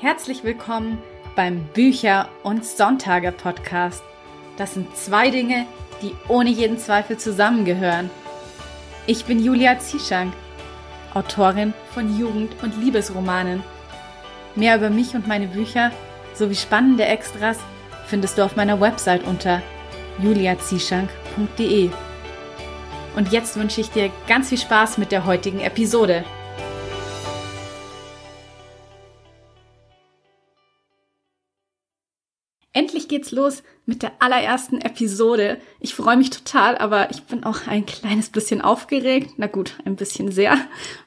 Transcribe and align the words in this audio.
Herzlich 0.00 0.44
willkommen 0.44 1.02
beim 1.34 1.64
Bücher- 1.74 2.28
und 2.44 2.64
Sonntage-Podcast. 2.64 4.00
Das 4.56 4.74
sind 4.74 4.96
zwei 4.96 5.30
Dinge, 5.30 5.66
die 6.00 6.14
ohne 6.28 6.50
jeden 6.50 6.78
Zweifel 6.78 7.18
zusammengehören. 7.18 8.08
Ich 9.08 9.24
bin 9.24 9.42
Julia 9.42 9.76
Zieschank, 9.80 10.32
Autorin 11.14 11.74
von 11.94 12.16
Jugend- 12.16 12.62
und 12.62 12.80
Liebesromanen. 12.80 13.64
Mehr 14.54 14.76
über 14.76 14.88
mich 14.88 15.16
und 15.16 15.26
meine 15.26 15.48
Bücher 15.48 15.90
sowie 16.32 16.54
spannende 16.54 17.04
Extras 17.04 17.58
findest 18.06 18.38
du 18.38 18.44
auf 18.44 18.54
meiner 18.54 18.80
Website 18.80 19.26
unter 19.26 19.62
juliazischank.de. 20.22 21.90
Und 23.16 23.32
jetzt 23.32 23.56
wünsche 23.56 23.80
ich 23.80 23.90
dir 23.90 24.12
ganz 24.28 24.50
viel 24.50 24.58
Spaß 24.58 24.98
mit 24.98 25.10
der 25.10 25.26
heutigen 25.26 25.58
Episode. 25.58 26.24
Geht's 33.18 33.32
los 33.32 33.64
mit 33.84 34.04
der 34.04 34.12
allerersten 34.20 34.80
Episode. 34.80 35.58
Ich 35.80 35.96
freue 35.96 36.16
mich 36.16 36.30
total, 36.30 36.78
aber 36.78 37.10
ich 37.10 37.24
bin 37.24 37.42
auch 37.42 37.66
ein 37.66 37.84
kleines 37.84 38.28
bisschen 38.28 38.60
aufgeregt. 38.60 39.32
Na 39.38 39.48
gut, 39.48 39.74
ein 39.84 39.96
bisschen 39.96 40.30
sehr. 40.30 40.56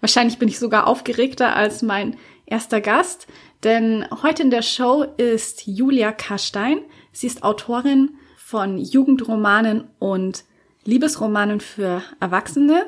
Wahrscheinlich 0.02 0.38
bin 0.38 0.50
ich 0.50 0.60
sogar 0.60 0.88
aufgeregter 0.88 1.56
als 1.56 1.82
mein 1.84 2.18
erster 2.46 2.82
Gast, 2.82 3.28
denn 3.64 4.06
heute 4.24 4.44
in 4.44 4.52
der 4.52 4.62
Show 4.62 5.06
ist 5.16 5.66
Julia 5.66 6.12
Karstein. 6.12 6.80
Sie 7.14 7.28
ist 7.28 7.44
Autorin 7.44 8.18
von 8.36 8.78
Jugendromanen 8.78 9.86
und 9.98 10.44
Liebesromanen 10.84 11.62
für 11.62 12.04
Erwachsene. 12.20 12.88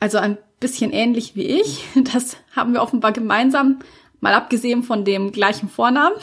Also 0.00 0.16
ein 0.16 0.38
bisschen 0.60 0.92
ähnlich 0.92 1.36
wie 1.36 1.60
ich. 1.60 1.84
Das 2.14 2.38
haben 2.52 2.72
wir 2.72 2.80
offenbar 2.80 3.12
gemeinsam, 3.12 3.80
mal 4.20 4.32
abgesehen 4.32 4.82
von 4.82 5.04
dem 5.04 5.30
gleichen 5.30 5.68
Vornamen. 5.68 6.16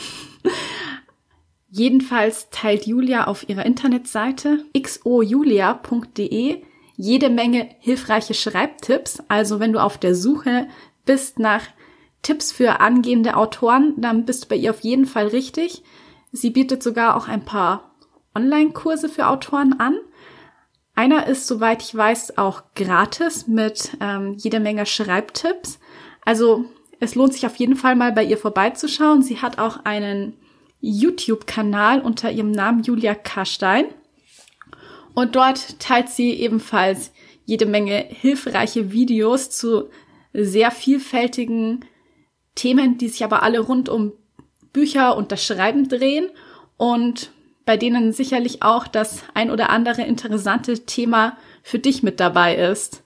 Jedenfalls 1.76 2.52
teilt 2.52 2.86
Julia 2.86 3.26
auf 3.26 3.50
ihrer 3.50 3.66
Internetseite 3.66 4.64
xojulia.de 4.80 6.62
jede 6.96 7.30
Menge 7.32 7.68
hilfreiche 7.80 8.36
Schreibtipps. 8.36 9.24
Also 9.28 9.60
wenn 9.60 9.74
du 9.74 9.82
auf 9.82 9.98
der 9.98 10.14
Suche 10.14 10.68
bist 11.04 11.40
nach 11.40 11.64
Tipps 12.22 12.52
für 12.52 12.80
angehende 12.80 13.36
Autoren, 13.36 13.96
dann 13.98 14.24
bist 14.24 14.44
du 14.44 14.50
bei 14.50 14.56
ihr 14.56 14.70
auf 14.70 14.82
jeden 14.82 15.08
Fall 15.08 15.26
richtig. 15.30 15.82
Sie 16.32 16.52
bietet 16.52 16.84
sogar 16.84 17.18
auch 17.18 17.28
ein 17.28 17.44
paar 17.44 17.96
Online-Kurse 18.36 19.10
für 19.10 19.28
Autoren 19.28 19.80
an. 19.80 19.98
Einer 20.94 21.26
ist, 21.26 21.48
soweit 21.48 21.82
ich 21.82 21.96
weiß, 21.96 22.38
auch 22.38 22.62
gratis 22.76 23.48
mit 23.48 23.98
ähm, 24.00 24.36
jede 24.38 24.60
Menge 24.60 24.86
Schreibtipps. 24.86 25.80
Also 26.24 26.66
es 27.00 27.16
lohnt 27.16 27.34
sich 27.34 27.48
auf 27.48 27.56
jeden 27.56 27.76
Fall 27.76 27.96
mal 27.96 28.12
bei 28.12 28.24
ihr 28.24 28.38
vorbeizuschauen. 28.38 29.24
Sie 29.24 29.42
hat 29.42 29.58
auch 29.58 29.86
einen 29.86 30.38
YouTube-Kanal 30.84 32.02
unter 32.02 32.30
ihrem 32.30 32.52
Namen 32.52 32.84
Julia 32.84 33.16
Karstein. 33.16 33.86
Und 35.14 35.36
dort 35.36 35.80
teilt 35.80 36.10
sie 36.10 36.32
ebenfalls 36.34 37.12
jede 37.46 37.66
Menge 37.66 38.06
hilfreiche 38.10 38.92
Videos 38.92 39.50
zu 39.50 39.90
sehr 40.34 40.72
vielfältigen 40.72 41.86
Themen, 42.56 42.98
die 42.98 43.08
sich 43.08 43.24
aber 43.24 43.44
alle 43.44 43.60
rund 43.62 43.88
um 43.88 44.12
Bücher 44.74 45.16
und 45.16 45.32
das 45.32 45.46
Schreiben 45.46 45.88
drehen 45.88 46.30
und 46.78 47.32
bei 47.66 47.78
denen 47.78 48.12
sicherlich 48.12 48.62
auch 48.62 48.88
das 48.88 49.24
ein 49.34 49.52
oder 49.52 49.70
andere 49.70 50.02
interessante 50.02 50.86
Thema 50.86 51.38
für 51.62 51.80
dich 51.80 52.04
mit 52.04 52.20
dabei 52.20 52.56
ist. 52.56 53.04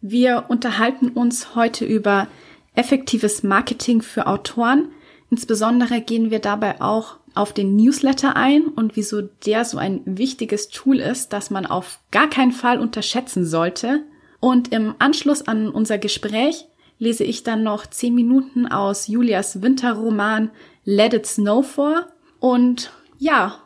Wir 0.00 0.46
unterhalten 0.48 1.10
uns 1.10 1.54
heute 1.54 1.84
über 1.84 2.26
effektives 2.74 3.42
Marketing 3.42 4.02
für 4.02 4.26
Autoren, 4.26 4.88
Insbesondere 5.34 6.00
gehen 6.00 6.30
wir 6.30 6.38
dabei 6.38 6.80
auch 6.80 7.16
auf 7.34 7.52
den 7.52 7.74
Newsletter 7.74 8.36
ein 8.36 8.68
und 8.68 8.94
wieso 8.94 9.20
der 9.20 9.64
so 9.64 9.78
ein 9.78 10.00
wichtiges 10.04 10.68
Tool 10.68 11.00
ist, 11.00 11.32
das 11.32 11.50
man 11.50 11.66
auf 11.66 11.98
gar 12.12 12.30
keinen 12.30 12.52
Fall 12.52 12.78
unterschätzen 12.78 13.44
sollte. 13.44 14.04
Und 14.38 14.72
im 14.72 14.94
Anschluss 15.00 15.42
an 15.42 15.70
unser 15.70 15.98
Gespräch 15.98 16.66
lese 17.00 17.24
ich 17.24 17.42
dann 17.42 17.64
noch 17.64 17.84
zehn 17.86 18.14
Minuten 18.14 18.68
aus 18.68 19.08
Julias 19.08 19.60
Winterroman 19.60 20.52
Let 20.84 21.14
It 21.14 21.26
Snow 21.26 21.66
vor. 21.66 22.06
Und 22.38 22.92
ja, 23.18 23.58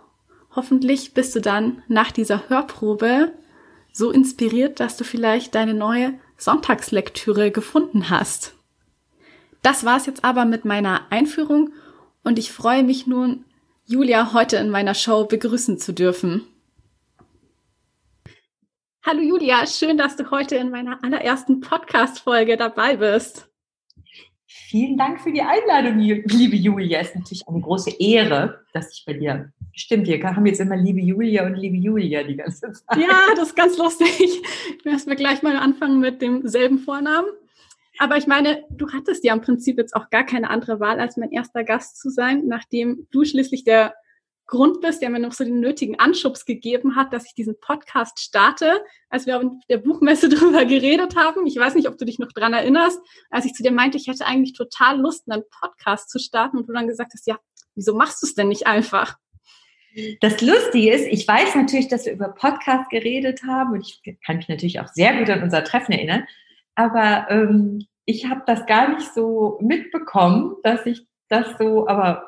hoffentlich 0.57 1.13
bist 1.13 1.37
du 1.37 1.43
dann 1.43 1.83
nach 1.87 2.13
dieser 2.13 2.49
Hörprobe 2.49 3.33
so 3.93 4.11
inspiriert, 4.11 4.81
dass 4.81 4.97
du 4.97 5.05
vielleicht 5.05 5.55
deine 5.55 5.75
neue 5.75 6.15
Sonntagslektüre 6.39 7.51
gefunden 7.51 8.09
hast. 8.09 8.55
Das 9.63 9.85
war's 9.85 10.07
jetzt 10.07 10.25
aber 10.25 10.45
mit 10.45 10.65
meiner 10.65 11.11
Einführung 11.11 11.73
und 12.23 12.39
ich 12.39 12.53
freue 12.53 12.83
mich 12.83 13.07
nun, 13.07 13.45
Julia 13.87 14.33
heute 14.33 14.57
in 14.57 14.71
meiner 14.71 14.95
Show 14.95 15.25
begrüßen 15.25 15.79
zu 15.79 15.93
dürfen. 15.93 16.47
Hallo 19.05 19.21
Julia, 19.21 19.67
schön, 19.67 19.97
dass 19.97 20.17
du 20.17 20.31
heute 20.31 20.57
in 20.57 20.71
meiner 20.71 21.03
allerersten 21.03 21.61
Podcast-Folge 21.61 22.57
dabei 22.57 22.97
bist. 22.97 23.49
Vielen 24.47 24.99
Dank 24.99 25.21
für 25.21 25.33
die 25.33 25.41
Einladung, 25.41 25.99
liebe 25.99 26.57
Julia. 26.57 27.01
Es 27.01 27.09
ist 27.09 27.17
natürlich 27.17 27.49
eine 27.49 27.61
große 27.61 27.91
Ehre, 27.99 28.65
dass 28.75 28.93
ich 28.93 29.05
bei 29.07 29.15
dir. 29.15 29.51
Stimmt, 29.73 30.07
wir 30.07 30.23
haben 30.23 30.45
jetzt 30.45 30.61
immer 30.61 30.77
liebe 30.77 31.01
Julia 31.01 31.47
und 31.47 31.55
liebe 31.55 31.77
Julia 31.77 32.23
die 32.23 32.37
ganze 32.37 32.73
Zeit. 32.73 32.99
Ja, 32.99 33.35
das 33.35 33.49
ist 33.49 33.57
ganz 33.57 33.79
lustig. 33.79 34.19
Ich 34.19 34.85
werde 34.85 35.17
gleich 35.17 35.43
mal 35.43 35.57
anfangen 35.57 36.01
mit 36.01 36.21
demselben 36.21 36.79
Vornamen. 36.79 37.29
Aber 37.99 38.17
ich 38.17 38.27
meine, 38.27 38.65
du 38.71 38.91
hattest 38.93 39.25
ja 39.25 39.33
im 39.33 39.41
Prinzip 39.41 39.77
jetzt 39.77 39.95
auch 39.95 40.09
gar 40.11 40.25
keine 40.25 40.51
andere 40.51 40.79
Wahl, 40.79 41.01
als 41.01 41.17
mein 41.17 41.33
erster 41.33 41.65
Gast 41.65 42.01
zu 42.01 42.11
sein, 42.11 42.47
nachdem 42.47 43.09
du 43.11 43.25
schließlich 43.25 43.65
der 43.65 43.95
Grund 44.47 44.81
bist, 44.81 45.03
der 45.03 45.11
mir 45.11 45.19
noch 45.19 45.33
so 45.33 45.45
den 45.45 45.61
nötigen 45.61 45.99
Anschubs 45.99 46.47
gegeben 46.47 46.97
hat, 46.97 47.13
dass 47.13 47.27
ich 47.27 47.35
diesen 47.35 47.61
Podcast 47.61 48.19
starte, 48.19 48.81
als 49.11 49.27
wir 49.27 49.37
auf 49.37 49.45
der 49.69 49.79
Buchmesse 49.79 50.29
drüber 50.31 50.65
geredet 50.65 51.17
haben. 51.17 51.47
Ich 51.47 51.57
weiß 51.57 51.75
nicht, 51.75 51.89
ob 51.89 51.99
du 51.99 52.07
dich 52.07 52.19
noch 52.19 52.33
dran 52.33 52.55
erinnerst, 52.55 52.99
als 53.31 53.45
ich 53.45 53.53
zu 53.53 53.63
dir 53.63 53.73
meinte, 53.73 53.99
ich 53.99 54.07
hätte 54.07 54.27
eigentlich 54.27 54.55
total 54.55 55.01
Lust, 55.01 55.31
einen 55.31 55.43
Podcast 55.61 56.09
zu 56.09 56.19
starten 56.19 56.57
und 56.57 56.69
du 56.69 56.73
dann 56.73 56.87
gesagt 56.87 57.13
hast, 57.13 57.27
ja, 57.27 57.39
wieso 57.75 57.95
machst 57.95 58.23
du 58.23 58.27
es 58.27 58.35
denn 58.35 58.49
nicht 58.49 58.67
einfach? 58.67 59.19
Das 60.21 60.41
Lustige 60.41 60.93
ist, 60.93 61.07
ich 61.09 61.27
weiß 61.27 61.57
natürlich, 61.57 61.89
dass 61.89 62.07
wir 62.07 62.13
über 62.13 62.29
Podcast 62.29 62.89
geredet 62.91 63.43
haben 63.47 63.73
und 63.73 63.81
ich 63.81 64.01
kann 64.25 64.37
mich 64.37 64.49
natürlich 64.49 64.81
auch 64.81 64.89
sehr 64.89 65.19
gut 65.19 65.29
an 65.29 65.43
unser 65.43 65.65
Treffen 65.65 65.93
erinnern 65.93 66.25
aber 66.79 67.27
ähm, 67.29 67.85
ich 68.05 68.27
habe 68.27 68.43
das 68.47 68.65
gar 68.67 68.95
nicht 68.95 69.13
so 69.13 69.59
mitbekommen, 69.61 70.55
dass 70.63 70.87
ich 70.87 71.07
das 71.29 71.59
so, 71.59 71.89
aber 71.89 72.25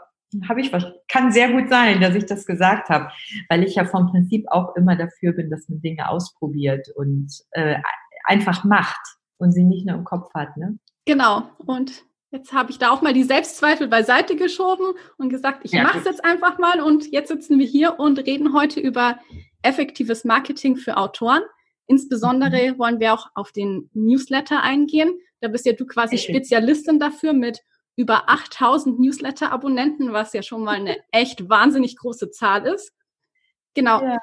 habe 0.49 0.61
ich 0.61 0.73
kann 1.09 1.33
sehr 1.33 1.53
gut 1.53 1.71
sein, 1.71 2.01
dass 2.01 2.17
ich 2.17 2.27
das 2.27 2.47
gesagt 2.47 2.89
habe, 2.89 3.11
weil 3.49 3.63
ich 3.63 3.77
ja 3.77 3.85
vom 3.85 4.11
Prinzip 4.11 4.47
auch 4.49 4.75
immer 4.75 4.97
dafür 4.97 5.33
bin, 5.33 5.51
dass 5.51 5.69
man 5.69 5.81
Dinge 5.81 6.09
ausprobiert 6.09 6.89
und 6.97 7.29
äh, 7.53 7.77
einfach 8.25 8.65
macht 8.65 9.01
und 9.39 9.53
sie 9.53 9.63
nicht 9.63 9.87
nur 9.87 9.97
im 9.97 10.05
Kopf 10.05 10.35
hat, 10.35 10.57
ne? 10.57 10.79
Genau. 11.07 11.45
Und 11.65 12.05
jetzt 12.33 12.53
habe 12.53 12.73
ich 12.73 12.79
da 12.79 12.91
auch 12.91 13.03
mal 13.03 13.15
die 13.15 13.23
Selbstzweifel 13.23 13.87
beiseite 13.87 14.35
geschoben 14.35 14.95
und 15.17 15.31
gesagt, 15.31 15.61
ich 15.63 15.73
ja, 15.73 15.85
mache 15.85 15.99
es 15.99 16.05
jetzt 16.05 16.25
einfach 16.25 16.59
mal 16.59 16.81
und 16.81 17.11
jetzt 17.13 17.29
sitzen 17.29 17.59
wir 17.59 17.67
hier 17.67 18.01
und 18.01 18.19
reden 18.19 18.53
heute 18.53 18.81
über 18.81 19.19
effektives 19.63 20.25
Marketing 20.25 20.77
für 20.77 20.97
Autoren. 20.97 21.43
Insbesondere 21.91 22.71
mhm. 22.71 22.79
wollen 22.79 23.01
wir 23.01 23.13
auch 23.13 23.31
auf 23.35 23.51
den 23.51 23.91
Newsletter 23.95 24.63
eingehen. 24.63 25.13
Da 25.41 25.49
bist 25.49 25.67
ja 25.67 25.73
du 25.73 25.87
quasi 25.87 26.19
Spezialistin 26.19 27.01
dafür 27.01 27.33
mit 27.33 27.63
über 27.97 28.31
8000 28.31 29.01
Newsletter-Abonnenten, 29.01 30.13
was 30.13 30.33
ja 30.33 30.45
schon 30.45 30.63
mal 30.63 30.77
eine 30.77 30.99
echt 31.11 31.49
wahnsinnig 31.49 31.97
große 31.97 32.31
Zahl 32.31 32.65
ist. 32.65 32.93
Genau. 33.75 34.05
Ja. 34.05 34.19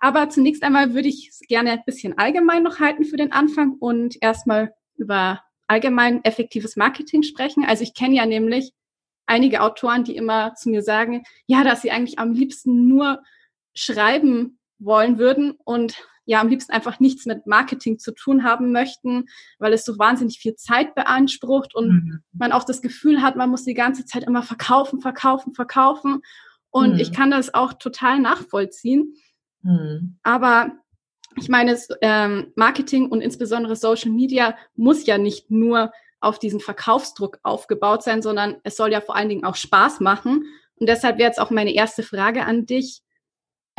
Aber 0.00 0.30
zunächst 0.30 0.62
einmal 0.62 0.94
würde 0.94 1.08
ich 1.08 1.28
es 1.28 1.40
gerne 1.40 1.72
ein 1.72 1.82
bisschen 1.84 2.16
allgemein 2.16 2.62
noch 2.62 2.80
halten 2.80 3.04
für 3.04 3.18
den 3.18 3.32
Anfang 3.32 3.74
und 3.78 4.16
erstmal 4.22 4.72
über 4.96 5.42
allgemein 5.66 6.24
effektives 6.24 6.76
Marketing 6.76 7.22
sprechen. 7.22 7.66
Also 7.66 7.82
ich 7.82 7.92
kenne 7.92 8.16
ja 8.16 8.24
nämlich 8.24 8.72
einige 9.26 9.60
Autoren, 9.60 10.04
die 10.04 10.16
immer 10.16 10.54
zu 10.54 10.70
mir 10.70 10.82
sagen, 10.82 11.24
ja, 11.46 11.64
dass 11.64 11.82
sie 11.82 11.90
eigentlich 11.90 12.18
am 12.18 12.32
liebsten 12.32 12.88
nur 12.88 13.22
schreiben 13.74 14.58
wollen 14.78 15.18
würden 15.18 15.58
und 15.64 16.02
ja 16.30 16.40
am 16.40 16.48
liebsten 16.48 16.72
einfach 16.72 17.00
nichts 17.00 17.26
mit 17.26 17.48
Marketing 17.48 17.98
zu 17.98 18.12
tun 18.12 18.44
haben 18.44 18.70
möchten, 18.70 19.24
weil 19.58 19.72
es 19.72 19.84
so 19.84 19.98
wahnsinnig 19.98 20.38
viel 20.38 20.54
Zeit 20.54 20.94
beansprucht 20.94 21.74
und 21.74 21.88
mhm. 21.88 22.20
man 22.32 22.52
auch 22.52 22.62
das 22.62 22.82
Gefühl 22.82 23.20
hat, 23.20 23.34
man 23.34 23.50
muss 23.50 23.64
die 23.64 23.74
ganze 23.74 24.04
Zeit 24.04 24.22
immer 24.22 24.44
verkaufen, 24.44 25.00
verkaufen, 25.00 25.54
verkaufen. 25.54 26.22
Und 26.70 26.94
mhm. 26.94 27.00
ich 27.00 27.12
kann 27.12 27.32
das 27.32 27.52
auch 27.52 27.72
total 27.72 28.20
nachvollziehen. 28.20 29.14
Mhm. 29.62 30.18
Aber 30.22 30.70
ich 31.36 31.48
meine, 31.48 31.76
ähm, 32.00 32.52
Marketing 32.54 33.08
und 33.08 33.22
insbesondere 33.22 33.74
Social 33.74 34.12
Media 34.12 34.56
muss 34.76 35.06
ja 35.06 35.18
nicht 35.18 35.50
nur 35.50 35.90
auf 36.20 36.38
diesen 36.38 36.60
Verkaufsdruck 36.60 37.40
aufgebaut 37.42 38.04
sein, 38.04 38.22
sondern 38.22 38.58
es 38.62 38.76
soll 38.76 38.92
ja 38.92 39.00
vor 39.00 39.16
allen 39.16 39.30
Dingen 39.30 39.44
auch 39.44 39.56
Spaß 39.56 39.98
machen. 39.98 40.44
Und 40.76 40.88
deshalb 40.88 41.18
wäre 41.18 41.26
jetzt 41.28 41.40
auch 41.40 41.50
meine 41.50 41.74
erste 41.74 42.04
Frage 42.04 42.44
an 42.44 42.66
dich 42.66 43.02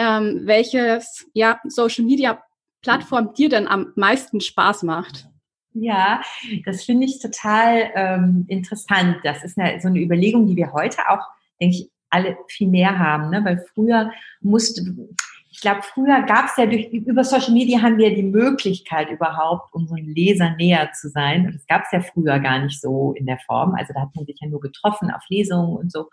ähm, 0.01 0.41
welches 0.45 1.27
ja, 1.33 1.59
Social 1.67 2.05
Media 2.05 2.41
Plattform 2.81 3.33
dir 3.35 3.49
denn 3.49 3.67
am 3.67 3.93
meisten 3.95 4.41
Spaß 4.41 4.81
macht. 4.83 5.27
Ja, 5.73 6.21
das 6.65 6.83
finde 6.83 7.05
ich 7.05 7.19
total 7.19 7.91
ähm, 7.95 8.45
interessant. 8.47 9.17
Das 9.23 9.43
ist 9.43 9.57
eine, 9.57 9.79
so 9.79 9.87
eine 9.87 9.99
Überlegung, 9.99 10.47
die 10.47 10.55
wir 10.55 10.73
heute 10.73 10.97
auch, 11.09 11.21
denke 11.61 11.75
ich, 11.75 11.91
alle 12.09 12.37
viel 12.47 12.67
mehr 12.67 12.97
haben, 12.97 13.29
ne? 13.29 13.45
weil 13.45 13.63
früher 13.73 14.11
musste, 14.41 14.81
ich 15.49 15.61
glaube, 15.61 15.81
früher 15.83 16.23
gab 16.23 16.47
es 16.47 16.57
ja 16.57 16.65
durch, 16.65 16.87
über 16.87 17.23
Social 17.23 17.53
Media 17.53 17.81
haben 17.81 17.97
wir 17.97 18.13
die 18.13 18.23
Möglichkeit 18.23 19.09
überhaupt, 19.11 19.73
unseren 19.73 20.05
Lesern 20.05 20.57
näher 20.57 20.91
zu 20.91 21.07
sein. 21.07 21.45
Und 21.45 21.55
das 21.55 21.67
gab 21.67 21.83
es 21.83 21.91
ja 21.91 22.01
früher 22.01 22.39
gar 22.39 22.59
nicht 22.59 22.81
so 22.81 23.13
in 23.13 23.27
der 23.27 23.37
Form. 23.45 23.75
Also 23.75 23.93
da 23.93 24.01
hat 24.01 24.15
man 24.15 24.25
sich 24.25 24.39
ja 24.41 24.49
nur 24.49 24.59
getroffen 24.59 25.11
auf 25.11 25.21
Lesungen 25.29 25.77
und 25.77 25.91
so. 25.91 26.09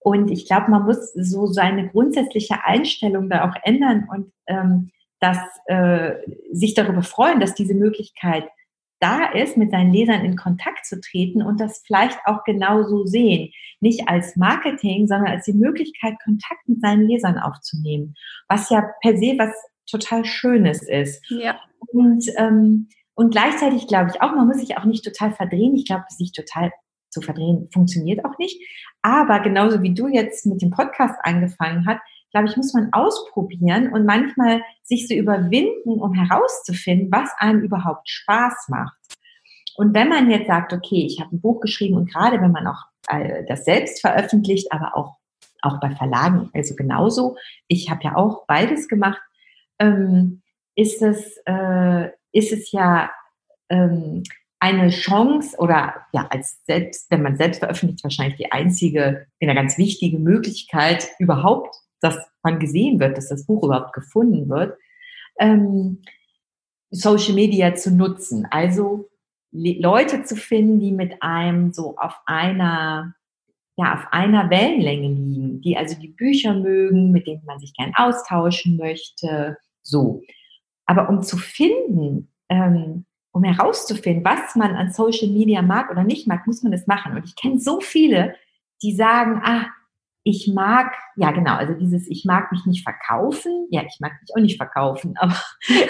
Und 0.00 0.30
ich 0.30 0.46
glaube, 0.46 0.70
man 0.70 0.84
muss 0.84 1.12
so 1.12 1.46
seine 1.46 1.88
grundsätzliche 1.88 2.64
Einstellung 2.64 3.28
da 3.28 3.48
auch 3.48 3.54
ändern 3.62 4.08
und 4.10 4.32
ähm, 4.46 4.90
dass, 5.20 5.38
äh, 5.66 6.14
sich 6.50 6.74
darüber 6.74 7.02
freuen, 7.02 7.40
dass 7.40 7.54
diese 7.54 7.74
Möglichkeit 7.74 8.48
da 9.00 9.26
ist, 9.32 9.56
mit 9.56 9.70
seinen 9.70 9.92
Lesern 9.92 10.24
in 10.24 10.36
Kontakt 10.36 10.86
zu 10.86 11.00
treten 11.00 11.42
und 11.42 11.60
das 11.60 11.82
vielleicht 11.86 12.18
auch 12.26 12.44
genauso 12.44 13.06
sehen. 13.06 13.50
Nicht 13.80 14.08
als 14.08 14.36
Marketing, 14.36 15.06
sondern 15.06 15.28
als 15.28 15.46
die 15.46 15.54
Möglichkeit, 15.54 16.14
Kontakt 16.22 16.68
mit 16.68 16.80
seinen 16.80 17.06
Lesern 17.06 17.38
aufzunehmen. 17.38 18.14
Was 18.48 18.68
ja 18.70 18.90
per 19.02 19.16
se 19.16 19.34
was 19.38 19.54
total 19.90 20.24
Schönes 20.24 20.82
ist. 20.82 21.22
Ja. 21.30 21.58
Und, 21.92 22.26
ähm, 22.36 22.88
und 23.14 23.30
gleichzeitig 23.30 23.86
glaube 23.86 24.10
ich 24.14 24.22
auch, 24.22 24.32
man 24.32 24.46
muss 24.46 24.58
sich 24.58 24.76
auch 24.76 24.84
nicht 24.84 25.04
total 25.04 25.32
verdrehen. 25.32 25.74
Ich 25.76 25.86
glaube, 25.86 26.04
sich 26.10 26.32
total 26.32 26.70
zu 27.10 27.20
verdrehen 27.20 27.68
funktioniert 27.72 28.24
auch 28.24 28.38
nicht. 28.38 28.60
Aber 29.02 29.40
genauso 29.40 29.82
wie 29.82 29.94
du 29.94 30.08
jetzt 30.08 30.46
mit 30.46 30.62
dem 30.62 30.70
Podcast 30.70 31.18
angefangen 31.22 31.86
hast, 31.86 32.00
glaube 32.30 32.48
ich, 32.48 32.56
muss 32.56 32.74
man 32.74 32.92
ausprobieren 32.92 33.92
und 33.92 34.06
manchmal 34.06 34.62
sich 34.82 35.08
so 35.08 35.14
überwinden, 35.14 36.00
um 36.00 36.14
herauszufinden, 36.14 37.10
was 37.10 37.30
einem 37.38 37.62
überhaupt 37.62 38.08
Spaß 38.08 38.68
macht. 38.68 38.96
Und 39.76 39.94
wenn 39.94 40.08
man 40.08 40.30
jetzt 40.30 40.46
sagt, 40.46 40.72
okay, 40.72 41.06
ich 41.06 41.20
habe 41.20 41.34
ein 41.34 41.40
Buch 41.40 41.60
geschrieben 41.60 41.96
und 41.96 42.12
gerade 42.12 42.40
wenn 42.40 42.52
man 42.52 42.66
auch 42.66 42.84
äh, 43.08 43.44
das 43.48 43.64
selbst 43.64 44.00
veröffentlicht, 44.00 44.70
aber 44.72 44.96
auch, 44.96 45.16
auch 45.62 45.80
bei 45.80 45.90
Verlagen, 45.90 46.50
also 46.54 46.74
genauso, 46.76 47.36
ich 47.66 47.90
habe 47.90 48.04
ja 48.04 48.16
auch 48.16 48.46
beides 48.46 48.88
gemacht, 48.88 49.20
ähm, 49.78 50.42
ist, 50.76 51.02
es, 51.02 51.36
äh, 51.46 52.10
ist 52.32 52.52
es 52.52 52.70
ja 52.72 53.10
ähm, 53.70 54.22
eine 54.60 54.90
Chance 54.90 55.56
oder 55.58 55.94
ja, 56.12 56.26
als 56.30 56.62
selbst, 56.66 57.10
wenn 57.10 57.22
man 57.22 57.36
selbst 57.36 57.58
veröffentlicht, 57.58 58.04
wahrscheinlich 58.04 58.36
die 58.36 58.52
einzige, 58.52 59.26
eine 59.40 59.54
ganz 59.54 59.78
wichtige 59.78 60.18
Möglichkeit 60.18 61.08
überhaupt 61.18 61.74
dass 62.00 62.18
man 62.42 62.58
gesehen 62.58 62.98
wird, 62.98 63.16
dass 63.16 63.28
das 63.28 63.46
Buch 63.46 63.62
überhaupt 63.62 63.92
gefunden 63.92 64.48
wird, 64.48 64.76
ähm, 65.38 66.02
Social 66.90 67.34
Media 67.34 67.74
zu 67.74 67.94
nutzen. 67.94 68.46
Also 68.50 69.08
Leute 69.52 70.24
zu 70.24 70.36
finden, 70.36 70.80
die 70.80 70.92
mit 70.92 71.22
einem 71.22 71.72
so 71.72 71.96
auf 71.96 72.16
einer, 72.26 73.14
ja, 73.76 73.94
auf 73.94 74.12
einer 74.12 74.50
Wellenlänge 74.50 75.08
liegen, 75.08 75.60
die 75.60 75.76
also 75.76 75.98
die 75.98 76.08
Bücher 76.08 76.54
mögen, 76.54 77.12
mit 77.12 77.26
denen 77.26 77.44
man 77.44 77.60
sich 77.60 77.74
gern 77.74 77.92
austauschen 77.94 78.76
möchte, 78.76 79.56
so. 79.82 80.22
Aber 80.86 81.08
um 81.08 81.22
zu 81.22 81.36
finden, 81.36 82.32
ähm, 82.48 83.04
um 83.32 83.44
herauszufinden, 83.44 84.24
was 84.24 84.56
man 84.56 84.74
an 84.74 84.92
Social 84.92 85.28
Media 85.28 85.62
mag 85.62 85.90
oder 85.90 86.04
nicht 86.04 86.26
mag, 86.26 86.46
muss 86.46 86.62
man 86.62 86.72
das 86.72 86.86
machen. 86.86 87.16
Und 87.16 87.24
ich 87.24 87.36
kenne 87.36 87.60
so 87.60 87.80
viele, 87.80 88.34
die 88.82 88.94
sagen, 88.94 89.40
ah, 89.44 89.66
ich 90.22 90.48
mag, 90.52 90.92
ja 91.16 91.30
genau, 91.30 91.54
also 91.54 91.74
dieses, 91.74 92.06
ich 92.08 92.24
mag 92.24 92.52
mich 92.52 92.66
nicht 92.66 92.82
verkaufen. 92.82 93.66
Ja, 93.70 93.82
ich 93.82 93.98
mag 94.00 94.12
mich 94.20 94.30
auch 94.34 94.40
nicht 94.40 94.56
verkaufen, 94.56 95.14
aber, 95.18 95.36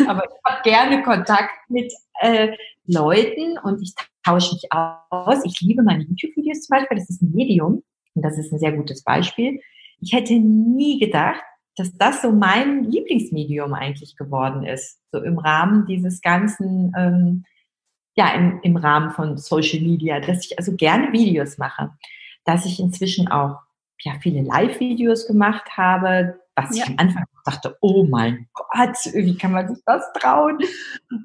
aber 0.07 0.23
ich 0.25 0.53
habe 0.53 0.63
gerne 0.63 1.03
Kontakt 1.03 1.51
mit 1.69 1.93
äh, 2.21 2.57
Leuten 2.87 3.59
und 3.59 3.83
ich 3.83 3.95
tausche 4.25 4.55
mich 4.55 4.69
aus. 4.71 5.45
Ich 5.45 5.61
liebe 5.61 5.83
meine 5.83 6.05
YouTube-Videos 6.05 6.63
zum 6.63 6.77
Beispiel, 6.77 6.99
das 6.99 7.11
ist 7.11 7.23
ein 7.23 7.33
Medium 7.33 7.83
und 8.15 8.25
das 8.25 8.39
ist 8.39 8.53
ein 8.53 8.59
sehr 8.59 8.73
gutes 8.73 9.03
Beispiel. 9.03 9.61
Ich 10.01 10.13
hätte 10.13 10.35
nie 10.35 10.99
gedacht, 10.99 11.43
dass 11.81 11.97
das 11.97 12.21
so 12.21 12.31
mein 12.31 12.85
Lieblingsmedium 12.85 13.73
eigentlich 13.73 14.15
geworden 14.15 14.67
ist, 14.67 15.01
so 15.11 15.23
im 15.23 15.39
Rahmen 15.39 15.87
dieses 15.87 16.21
ganzen, 16.21 16.93
ähm, 16.95 17.45
ja, 18.15 18.35
im, 18.35 18.61
im 18.63 18.77
Rahmen 18.77 19.13
von 19.13 19.39
Social 19.39 19.81
Media, 19.81 20.21
dass 20.21 20.45
ich 20.45 20.59
also 20.59 20.77
gerne 20.77 21.11
Videos 21.11 21.57
mache, 21.57 21.91
dass 22.45 22.67
ich 22.67 22.81
inzwischen 22.81 23.29
auch 23.29 23.61
ja 24.03 24.13
viele 24.21 24.43
Live-Videos 24.43 25.27
gemacht 25.27 25.71
habe, 25.79 26.39
was 26.55 26.77
ja. 26.77 26.85
ich 26.85 26.91
am 26.91 26.97
Anfang 26.99 27.25
dachte, 27.47 27.79
oh 27.81 28.05
mein 28.05 28.47
Gott, 28.53 28.97
wie 29.15 29.39
kann 29.39 29.53
man 29.53 29.75
sich 29.75 29.83
das 29.87 30.05
trauen? 30.13 30.59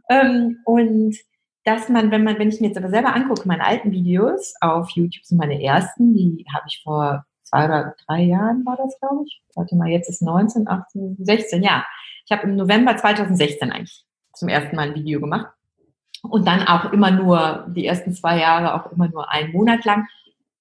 ähm, 0.09 0.59
und 0.63 1.17
dass 1.65 1.89
man, 1.89 2.11
wenn 2.11 2.23
man, 2.23 2.39
wenn 2.39 2.47
ich 2.47 2.61
mir 2.61 2.67
jetzt 2.67 2.77
aber 2.77 2.89
selber 2.89 3.13
angucke, 3.13 3.45
meine 3.45 3.65
alten 3.65 3.91
Videos 3.91 4.53
auf 4.61 4.89
YouTube 4.91 5.25
sind 5.25 5.37
meine 5.37 5.61
ersten, 5.61 6.13
die 6.13 6.45
habe 6.53 6.65
ich 6.69 6.81
vor 6.81 7.25
zwei 7.45 7.65
oder 7.65 7.95
drei 8.05 8.23
Jahren 8.23 8.65
war 8.65 8.77
das, 8.77 8.99
glaube 8.99 9.23
ich. 9.25 9.41
Warte 9.55 9.75
mal, 9.75 9.89
jetzt 9.89 10.09
ist 10.09 10.21
19, 10.21 10.67
18, 10.67 11.17
16, 11.19 11.63
ja. 11.63 11.85
Ich 12.25 12.31
habe 12.31 12.43
im 12.43 12.55
November 12.55 12.97
2016 12.97 13.71
eigentlich 13.71 14.05
zum 14.33 14.49
ersten 14.49 14.75
Mal 14.75 14.89
ein 14.89 14.95
Video 14.95 15.19
gemacht. 15.19 15.47
Und 16.23 16.47
dann 16.47 16.67
auch 16.67 16.91
immer 16.91 17.11
nur, 17.11 17.67
die 17.69 17.85
ersten 17.85 18.13
zwei 18.13 18.39
Jahre 18.39 18.73
auch 18.73 18.91
immer 18.91 19.07
nur 19.07 19.31
einen 19.31 19.51
Monat 19.51 19.85
lang. 19.85 20.07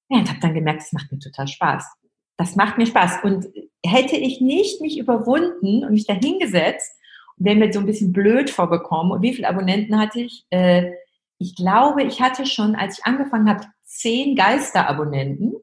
Ja, 0.08 0.18
und 0.18 0.28
habe 0.28 0.40
dann 0.40 0.54
gemerkt, 0.54 0.82
es 0.82 0.92
macht 0.92 1.10
mir 1.10 1.18
total 1.18 1.48
Spaß 1.48 1.96
das 2.36 2.56
macht 2.56 2.78
mir 2.78 2.86
Spaß. 2.86 3.22
Und 3.22 3.46
hätte 3.84 4.16
ich 4.16 4.40
nicht 4.40 4.80
mich 4.80 4.98
überwunden 4.98 5.84
und 5.84 5.92
mich 5.92 6.06
da 6.06 6.14
hingesetzt 6.14 6.92
und 7.36 7.46
wäre 7.46 7.56
mir 7.56 7.72
so 7.72 7.80
ein 7.80 7.86
bisschen 7.86 8.12
blöd 8.12 8.50
vorgekommen, 8.50 9.12
und 9.12 9.22
wie 9.22 9.34
viele 9.34 9.48
Abonnenten 9.48 9.98
hatte 9.98 10.20
ich? 10.20 10.46
Äh, 10.50 10.92
ich 11.38 11.56
glaube, 11.56 12.02
ich 12.02 12.20
hatte 12.20 12.46
schon, 12.46 12.74
als 12.74 12.98
ich 12.98 13.04
angefangen 13.04 13.48
habe, 13.48 13.64
zehn 13.82 14.34
Geisterabonnenten, 14.36 15.54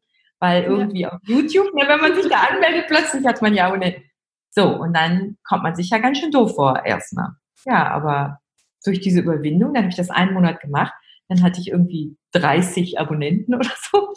weil 0.41 0.63
irgendwie 0.63 1.01
ja. 1.01 1.13
auf 1.13 1.21
YouTube, 1.23 1.73
ne, 1.73 1.83
wenn 1.88 2.01
man 2.01 2.15
sich 2.15 2.27
da 2.27 2.41
anmeldet, 2.49 2.88
plötzlich 2.88 3.25
hat 3.25 3.41
man 3.41 3.53
ja 3.53 3.67
Abonnenten. 3.67 4.03
So, 4.49 4.67
und 4.67 4.93
dann 4.93 5.38
kommt 5.47 5.63
man 5.63 5.75
sich 5.75 5.91
ja 5.91 5.99
ganz 5.99 6.17
schön 6.17 6.31
doof 6.31 6.55
vor, 6.55 6.83
erstmal. 6.83 7.29
Ja, 7.65 7.88
aber 7.89 8.39
durch 8.83 8.99
diese 8.99 9.21
Überwindung, 9.21 9.73
dann 9.73 9.83
habe 9.83 9.91
ich 9.91 9.97
das 9.97 10.09
einen 10.09 10.33
Monat 10.33 10.59
gemacht, 10.59 10.93
dann 11.29 11.43
hatte 11.43 11.61
ich 11.61 11.69
irgendwie 11.69 12.17
30 12.33 12.99
Abonnenten 12.99 13.55
oder 13.55 13.69
so. 13.91 14.13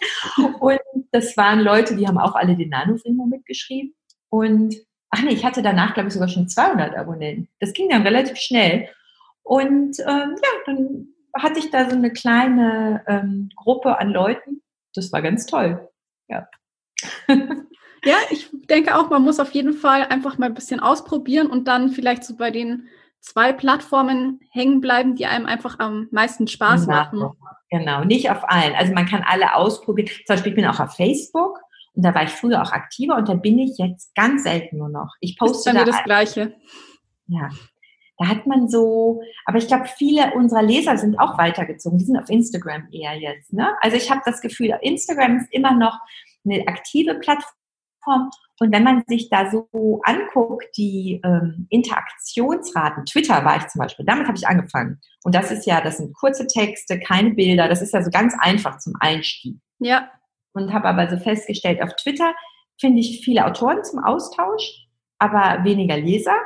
Und 0.59 0.81
das 1.13 1.37
waren 1.37 1.61
Leute, 1.61 1.95
die 1.95 2.09
haben 2.09 2.19
auch 2.19 2.35
alle 2.35 2.57
den 2.57 2.71
Nanofilmer 2.71 3.27
mitgeschrieben. 3.27 3.95
Und 4.31 4.75
ach 5.11 5.23
nee, 5.23 5.35
ich 5.35 5.45
hatte 5.45 5.63
danach, 5.63 5.93
glaube 5.93 6.09
ich, 6.09 6.15
sogar 6.15 6.29
schon 6.29 6.49
200 6.49 6.97
Abonnenten. 6.97 7.49
Das 7.61 7.75
ging 7.75 7.91
dann 7.91 8.03
relativ 8.03 8.39
schnell. 8.39 8.89
Und 9.43 10.01
ähm, 10.01 10.37
ja, 10.43 10.51
dann 10.65 11.09
hatte 11.39 11.59
ich 11.59 11.71
da 11.71 11.89
so 11.89 11.97
eine 11.97 12.11
kleine 12.11 13.05
ähm, 13.07 13.51
Gruppe 13.57 13.99
an 13.99 14.11
Leuten. 14.11 14.63
Das 14.95 15.13
war 15.13 15.21
ganz 15.21 15.47
toll. 15.47 15.89
Ja. 16.29 16.49
ja, 17.29 18.17
ich 18.31 18.51
denke 18.69 18.97
auch, 18.97 19.11
man 19.11 19.23
muss 19.23 19.41
auf 19.41 19.53
jeden 19.53 19.75
Fall 19.75 20.05
einfach 20.05 20.39
mal 20.39 20.47
ein 20.47 20.55
bisschen 20.55 20.81
ausprobieren 20.81 21.49
und 21.49 21.69
dann 21.69 21.91
vielleicht 21.91 22.25
so 22.25 22.37
bei 22.37 22.51
den 22.51 22.89
zwei 23.21 23.53
Plattformen 23.53 24.41
hängen 24.51 24.81
bleiben, 24.81 25.17
die 25.17 25.27
einem 25.27 25.47
einfach 25.47 25.79
am 25.79 26.09
meisten 26.11 26.47
Spaß 26.47 26.87
machen. 26.87 27.31
Genau, 27.71 28.05
nicht 28.05 28.31
auf 28.31 28.49
allen. 28.49 28.75
Also 28.75 28.93
man 28.93 29.07
kann 29.07 29.25
alle 29.27 29.55
ausprobieren. 29.55 30.09
Zum 30.09 30.37
Beispiel, 30.37 30.53
ich 30.53 30.57
bin 30.57 30.67
auch 30.67 30.79
auf 30.79 30.95
Facebook 30.95 31.59
und 31.95 32.05
da 32.05 32.15
war 32.15 32.25
ich 32.25 32.31
früher 32.31 32.63
auch 32.63 32.73
aktiver 32.73 33.17
und 33.17 33.29
da 33.29 33.35
bin 33.35 33.59
ich 33.59 33.79
jetzt 33.79 34.15
ganz 34.15 34.45
selten 34.45 34.79
nur 34.79 34.91
noch. 34.91 35.15
Ich 35.21 35.39
poste 35.39 35.57
ist 35.57 35.65
bei 35.65 35.81
mir 35.81 35.85
das 35.87 36.05
Gleiche. 36.05 36.55
Ja, 37.27 37.49
da 38.19 38.29
hat 38.29 38.47
man 38.47 38.69
so, 38.69 39.23
aber 39.45 39.59
ich 39.59 39.67
glaube, 39.67 39.87
viele 39.87 40.35
unserer 40.35 40.63
Leser 40.63 40.97
sind 40.97 41.19
auch 41.19 41.37
weitergezogen. 41.37 41.99
Die 41.99 42.05
sind 42.05 42.17
auf 42.17 42.31
Instagram 42.31 42.89
eher 42.93 43.15
jetzt. 43.15 43.53
Ne? 43.53 43.75
Also 43.81 43.97
ich 43.97 44.11
habe 44.11 44.21
das 44.25 44.41
Gefühl, 44.41 44.79
Instagram 44.83 45.39
ist 45.39 45.53
immer 45.53 45.75
noch 45.75 45.99
eine 46.45 46.67
aktive 46.69 47.15
Plattform 47.15 48.31
und 48.61 48.73
wenn 48.73 48.85
man 48.85 49.03
sich 49.09 49.29
da 49.31 49.51
so 49.51 50.01
anguckt, 50.05 50.67
die 50.77 51.21
ähm, 51.25 51.67
Interaktionsraten, 51.71 53.05
Twitter 53.05 53.45
war 53.45 53.57
ich 53.57 53.67
zum 53.67 53.81
Beispiel, 53.81 54.07
damit 54.07 54.29
habe 54.29 54.39
ich 54.39 54.47
angefangen. 54.47 55.01
Und 55.25 55.35
das 55.35 55.51
ist 55.51 55.67
ja, 55.67 55.81
das 55.81 55.97
sind 55.97 56.15
kurze 56.15 56.47
Texte, 56.47 57.01
keine 57.01 57.31
Bilder, 57.31 57.69
das 57.69 57.83
ist 57.83 57.93
ja 57.93 58.03
so 58.03 58.11
ganz 58.11 58.35
einfach 58.39 58.79
zum 58.79 58.95
Einstieg. 59.01 59.57
Ja. 59.81 60.09
Und 60.53 60.73
habe 60.73 60.87
aber 60.87 61.11
so 61.11 61.17
festgestellt, 61.17 61.83
auf 61.83 61.97
Twitter 61.97 62.33
finde 62.81 63.01
ich 63.01 63.25
viele 63.25 63.45
Autoren 63.45 63.83
zum 63.83 64.05
Austausch, 64.05 64.87
aber 65.19 65.65
weniger 65.65 65.97
Leser. 65.97 66.37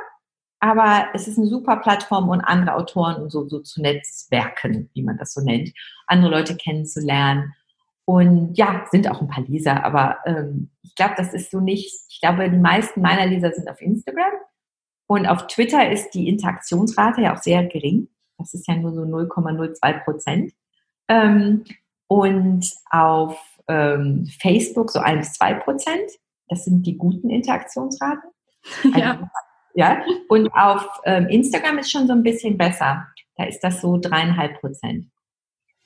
Aber 0.59 1.07
es 1.13 1.27
ist 1.27 1.37
eine 1.37 1.47
super 1.47 1.77
Plattform, 1.77 2.29
um 2.29 2.41
andere 2.41 2.75
Autoren 2.75 3.21
und 3.21 3.29
so, 3.29 3.47
so 3.47 3.59
zu 3.59 3.81
Netzwerken, 3.81 4.89
wie 4.93 5.03
man 5.03 5.17
das 5.17 5.33
so 5.33 5.41
nennt, 5.41 5.71
andere 6.07 6.31
Leute 6.31 6.57
kennenzulernen 6.57 7.53
und 8.09 8.55
ja, 8.55 8.85
sind 8.89 9.07
auch 9.07 9.21
ein 9.21 9.27
paar 9.27 9.43
Leser, 9.43 9.85
aber 9.85 10.17
ähm, 10.25 10.71
ich 10.81 10.95
glaube, 10.95 11.13
das 11.15 11.31
ist 11.31 11.51
so 11.51 11.59
nicht, 11.59 11.93
ich 12.09 12.19
glaube, 12.19 12.49
die 12.49 12.57
meisten 12.57 13.01
meiner 13.01 13.27
Leser 13.27 13.51
sind 13.51 13.69
auf 13.69 13.79
Instagram 13.81 14.31
und 15.05 15.27
auf 15.27 15.45
Twitter 15.45 15.91
ist 15.91 16.09
die 16.15 16.27
Interaktionsrate 16.27 17.21
ja 17.21 17.35
auch 17.35 17.41
sehr 17.43 17.63
gering. 17.65 18.07
Das 18.39 18.55
ist 18.55 18.67
ja 18.67 18.75
nur 18.75 18.95
so 18.95 19.01
0,02 19.01 20.03
Prozent. 20.03 20.53
Ähm, 21.07 21.65
und 22.07 22.65
auf 22.89 23.39
ähm, 23.67 24.27
Facebook 24.41 24.89
so 24.89 24.99
1 25.01 25.27
bis 25.27 25.33
2 25.33 25.53
Prozent. 25.53 26.11
Das 26.47 26.65
sind 26.65 26.87
die 26.87 26.97
guten 26.97 27.29
Interaktionsraten. 27.29 28.31
Also, 28.85 28.99
ja. 28.99 29.31
Ja. 29.79 30.03
Und 30.27 30.49
auf 30.53 30.85
ähm, 31.05 31.27
Instagram 31.27 31.77
ist 31.77 31.89
schon 31.89 32.05
so 32.05 32.13
ein 32.13 32.21
bisschen 32.21 32.57
besser. 32.57 33.07
Da 33.37 33.45
ist 33.45 33.61
das 33.61 33.79
so 33.79 33.97
dreieinhalb 33.97 34.59
Prozent. 34.59 35.05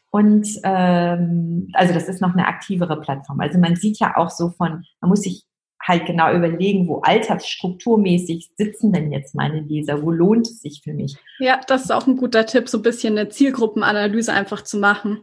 Und 0.09 0.47
ähm, 0.63 1.69
also 1.73 1.93
das 1.93 2.09
ist 2.09 2.19
noch 2.19 2.33
eine 2.33 2.47
aktivere 2.47 2.99
Plattform. 2.99 3.39
Also 3.39 3.59
man 3.59 3.75
sieht 3.75 3.99
ja 3.99 4.17
auch 4.17 4.31
so 4.31 4.49
von, 4.49 4.83
man 4.99 5.09
muss 5.09 5.21
sich 5.21 5.43
halt 5.79 6.07
genau 6.07 6.33
überlegen, 6.33 6.87
wo 6.87 7.01
altersstrukturmäßig 7.01 8.51
sitzen 8.57 8.93
denn 8.93 9.11
jetzt 9.11 9.35
meine 9.35 9.59
Leser, 9.59 10.01
wo 10.01 10.11
lohnt 10.11 10.47
es 10.47 10.61
sich 10.61 10.81
für 10.83 10.93
mich? 10.93 11.15
Ja, 11.39 11.61
das 11.67 11.83
ist 11.83 11.91
auch 11.91 12.07
ein 12.07 12.17
guter 12.17 12.47
Tipp, 12.47 12.69
so 12.69 12.79
ein 12.79 12.83
bisschen 12.83 13.17
eine 13.17 13.29
Zielgruppenanalyse 13.29 14.33
einfach 14.33 14.63
zu 14.63 14.77
machen. 14.79 15.19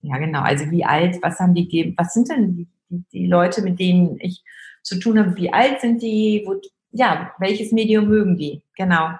Ja, 0.00 0.16
genau. 0.16 0.40
Also 0.40 0.70
wie 0.70 0.84
alt, 0.84 1.18
was 1.22 1.38
haben 1.38 1.54
die 1.54 1.64
gegeben, 1.64 1.94
was 1.98 2.14
sind 2.14 2.30
denn 2.30 2.56
die, 2.56 2.68
die, 3.12 3.26
Leute, 3.26 3.60
mit 3.62 3.78
denen 3.78 4.18
ich 4.20 4.42
zu 4.82 4.98
tun 4.98 5.18
habe, 5.18 5.36
wie 5.36 5.52
alt 5.52 5.80
sind 5.82 6.00
die, 6.00 6.44
wo, 6.46 6.54
ja, 6.92 7.32
welches 7.38 7.72
Medium 7.72 8.08
mögen 8.08 8.36
die, 8.36 8.62
genau. 8.76 9.10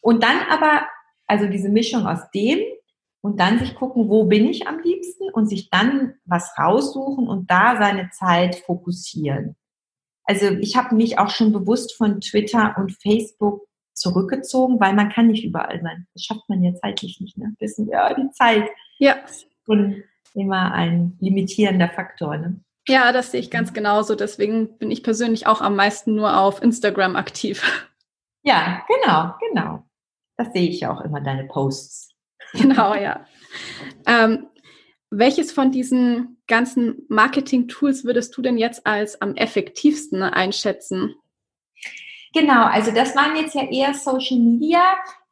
Und 0.00 0.22
dann 0.22 0.38
aber, 0.50 0.86
also 1.26 1.46
diese 1.46 1.68
Mischung 1.68 2.06
aus 2.06 2.30
dem 2.34 2.60
und 3.20 3.40
dann 3.40 3.58
sich 3.58 3.74
gucken, 3.74 4.08
wo 4.08 4.24
bin 4.24 4.46
ich 4.46 4.66
am 4.66 4.80
liebsten 4.80 5.30
und 5.30 5.46
sich 5.46 5.70
dann 5.70 6.14
was 6.24 6.52
raussuchen 6.58 7.28
und 7.28 7.50
da 7.50 7.76
seine 7.76 8.10
Zeit 8.10 8.56
fokussieren. 8.66 9.56
Also 10.24 10.50
ich 10.50 10.76
habe 10.76 10.94
mich 10.94 11.18
auch 11.18 11.30
schon 11.30 11.52
bewusst 11.52 11.96
von 11.96 12.20
Twitter 12.20 12.76
und 12.78 12.92
Facebook 13.02 13.66
zurückgezogen, 13.94 14.78
weil 14.78 14.94
man 14.94 15.08
kann 15.08 15.28
nicht 15.28 15.44
überall 15.44 15.80
sein. 15.82 16.06
Das 16.14 16.22
schafft 16.22 16.48
man 16.48 16.62
ja 16.62 16.74
zeitlich 16.74 17.20
nicht. 17.20 17.36
Ne? 17.36 17.54
Wissen 17.58 17.86
wir, 17.86 17.94
ja, 17.94 18.14
die 18.14 18.30
Zeit. 18.30 18.68
Ja. 18.98 19.16
Und 19.66 20.02
immer 20.34 20.72
ein 20.72 21.16
limitierender 21.20 21.88
Faktor. 21.88 22.36
Ne? 22.36 22.60
Ja, 22.88 23.12
das 23.12 23.30
sehe 23.30 23.40
ich 23.40 23.50
ganz 23.50 23.72
genauso. 23.72 24.14
Deswegen 24.14 24.78
bin 24.78 24.90
ich 24.90 25.02
persönlich 25.02 25.46
auch 25.46 25.60
am 25.60 25.76
meisten 25.76 26.14
nur 26.14 26.38
auf 26.38 26.62
Instagram 26.62 27.16
aktiv. 27.16 27.62
Ja, 28.42 28.82
genau, 28.88 29.34
genau. 29.48 29.84
Das 30.36 30.52
sehe 30.52 30.68
ich 30.68 30.80
ja 30.80 30.92
auch 30.92 31.02
immer, 31.02 31.20
deine 31.20 31.44
Posts. 31.44 32.08
Genau, 32.54 32.94
ja. 32.94 33.26
Ähm, 34.06 34.48
welches 35.10 35.52
von 35.52 35.70
diesen 35.70 36.38
ganzen 36.46 37.04
Marketing-Tools 37.08 38.04
würdest 38.04 38.34
du 38.36 38.42
denn 38.42 38.56
jetzt 38.56 38.86
als 38.86 39.20
am 39.20 39.34
effektivsten 39.36 40.22
einschätzen? 40.22 41.14
Genau, 42.34 42.64
also 42.64 42.90
das 42.92 43.16
waren 43.16 43.36
jetzt 43.36 43.54
ja 43.54 43.64
eher 43.64 43.94
Social 43.94 44.38
Media. 44.38 44.82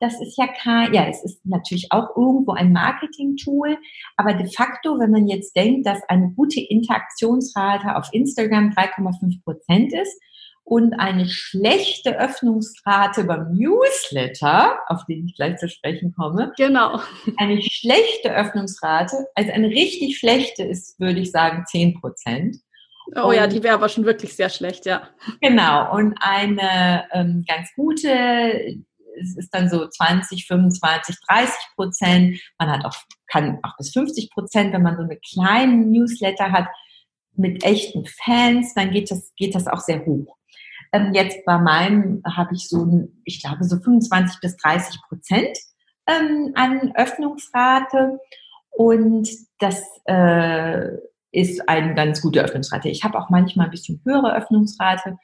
Das 0.01 0.21
ist 0.21 0.37
ja 0.37 0.47
kein, 0.47 0.93
ja, 0.93 1.07
es 1.07 1.25
ist 1.25 1.45
natürlich 1.45 1.89
auch 1.91 2.17
irgendwo 2.17 2.53
ein 2.53 2.73
Marketing-Tool, 2.73 3.79
aber 4.17 4.35
de 4.35 4.47
facto, 4.47 4.99
wenn 4.99 5.11
man 5.11 5.27
jetzt 5.27 5.57
denkt, 5.57 5.87
dass 5.87 6.03
eine 6.09 6.33
gute 6.37 6.61
Interaktionsrate 6.61 7.97
auf 7.97 8.09
Instagram 8.13 8.71
3,5 8.71 9.43
Prozent 9.43 9.93
ist 9.95 10.21
und 10.67 10.95
eine 10.95 11.29
schlechte 11.29 12.19
Öffnungsrate 12.19 13.25
beim 13.25 13.53
Newsletter, 13.53 14.77
auf 14.89 15.05
den 15.07 15.27
ich 15.27 15.37
gleich 15.37 15.57
zu 15.59 15.69
sprechen 15.69 16.13
komme. 16.13 16.53
Genau. 16.57 17.01
Eine 17.37 17.63
schlechte 17.63 18.35
Öffnungsrate, 18.35 19.29
also 19.35 19.53
eine 19.53 19.69
richtig 19.69 20.19
schlechte 20.19 20.65
ist, 20.65 20.99
würde 20.99 21.21
ich 21.21 21.31
sagen, 21.31 21.65
10 21.67 22.01
Prozent. 22.01 22.57
Oh 23.15 23.33
ja, 23.33 23.47
die 23.47 23.63
wäre 23.63 23.75
aber 23.75 23.89
schon 23.89 24.05
wirklich 24.05 24.35
sehr 24.35 24.49
schlecht, 24.49 24.85
ja. 24.85 25.09
Genau. 25.41 25.95
Und 25.95 26.17
eine 26.21 27.05
ähm, 27.13 27.45
ganz 27.47 27.69
gute 27.77 28.85
es 29.21 29.37
ist 29.37 29.55
dann 29.55 29.69
so 29.69 29.87
20, 29.87 30.47
25, 30.47 31.17
30 31.29 31.55
Prozent. 31.75 32.41
Man 32.59 32.71
hat 32.71 32.85
auch, 32.85 32.95
kann 33.27 33.59
auch 33.63 33.77
bis 33.77 33.93
50 33.93 34.31
Prozent, 34.31 34.73
wenn 34.73 34.83
man 34.83 34.97
so 34.97 35.03
eine 35.03 35.19
kleine 35.19 35.87
Newsletter 35.87 36.53
hat 36.53 36.69
mit 37.35 37.65
echten 37.65 38.07
Fans, 38.07 38.75
dann 38.75 38.91
geht 38.91 39.11
das, 39.11 39.33
geht 39.37 39.55
das 39.55 39.67
auch 39.67 39.81
sehr 39.81 40.05
hoch. 40.07 40.37
Ähm, 40.93 41.13
jetzt 41.13 41.45
bei 41.45 41.59
meinem 41.59 42.23
habe 42.25 42.55
ich 42.55 42.69
so, 42.69 43.09
ich 43.25 43.43
glaube, 43.43 43.65
so 43.65 43.77
25 43.77 44.41
bis 44.41 44.57
30 44.57 45.01
Prozent 45.09 45.59
ähm, 46.07 46.53
an 46.55 46.93
Öffnungsrate. 46.95 48.19
Und 48.71 49.29
das 49.59 49.83
äh, 50.05 50.89
ist 51.33 51.69
eine 51.69 51.95
ganz 51.95 52.23
gute 52.23 52.43
Öffnungsrate. 52.43 52.89
Ich 52.89 53.05
habe 53.05 53.19
auch 53.19 53.31
manchmal 53.31 53.67
ein 53.67 53.71
bisschen 53.71 54.01
höhere 54.05 54.35
Öffnungsrate. 54.35 55.17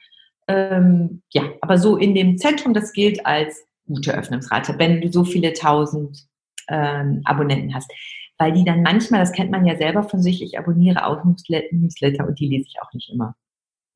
Ähm, 0.47 1.21
ja, 1.31 1.43
aber 1.61 1.77
so 1.77 1.97
in 1.97 2.13
dem 2.15 2.37
Zentrum, 2.37 2.73
das 2.73 2.93
gilt 2.93 3.25
als 3.25 3.65
gute 3.87 4.13
Öffnungsrate, 4.13 4.75
wenn 4.77 5.01
du 5.01 5.11
so 5.11 5.23
viele 5.23 5.53
tausend 5.53 6.27
ähm, 6.69 7.21
Abonnenten 7.25 7.73
hast. 7.73 7.91
Weil 8.37 8.53
die 8.53 8.65
dann 8.65 8.81
manchmal, 8.81 9.21
das 9.21 9.31
kennt 9.31 9.51
man 9.51 9.65
ja 9.65 9.77
selber 9.77 10.03
von 10.03 10.21
sich, 10.21 10.41
ich 10.41 10.57
abonniere 10.57 11.05
auch 11.05 11.23
Newsletter 11.23 12.27
und 12.27 12.39
die 12.39 12.47
lese 12.47 12.65
ich 12.67 12.81
auch 12.81 12.91
nicht 12.93 13.11
immer. 13.11 13.35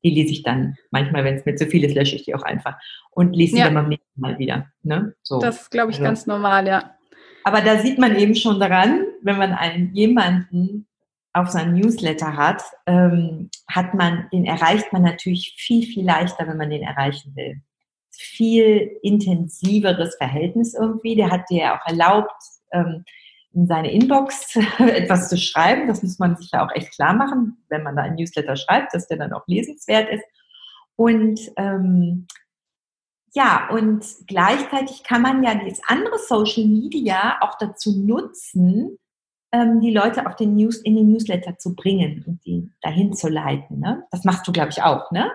Die 0.04 0.10
lese 0.10 0.32
ich 0.32 0.42
dann 0.44 0.76
manchmal, 0.90 1.24
wenn 1.24 1.34
es 1.34 1.44
mir 1.44 1.56
zu 1.56 1.66
viel 1.66 1.84
ist, 1.84 1.96
lösche 1.96 2.16
ich 2.16 2.24
die 2.24 2.34
auch 2.34 2.42
einfach 2.42 2.78
und 3.10 3.34
lese 3.34 3.52
sie 3.52 3.58
ja. 3.58 3.64
dann 3.64 3.74
beim 3.74 3.88
nächsten 3.88 4.20
Mal 4.20 4.38
wieder. 4.38 4.68
Ne? 4.82 5.14
So. 5.22 5.40
Das 5.40 5.62
ist, 5.62 5.70
glaube 5.70 5.90
ich, 5.90 5.96
also. 5.96 6.04
ganz 6.04 6.26
normal, 6.26 6.66
ja. 6.68 6.94
Aber 7.44 7.60
da 7.60 7.78
sieht 7.78 7.98
man 7.98 8.16
eben 8.16 8.34
schon 8.34 8.60
daran, 8.60 9.04
wenn 9.22 9.38
man 9.38 9.52
einen 9.52 9.92
jemanden 9.94 10.87
auf 11.40 11.50
seinem 11.50 11.74
Newsletter 11.74 12.36
hat, 12.36 12.62
ähm, 12.86 13.50
hat 13.68 13.94
man, 13.94 14.28
den 14.32 14.44
erreicht 14.44 14.92
man 14.92 15.02
natürlich 15.02 15.54
viel, 15.56 15.86
viel 15.86 16.04
leichter, 16.04 16.46
wenn 16.46 16.56
man 16.56 16.70
den 16.70 16.82
erreichen 16.82 17.34
will. 17.36 17.62
Viel 18.10 18.98
intensiveres 19.02 20.16
Verhältnis 20.16 20.74
irgendwie. 20.74 21.16
Der 21.16 21.30
hat 21.30 21.48
dir 21.50 21.74
auch 21.74 21.86
erlaubt, 21.86 22.32
ähm, 22.72 23.04
in 23.52 23.66
seine 23.66 23.92
Inbox 23.92 24.56
etwas 24.78 25.28
zu 25.28 25.38
schreiben. 25.38 25.88
Das 25.88 26.02
muss 26.02 26.18
man 26.18 26.36
sich 26.36 26.50
ja 26.52 26.64
auch 26.66 26.74
echt 26.74 26.92
klar 26.94 27.14
machen, 27.14 27.64
wenn 27.68 27.82
man 27.82 27.96
da 27.96 28.02
ein 28.02 28.14
Newsletter 28.14 28.56
schreibt, 28.56 28.94
dass 28.94 29.08
der 29.08 29.18
dann 29.18 29.32
auch 29.32 29.46
lesenswert 29.46 30.08
ist. 30.10 30.24
Und 30.96 31.40
ähm, 31.56 32.26
ja, 33.34 33.68
und 33.70 34.04
gleichzeitig 34.26 35.04
kann 35.04 35.22
man 35.22 35.42
ja 35.42 35.54
dieses 35.54 35.80
andere 35.86 36.18
Social 36.18 36.64
Media 36.64 37.38
auch 37.40 37.56
dazu 37.58 37.96
nutzen, 37.96 38.98
ähm, 39.52 39.80
die 39.80 39.92
Leute 39.92 40.26
auf 40.26 40.36
den 40.36 40.54
News, 40.56 40.78
in 40.78 40.96
den 40.96 41.10
Newsletter 41.10 41.58
zu 41.58 41.74
bringen 41.74 42.24
und 42.26 42.44
die 42.44 42.70
dahin 42.82 43.12
zu 43.14 43.28
leiten. 43.28 43.80
Ne? 43.80 44.04
Das 44.10 44.24
machst 44.24 44.46
du, 44.46 44.52
glaube 44.52 44.70
ich, 44.70 44.82
auch, 44.82 45.10
ne? 45.10 45.30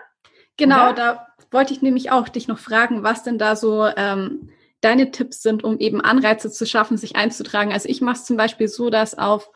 Genau, 0.58 0.90
Oder? 0.90 0.94
da 0.94 1.28
wollte 1.52 1.74
ich 1.74 1.82
nämlich 1.82 2.12
auch 2.12 2.30
dich 2.30 2.48
noch 2.48 2.60
fragen, 2.60 3.04
was 3.04 3.24
denn 3.24 3.38
da 3.38 3.56
so 3.56 3.86
ähm, 3.98 4.50
deine 4.82 5.12
Tipps 5.12 5.42
sind, 5.42 5.64
um 5.64 5.80
eben 5.80 6.02
Anreize 6.02 6.52
zu 6.52 6.66
schaffen, 6.66 6.98
sich 6.98 7.16
einzutragen. 7.16 7.72
Also 7.72 7.90
ich 7.90 8.02
mache 8.02 8.18
es 8.18 8.26
zum 8.26 8.38
Beispiel 8.38 8.68
so, 8.68 8.90
dass 8.90 9.18
auf 9.18 9.50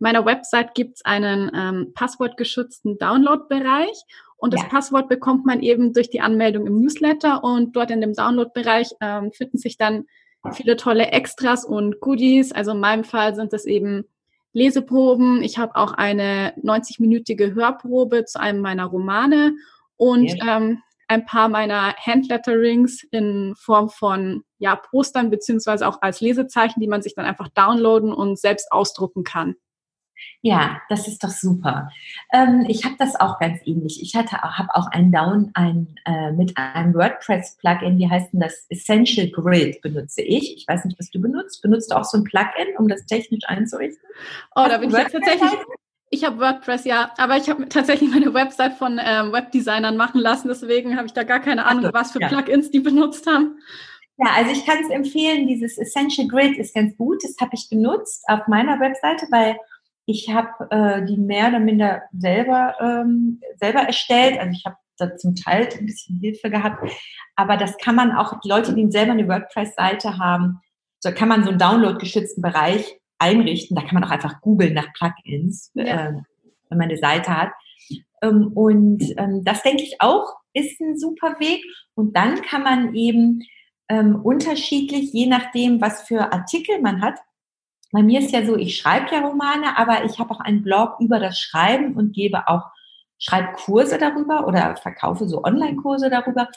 meiner 0.00 0.24
Website 0.24 0.74
gibt 0.74 0.96
es 0.96 1.04
einen 1.04 1.50
ähm, 1.54 1.92
passwortgeschützten 1.94 2.98
Download-Bereich 2.98 4.02
und 4.36 4.54
das 4.54 4.62
ja. 4.62 4.68
Passwort 4.68 5.08
bekommt 5.08 5.44
man 5.44 5.60
eben 5.60 5.92
durch 5.92 6.08
die 6.08 6.22
Anmeldung 6.22 6.66
im 6.66 6.80
Newsletter 6.80 7.44
und 7.44 7.76
dort 7.76 7.90
in 7.90 8.00
dem 8.00 8.14
Download-Bereich 8.14 8.94
ähm, 9.00 9.30
finden 9.32 9.58
sich 9.58 9.76
dann 9.76 10.06
viele 10.52 10.76
tolle 10.76 11.08
Extras 11.08 11.64
und 11.64 12.00
Goodies. 12.00 12.52
Also 12.52 12.72
in 12.72 12.80
meinem 12.80 13.04
Fall 13.04 13.34
sind 13.34 13.52
es 13.52 13.64
eben 13.64 14.04
Leseproben. 14.52 15.42
Ich 15.42 15.58
habe 15.58 15.76
auch 15.76 15.92
eine 15.92 16.54
90-minütige 16.62 17.54
Hörprobe 17.54 18.24
zu 18.24 18.40
einem 18.40 18.60
meiner 18.60 18.86
Romane 18.86 19.54
und 19.96 20.26
ja. 20.26 20.56
ähm, 20.56 20.82
ein 21.08 21.26
paar 21.26 21.48
meiner 21.48 21.94
Handletterings 21.96 23.02
in 23.10 23.54
Form 23.56 23.90
von 23.90 24.44
ja, 24.58 24.76
Postern 24.76 25.30
beziehungsweise 25.30 25.86
auch 25.86 26.02
als 26.02 26.20
Lesezeichen, 26.20 26.80
die 26.80 26.86
man 26.86 27.02
sich 27.02 27.14
dann 27.14 27.26
einfach 27.26 27.48
downloaden 27.48 28.12
und 28.12 28.38
selbst 28.38 28.70
ausdrucken 28.70 29.24
kann. 29.24 29.56
Ja, 30.42 30.80
das 30.88 31.06
ist 31.06 31.22
doch 31.22 31.30
super. 31.30 31.90
Ähm, 32.32 32.64
ich 32.68 32.84
habe 32.84 32.94
das 32.98 33.14
auch 33.18 33.38
ganz 33.38 33.60
ähnlich. 33.64 34.00
Ich 34.02 34.14
hatte 34.14 34.40
habe 34.40 34.74
auch 34.74 34.86
ein 34.88 35.12
Down 35.12 35.50
ein, 35.54 35.94
äh, 36.06 36.32
mit 36.32 36.56
einem 36.56 36.94
WordPress-Plugin, 36.94 37.98
wie 37.98 38.08
heißt 38.08 38.32
denn 38.32 38.40
das? 38.40 38.66
Essential 38.70 39.28
Grid 39.28 39.82
benutze 39.82 40.22
ich. 40.22 40.56
Ich 40.56 40.66
weiß 40.66 40.84
nicht, 40.86 40.98
was 40.98 41.10
du 41.10 41.20
benutzt. 41.20 41.60
Benutzt 41.62 41.90
du 41.90 41.96
auch 41.96 42.04
so 42.04 42.18
ein 42.18 42.24
Plugin, 42.24 42.76
um 42.78 42.88
das 42.88 43.04
technisch 43.06 43.44
einzurichten? 43.46 44.08
Oh, 44.54 44.62
Hast 44.62 44.72
da 44.72 44.78
bin 44.78 44.90
ich 44.90 44.96
jetzt 44.96 45.12
tatsächlich. 45.12 45.50
Ich 46.12 46.24
habe 46.24 46.40
WordPress, 46.40 46.86
ja, 46.86 47.12
aber 47.18 47.36
ich 47.36 47.48
habe 47.48 47.68
tatsächlich 47.68 48.10
meine 48.10 48.34
Website 48.34 48.74
von 48.74 49.00
ähm, 49.00 49.30
Webdesignern 49.32 49.96
machen 49.96 50.20
lassen, 50.20 50.48
deswegen 50.48 50.96
habe 50.96 51.06
ich 51.06 51.12
da 51.12 51.22
gar 51.22 51.38
keine 51.38 51.66
Ahnung, 51.66 51.84
so, 51.84 51.92
was 51.92 52.10
für 52.10 52.20
ja. 52.20 52.26
Plugins 52.26 52.72
die 52.72 52.80
benutzt 52.80 53.28
haben. 53.28 53.60
Ja, 54.22 54.32
also 54.34 54.50
ich 54.50 54.66
kann 54.66 54.78
es 54.82 54.90
empfehlen, 54.90 55.46
dieses 55.46 55.78
Essential 55.78 56.28
Grid 56.28 56.58
ist 56.58 56.74
ganz 56.74 56.94
gut. 56.98 57.24
Das 57.24 57.36
habe 57.40 57.52
ich 57.54 57.70
benutzt 57.70 58.22
auf 58.28 58.46
meiner 58.48 58.78
Webseite, 58.78 59.26
weil 59.30 59.56
ich 60.10 60.32
habe 60.32 60.70
äh, 60.70 61.04
die 61.06 61.16
mehr 61.16 61.48
oder 61.48 61.60
minder 61.60 62.02
selber, 62.12 62.74
ähm, 62.80 63.40
selber 63.56 63.80
erstellt. 63.80 64.38
Also 64.38 64.52
ich 64.52 64.64
habe 64.64 64.76
da 64.98 65.16
zum 65.16 65.34
Teil 65.34 65.68
ein 65.78 65.86
bisschen 65.86 66.18
Hilfe 66.18 66.50
gehabt. 66.50 66.90
Aber 67.36 67.56
das 67.56 67.76
kann 67.78 67.94
man 67.94 68.12
auch, 68.12 68.34
Leute, 68.44 68.74
die 68.74 68.90
selber 68.90 69.12
eine 69.12 69.28
WordPress-Seite 69.28 70.18
haben, 70.18 70.60
so 70.98 71.10
kann 71.12 71.28
man 71.28 71.44
so 71.44 71.50
einen 71.50 71.58
download-geschützten 71.58 72.42
Bereich 72.42 73.00
einrichten. 73.18 73.74
Da 73.74 73.82
kann 73.82 73.94
man 73.94 74.04
auch 74.04 74.10
einfach 74.10 74.40
googeln 74.40 74.74
nach 74.74 74.92
Plugins, 74.92 75.70
ja. 75.74 75.84
äh, 75.84 76.12
wenn 76.68 76.78
man 76.78 76.88
eine 76.88 76.98
Seite 76.98 77.36
hat. 77.36 77.52
Ähm, 78.22 78.52
und 78.54 79.02
ähm, 79.16 79.42
das 79.44 79.62
denke 79.62 79.82
ich 79.82 79.96
auch 80.00 80.40
ist 80.52 80.80
ein 80.80 80.98
super 80.98 81.38
Weg. 81.38 81.64
Und 81.94 82.16
dann 82.16 82.42
kann 82.42 82.62
man 82.62 82.94
eben 82.94 83.42
ähm, 83.88 84.16
unterschiedlich, 84.16 85.12
je 85.12 85.26
nachdem, 85.26 85.80
was 85.80 86.02
für 86.02 86.32
Artikel 86.32 86.80
man 86.80 87.02
hat, 87.02 87.18
bei 87.92 88.02
mir 88.02 88.20
ist 88.20 88.32
ja 88.32 88.44
so, 88.44 88.56
ich 88.56 88.76
schreibe 88.76 89.12
ja 89.12 89.20
Romane, 89.20 89.76
aber 89.76 90.04
ich 90.04 90.18
habe 90.18 90.30
auch 90.30 90.40
einen 90.40 90.62
Blog 90.62 90.96
über 91.00 91.18
das 91.18 91.38
Schreiben 91.38 91.94
und 91.94 92.12
gebe 92.14 92.46
auch 92.48 92.62
Schreibkurse 93.18 93.98
darüber 93.98 94.46
oder 94.46 94.76
verkaufe 94.76 95.28
so 95.28 95.42
Online-Kurse 95.44 96.08
darüber. 96.08 96.48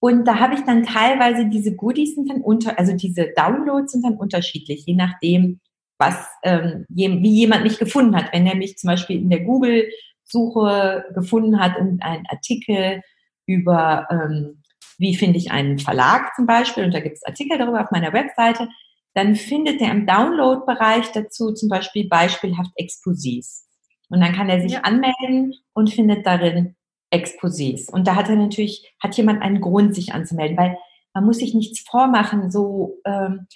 Und 0.00 0.26
da 0.26 0.40
habe 0.40 0.54
ich 0.54 0.62
dann 0.62 0.82
teilweise 0.82 1.48
diese 1.48 1.76
Goodies 1.76 2.16
sind 2.16 2.28
dann 2.28 2.42
unter, 2.42 2.78
also 2.78 2.94
diese 2.96 3.32
Downloads 3.36 3.92
sind 3.92 4.04
dann 4.04 4.16
unterschiedlich, 4.16 4.84
je 4.86 4.94
nachdem, 4.94 5.60
was, 5.98 6.16
ähm, 6.42 6.84
wie 6.88 7.30
jemand 7.30 7.62
mich 7.62 7.78
gefunden 7.78 8.16
hat. 8.16 8.32
Wenn 8.32 8.46
er 8.46 8.56
mich 8.56 8.76
zum 8.76 8.88
Beispiel 8.88 9.16
in 9.16 9.30
der 9.30 9.40
Google-Suche 9.40 11.04
gefunden 11.14 11.60
hat 11.60 11.78
und 11.78 12.02
einen 12.02 12.26
Artikel 12.28 13.02
über, 13.46 14.08
ähm, 14.10 14.62
wie 14.98 15.14
finde 15.14 15.38
ich 15.38 15.52
einen 15.52 15.78
Verlag 15.78 16.34
zum 16.34 16.46
Beispiel, 16.46 16.84
und 16.84 16.92
da 16.92 17.00
gibt 17.00 17.16
es 17.16 17.24
Artikel 17.24 17.56
darüber 17.56 17.80
auf 17.82 17.92
meiner 17.92 18.12
Webseite, 18.12 18.68
dann 19.14 19.36
findet 19.36 19.80
er 19.80 19.90
im 19.90 20.06
Download-Bereich 20.06 21.12
dazu 21.12 21.52
zum 21.52 21.68
Beispiel 21.68 22.08
beispielhaft 22.08 22.70
Exposés. 22.78 23.64
Und 24.08 24.20
dann 24.20 24.32
kann 24.32 24.48
er 24.48 24.60
sich 24.60 24.72
ja. 24.72 24.80
anmelden 24.80 25.54
und 25.74 25.92
findet 25.92 26.26
darin 26.26 26.76
Exposés. 27.12 27.90
Und 27.90 28.06
da 28.06 28.16
hat 28.16 28.28
er 28.28 28.36
natürlich, 28.36 28.94
hat 29.02 29.16
jemand 29.16 29.42
einen 29.42 29.60
Grund, 29.60 29.94
sich 29.94 30.14
anzumelden, 30.14 30.56
weil 30.56 30.78
man 31.14 31.24
muss 31.24 31.38
sich 31.38 31.54
nichts 31.54 31.80
vormachen. 31.80 32.50
So 32.50 32.98
ähm, 33.04 33.46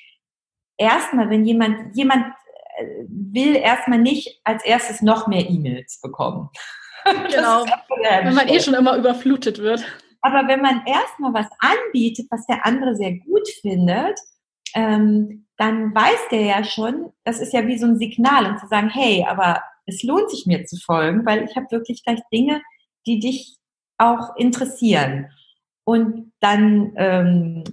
erstmal, 0.77 1.31
wenn 1.31 1.45
jemand, 1.45 1.97
jemand 1.97 2.27
äh, 2.79 3.05
will 3.09 3.57
erstmal 3.57 3.99
nicht 3.99 4.41
als 4.45 4.65
erstes 4.65 5.01
noch 5.01 5.27
mehr 5.27 5.49
E-Mails 5.49 6.01
bekommen. 6.01 6.51
Genau. 7.31 7.65
wenn 8.25 8.35
man 8.35 8.49
eh 8.49 8.59
schon 8.59 8.75
immer 8.75 8.97
überflutet 8.97 9.59
wird. 9.59 9.85
Aber 10.23 10.49
wenn 10.49 10.61
man 10.61 10.85
erstmal 10.87 11.33
was 11.35 11.47
anbietet, 11.61 12.27
was 12.31 12.45
der 12.47 12.67
andere 12.67 12.97
sehr 12.97 13.13
gut 13.19 13.49
findet, 13.61 14.19
ähm, 14.75 15.47
dann 15.57 15.95
weiß 15.95 16.29
der 16.31 16.43
ja 16.43 16.65
schon, 16.65 17.13
das 17.25 17.41
ist 17.41 17.53
ja 17.53 17.67
wie 17.67 17.79
so 17.79 17.87
ein 17.87 17.99
Signal, 17.99 18.51
um 18.51 18.59
zu 18.59 18.67
sagen, 18.67 18.91
hey, 18.91 19.25
aber 19.27 19.63
es 19.87 20.03
lohnt 20.03 20.31
sich 20.31 20.47
mir 20.47 20.65
zu 20.65 20.77
folgen, 20.77 21.25
weil 21.25 21.45
ich 21.45 21.57
habe 21.57 21.71
wirklich 21.71 22.05
gleich 22.05 22.21
Dinge, 22.33 22.61
die 23.07 23.21
dich 23.21 23.57
auch 23.99 24.37
interessieren. 24.37 25.31
Und 25.85 26.33
dann 26.41 26.93
ähm, 26.97 27.65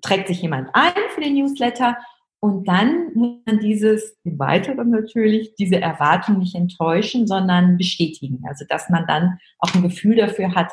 trägt 0.00 0.28
sich 0.28 0.40
jemand 0.40 0.70
ein 0.72 0.92
für 1.14 1.20
den 1.20 1.34
Newsletter 1.34 1.96
und 2.40 2.66
dann 2.66 3.12
muss 3.14 3.42
man 3.44 3.58
dieses, 3.58 4.16
im 4.24 4.38
Weiteren 4.38 4.90
natürlich, 4.90 5.54
diese 5.56 5.80
Erwartung 5.80 6.38
nicht 6.38 6.54
enttäuschen, 6.54 7.26
sondern 7.26 7.76
bestätigen. 7.76 8.42
Also 8.48 8.64
dass 8.66 8.88
man 8.88 9.06
dann 9.06 9.38
auch 9.58 9.74
ein 9.74 9.82
Gefühl 9.82 10.16
dafür 10.16 10.54
hat, 10.54 10.72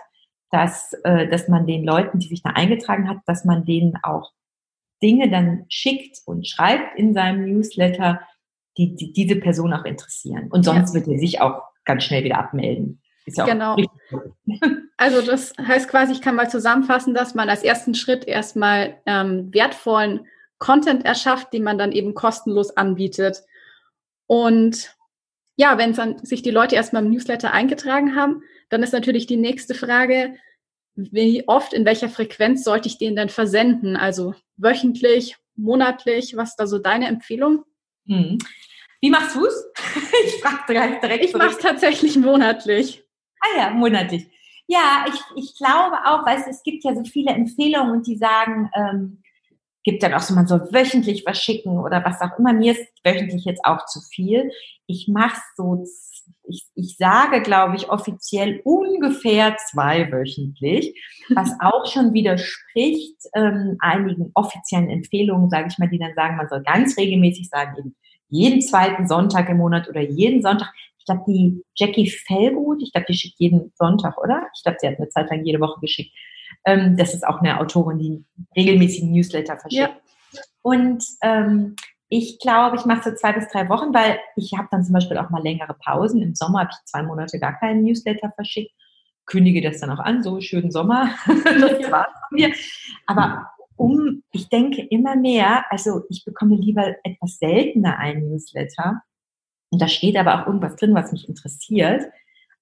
dass, 0.49 0.93
äh, 1.03 1.27
dass 1.27 1.49
man 1.49 1.67
den 1.67 1.83
Leuten, 1.83 2.19
die 2.19 2.27
sich 2.27 2.41
da 2.41 2.51
eingetragen 2.51 3.09
hat, 3.09 3.17
dass 3.25 3.43
man 3.43 3.65
denen 3.65 3.97
auch 4.01 4.31
Dinge 5.01 5.29
dann 5.29 5.65
schickt 5.69 6.19
und 6.25 6.47
schreibt 6.47 6.97
in 6.97 7.13
seinem 7.13 7.45
Newsletter, 7.45 8.21
die, 8.77 8.95
die 8.95 9.13
diese 9.13 9.35
Person 9.35 9.73
auch 9.73 9.85
interessieren. 9.85 10.47
Und 10.49 10.63
sonst 10.63 10.93
ja. 10.93 10.95
wird 10.95 11.07
er 11.07 11.19
sich 11.19 11.41
auch 11.41 11.61
ganz 11.85 12.03
schnell 12.03 12.23
wieder 12.23 12.37
abmelden. 12.37 13.01
Ist 13.25 13.37
ja 13.37 13.45
genau. 13.45 13.75
Also 14.99 15.21
das 15.21 15.53
heißt 15.59 15.89
quasi, 15.89 16.13
ich 16.13 16.21
kann 16.21 16.35
mal 16.35 16.49
zusammenfassen, 16.49 17.13
dass 17.13 17.35
man 17.35 17.49
als 17.49 17.63
ersten 17.63 17.93
Schritt 17.93 18.25
erstmal 18.25 18.97
ähm, 19.05 19.53
wertvollen 19.53 20.25
Content 20.57 21.05
erschafft, 21.05 21.53
den 21.53 21.63
man 21.63 21.77
dann 21.77 21.91
eben 21.91 22.15
kostenlos 22.15 22.75
anbietet. 22.75 23.43
Und 24.25 24.95
ja, 25.55 25.77
wenn 25.77 25.93
dann 25.93 26.25
sich 26.25 26.41
die 26.41 26.51
Leute 26.51 26.75
erstmal 26.75 27.05
im 27.05 27.11
Newsletter 27.11 27.53
eingetragen 27.53 28.15
haben, 28.15 28.41
dann 28.69 28.81
ist 28.81 28.91
natürlich 28.91 29.27
die 29.27 29.37
nächste 29.37 29.75
Frage, 29.75 30.35
wie 30.97 31.47
oft, 31.47 31.73
in 31.73 31.85
welcher 31.85 32.09
Frequenz 32.09 32.63
sollte 32.63 32.87
ich 32.87 32.97
den 32.97 33.15
denn 33.15 33.29
versenden? 33.29 33.95
Also 33.95 34.33
wöchentlich, 34.57 35.37
monatlich, 35.55 36.35
was 36.35 36.49
ist 36.49 36.55
da 36.57 36.67
so 36.67 36.79
deine 36.79 37.07
Empfehlung? 37.07 37.63
Hm. 38.07 38.39
Wie 38.99 39.11
machst 39.11 39.35
du 39.35 39.45
es? 39.45 39.65
ich 40.25 40.41
frage 40.41 40.63
direkt. 40.67 41.03
direkt 41.03 41.25
ich 41.25 41.33
mache 41.33 41.51
es 41.51 41.57
tatsächlich 41.59 42.17
monatlich. 42.17 43.03
Ah 43.39 43.57
ja, 43.57 43.69
monatlich. 43.69 44.27
Ja, 44.65 45.05
ich, 45.07 45.43
ich 45.43 45.55
glaube 45.55 45.97
auch, 46.05 46.25
weil 46.25 46.39
es, 46.39 46.47
es 46.47 46.63
gibt 46.63 46.83
ja 46.83 46.93
so 46.95 47.03
viele 47.03 47.31
Empfehlungen 47.31 47.91
und 47.91 48.07
die 48.07 48.17
sagen, 48.17 48.69
ähm, 48.75 49.23
gibt 49.83 50.03
dann 50.03 50.13
auch 50.13 50.21
so, 50.21 50.33
man 50.33 50.47
soll 50.47 50.67
wöchentlich 50.73 51.25
was 51.25 51.41
schicken 51.41 51.79
oder 51.79 52.03
was 52.03 52.19
auch 52.21 52.37
immer. 52.39 52.51
Mir 52.53 52.73
ist 52.73 52.91
wöchentlich 53.03 53.45
jetzt 53.45 53.63
auch 53.63 53.85
zu 53.85 54.01
viel. 54.01 54.51
Ich 54.87 55.07
mache 55.07 55.39
so, 55.55 55.85
ich, 56.47 56.65
ich 56.75 56.97
sage, 56.97 57.41
glaube 57.41 57.75
ich, 57.75 57.89
offiziell 57.89 58.61
ungefähr 58.63 59.57
zweiwöchentlich, 59.57 60.93
was 61.33 61.51
auch 61.61 61.85
schon 61.85 62.13
widerspricht 62.13 63.17
ähm, 63.35 63.77
einigen 63.79 64.31
offiziellen 64.33 64.89
Empfehlungen, 64.89 65.49
sage 65.49 65.67
ich 65.69 65.77
mal, 65.77 65.89
die 65.89 65.99
dann 65.99 66.13
sagen, 66.15 66.37
man 66.37 66.49
soll 66.49 66.63
ganz 66.63 66.97
regelmäßig 66.97 67.49
sagen, 67.49 67.75
eben 67.77 67.95
jeden 68.29 68.61
zweiten 68.61 69.07
Sonntag 69.07 69.49
im 69.49 69.57
Monat 69.57 69.87
oder 69.89 70.01
jeden 70.01 70.41
Sonntag. 70.41 70.73
Ich 70.99 71.05
glaube, 71.05 71.23
die 71.27 71.63
Jackie 71.75 72.09
Fellgut, 72.09 72.81
ich 72.81 72.91
glaube, 72.91 73.07
die 73.07 73.17
schickt 73.17 73.39
jeden 73.39 73.71
Sonntag, 73.75 74.17
oder? 74.17 74.47
Ich 74.55 74.63
glaube, 74.63 74.77
sie 74.81 74.87
hat 74.87 74.97
eine 74.97 75.09
Zeit 75.09 75.29
lang 75.29 75.45
jede 75.45 75.59
Woche 75.59 75.79
geschickt. 75.79 76.11
Ähm, 76.65 76.97
das 76.97 77.13
ist 77.13 77.25
auch 77.25 77.39
eine 77.39 77.59
Autorin, 77.59 77.97
die 77.99 78.25
regelmäßig 78.59 79.03
Newsletter 79.03 79.57
verschickt. 79.57 79.73
Ja. 79.81 80.41
Und 80.61 81.03
ähm, 81.21 81.75
ich 82.09 82.39
glaube, 82.39 82.77
ich 82.77 82.85
mache 82.85 83.09
so 83.09 83.15
zwei 83.15 83.33
bis 83.33 83.47
drei 83.49 83.67
Wochen, 83.69 83.93
weil 83.93 84.19
ich 84.35 84.53
habe 84.57 84.67
dann 84.71 84.83
zum 84.83 84.93
Beispiel 84.93 85.17
auch 85.17 85.29
mal 85.29 85.43
längere 85.43 85.73
Pausen. 85.73 86.21
Im 86.21 86.35
Sommer 86.35 86.61
habe 86.61 86.69
ich 86.71 86.85
zwei 86.85 87.03
Monate 87.03 87.39
gar 87.39 87.59
keinen 87.59 87.83
Newsletter 87.83 88.31
verschickt. 88.33 88.71
Kündige 89.25 89.61
das 89.61 89.81
dann 89.81 89.91
auch 89.91 89.99
an, 89.99 90.23
so 90.23 90.39
schönen 90.39 90.71
Sommer. 90.71 91.09
das 91.25 91.91
war's 91.91 92.13
von 92.29 92.35
mir. 92.37 92.53
Aber 93.07 93.49
um, 93.75 94.23
ich 94.31 94.47
denke 94.49 94.81
immer 94.81 95.17
mehr, 95.17 95.65
also 95.69 96.03
ich 96.09 96.23
bekomme 96.23 96.55
lieber 96.55 96.95
etwas 97.03 97.37
seltener 97.39 97.97
einen 97.99 98.29
Newsletter. 98.29 99.01
Und 99.69 99.81
da 99.81 99.89
steht 99.89 100.15
aber 100.15 100.41
auch 100.41 100.47
irgendwas 100.47 100.77
drin, 100.77 100.95
was 100.95 101.11
mich 101.11 101.27
interessiert, 101.27 102.03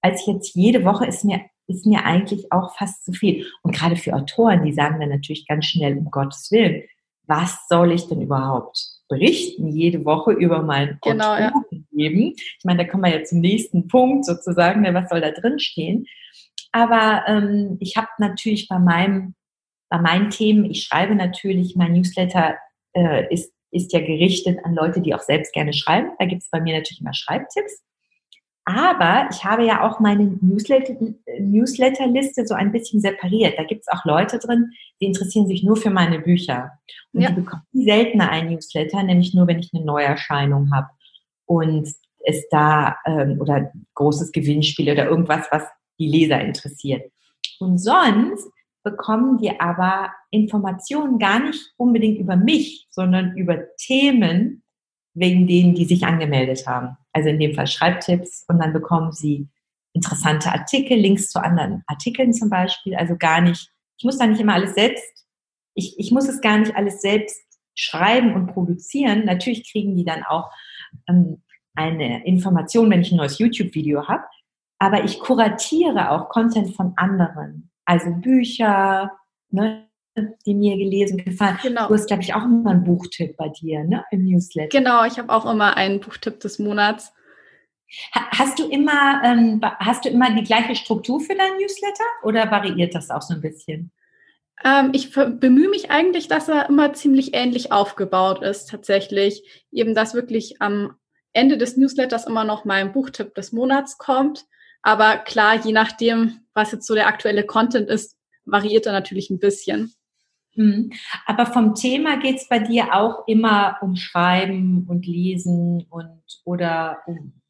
als 0.02 0.26
jetzt 0.26 0.54
jede 0.56 0.84
Woche 0.84 1.06
ist 1.06 1.24
mir 1.24 1.40
ist 1.68 1.84
mir 1.84 2.04
eigentlich 2.04 2.52
auch 2.52 2.76
fast 2.76 3.04
zu 3.04 3.12
viel. 3.12 3.44
Und 3.62 3.74
gerade 3.74 3.96
für 3.96 4.14
Autoren, 4.14 4.64
die 4.64 4.72
sagen 4.72 5.00
dann 5.00 5.08
natürlich 5.08 5.48
ganz 5.48 5.66
schnell, 5.66 5.98
um 5.98 6.12
Gottes 6.12 6.48
Willen, 6.52 6.84
was 7.26 7.66
soll 7.68 7.90
ich 7.90 8.06
denn 8.06 8.22
überhaupt 8.22 8.95
berichten 9.08 9.68
jede 9.68 10.04
Woche 10.04 10.32
über 10.32 10.62
mein 10.62 10.98
genau, 11.02 11.34
Autorenleben? 11.34 12.26
Ja. 12.28 12.32
Ich 12.36 12.64
meine, 12.64 12.84
da 12.84 12.90
kommen 12.90 13.04
wir 13.04 13.18
ja 13.18 13.24
zum 13.24 13.40
nächsten 13.40 13.88
Punkt 13.88 14.24
sozusagen, 14.24 14.82
ne, 14.82 14.94
was 14.94 15.08
soll 15.08 15.20
da 15.20 15.30
drin 15.30 15.58
stehen? 15.58 16.06
Aber 16.72 17.24
ähm, 17.26 17.76
ich 17.80 17.96
habe 17.96 18.08
natürlich 18.18 18.68
bei 18.68 18.78
meinem, 18.78 19.34
bei 19.88 19.98
meinen 19.98 20.30
Themen, 20.30 20.64
ich 20.64 20.84
schreibe 20.84 21.14
natürlich, 21.14 21.76
mein 21.76 21.92
Newsletter 21.92 22.56
äh, 22.92 23.32
ist, 23.32 23.52
ist 23.70 23.92
ja 23.92 24.00
gerichtet 24.00 24.58
an 24.64 24.74
Leute, 24.74 25.00
die 25.00 25.14
auch 25.14 25.22
selbst 25.22 25.52
gerne 25.52 25.72
schreiben. 25.72 26.10
Da 26.18 26.26
gibt 26.26 26.42
es 26.42 26.50
bei 26.50 26.60
mir 26.60 26.76
natürlich 26.76 27.00
immer 27.00 27.14
Schreibtipps. 27.14 27.82
Aber 28.68 29.28
ich 29.30 29.44
habe 29.44 29.64
ja 29.64 29.88
auch 29.88 30.00
meine 30.00 30.36
Newsletter-Liste 30.40 32.46
so 32.46 32.54
ein 32.54 32.72
bisschen 32.72 33.00
separiert. 33.00 33.56
Da 33.56 33.62
gibt 33.62 33.82
es 33.82 33.88
auch 33.88 34.04
Leute 34.04 34.40
drin, 34.40 34.72
die 35.00 35.06
interessieren 35.06 35.46
sich 35.46 35.62
nur 35.62 35.76
für 35.76 35.90
meine 35.90 36.18
Bücher. 36.18 36.72
Und 37.12 37.20
ja. 37.20 37.28
die 37.28 37.36
bekommen 37.36 37.62
seltener 37.72 38.28
ein 38.28 38.50
Newsletter, 38.50 39.04
nämlich 39.04 39.34
nur, 39.34 39.46
wenn 39.46 39.60
ich 39.60 39.70
eine 39.72 39.84
Neuerscheinung 39.84 40.74
habe. 40.74 40.88
Und 41.44 41.88
es 42.24 42.48
da, 42.50 42.96
ähm, 43.06 43.40
oder 43.40 43.70
großes 43.94 44.32
Gewinnspiel 44.32 44.90
oder 44.90 45.06
irgendwas, 45.06 45.46
was 45.52 45.62
die 46.00 46.08
Leser 46.08 46.40
interessiert. 46.40 47.08
Und 47.60 47.78
sonst 47.78 48.48
bekommen 48.82 49.38
die 49.38 49.60
aber 49.60 50.12
Informationen 50.30 51.20
gar 51.20 51.38
nicht 51.38 51.72
unbedingt 51.76 52.18
über 52.18 52.34
mich, 52.34 52.88
sondern 52.90 53.36
über 53.36 53.60
Themen, 53.78 54.64
wegen 55.16 55.46
denen, 55.46 55.74
die 55.74 55.86
sich 55.86 56.04
angemeldet 56.04 56.66
haben. 56.66 56.96
Also 57.12 57.30
in 57.30 57.40
dem 57.40 57.54
Fall 57.54 57.66
Schreibtipps 57.66 58.44
und 58.48 58.58
dann 58.58 58.72
bekommen 58.72 59.12
sie 59.12 59.48
interessante 59.92 60.52
Artikel, 60.52 60.98
Links 60.98 61.30
zu 61.30 61.42
anderen 61.42 61.82
Artikeln 61.86 62.32
zum 62.32 62.50
Beispiel. 62.50 62.94
Also 62.94 63.16
gar 63.16 63.40
nicht, 63.40 63.72
ich 63.98 64.04
muss 64.04 64.18
da 64.18 64.26
nicht 64.26 64.40
immer 64.40 64.54
alles 64.54 64.74
selbst, 64.74 65.26
ich, 65.74 65.98
ich 65.98 66.10
muss 66.10 66.28
es 66.28 66.40
gar 66.40 66.58
nicht 66.58 66.76
alles 66.76 67.00
selbst 67.00 67.40
schreiben 67.74 68.34
und 68.34 68.48
produzieren. 68.48 69.24
Natürlich 69.24 69.70
kriegen 69.70 69.96
die 69.96 70.04
dann 70.04 70.22
auch 70.22 70.50
ähm, 71.08 71.42
eine 71.74 72.26
Information, 72.26 72.90
wenn 72.90 73.00
ich 73.00 73.12
ein 73.12 73.16
neues 73.16 73.38
YouTube-Video 73.38 74.06
habe. 74.06 74.24
Aber 74.78 75.04
ich 75.04 75.18
kuratiere 75.20 76.10
auch 76.10 76.28
Content 76.28 76.74
von 76.74 76.92
anderen. 76.96 77.70
Also 77.86 78.10
Bücher, 78.10 79.12
ne, 79.50 79.85
die 80.44 80.54
mir 80.54 80.76
gelesen 80.76 81.18
gefallen. 81.18 81.58
Genau. 81.62 81.88
Du 81.88 81.94
hast, 81.94 82.06
glaube 82.06 82.22
ich, 82.22 82.34
auch 82.34 82.44
immer 82.44 82.70
einen 82.70 82.84
Buchtipp 82.84 83.36
bei 83.36 83.48
dir, 83.48 83.84
ne? 83.84 84.04
Im 84.10 84.24
Newsletter. 84.24 84.68
Genau, 84.76 85.04
ich 85.04 85.18
habe 85.18 85.32
auch 85.32 85.50
immer 85.50 85.76
einen 85.76 86.00
Buchtipp 86.00 86.40
des 86.40 86.58
Monats. 86.58 87.12
Hast 88.12 88.58
du 88.58 88.68
immer, 88.68 89.22
ähm, 89.24 89.60
hast 89.78 90.04
du 90.04 90.08
immer 90.08 90.34
die 90.34 90.42
gleiche 90.42 90.74
Struktur 90.74 91.20
für 91.20 91.34
deinen 91.34 91.58
Newsletter 91.58 92.04
oder 92.24 92.50
variiert 92.50 92.94
das 92.94 93.10
auch 93.10 93.22
so 93.22 93.34
ein 93.34 93.40
bisschen? 93.40 93.92
Ähm, 94.64 94.90
ich 94.92 95.12
bemühe 95.12 95.68
mich 95.68 95.90
eigentlich, 95.90 96.28
dass 96.28 96.48
er 96.48 96.68
immer 96.68 96.92
ziemlich 96.94 97.34
ähnlich 97.34 97.72
aufgebaut 97.72 98.42
ist, 98.42 98.70
tatsächlich. 98.70 99.66
Eben, 99.70 99.94
dass 99.94 100.14
wirklich 100.14 100.60
am 100.60 100.96
Ende 101.32 101.58
des 101.58 101.76
Newsletters 101.76 102.26
immer 102.26 102.44
noch 102.44 102.64
mein 102.64 102.92
Buchtipp 102.92 103.34
des 103.34 103.52
Monats 103.52 103.98
kommt. 103.98 104.46
Aber 104.82 105.18
klar, 105.18 105.56
je 105.56 105.72
nachdem, 105.72 106.40
was 106.54 106.72
jetzt 106.72 106.86
so 106.86 106.94
der 106.94 107.06
aktuelle 107.06 107.44
Content 107.44 107.88
ist, 107.88 108.16
variiert 108.44 108.86
er 108.86 108.92
natürlich 108.92 109.30
ein 109.30 109.38
bisschen. 109.38 109.92
Mhm. 110.56 110.90
Aber 111.26 111.46
vom 111.46 111.74
Thema 111.74 112.16
geht 112.18 112.36
es 112.36 112.48
bei 112.48 112.58
dir 112.58 112.94
auch 112.94 113.26
immer 113.26 113.76
um 113.80 113.96
Schreiben 113.96 114.86
und 114.88 115.06
Lesen 115.06 115.86
und 115.90 116.22
oder 116.44 116.98
um. 117.06 117.40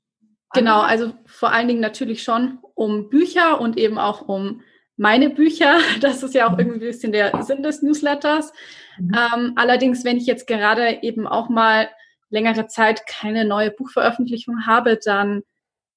Genau, 0.52 0.80
also 0.80 1.12
vor 1.26 1.52
allen 1.52 1.68
Dingen 1.68 1.80
natürlich 1.80 2.22
schon 2.22 2.58
um 2.74 3.08
Bücher 3.08 3.60
und 3.60 3.76
eben 3.76 3.98
auch 3.98 4.22
um 4.28 4.62
meine 4.96 5.30
Bücher. 5.30 5.78
Das 6.00 6.22
ist 6.22 6.34
ja 6.34 6.48
auch 6.48 6.58
irgendwie 6.58 6.78
ein 6.78 6.80
bisschen 6.80 7.12
der 7.12 7.42
Sinn 7.42 7.62
des 7.62 7.82
Newsletters. 7.82 8.52
Mhm. 8.98 9.12
Ähm, 9.14 9.52
allerdings, 9.56 10.04
wenn 10.04 10.16
ich 10.16 10.26
jetzt 10.26 10.46
gerade 10.46 11.02
eben 11.02 11.26
auch 11.26 11.48
mal 11.48 11.88
längere 12.28 12.66
Zeit 12.66 13.06
keine 13.06 13.44
neue 13.44 13.70
Buchveröffentlichung 13.70 14.66
habe, 14.66 14.98
dann 15.02 15.42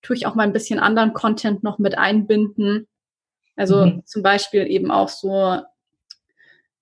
tue 0.01 0.15
ich 0.15 0.25
auch 0.25 0.35
mal 0.35 0.43
ein 0.43 0.53
bisschen 0.53 0.79
anderen 0.79 1.13
Content 1.13 1.63
noch 1.63 1.79
mit 1.79 1.97
einbinden. 1.97 2.87
Also 3.55 3.85
mhm. 3.85 4.05
zum 4.05 4.23
Beispiel 4.23 4.67
eben 4.67 4.91
auch 4.91 5.09
so 5.09 5.61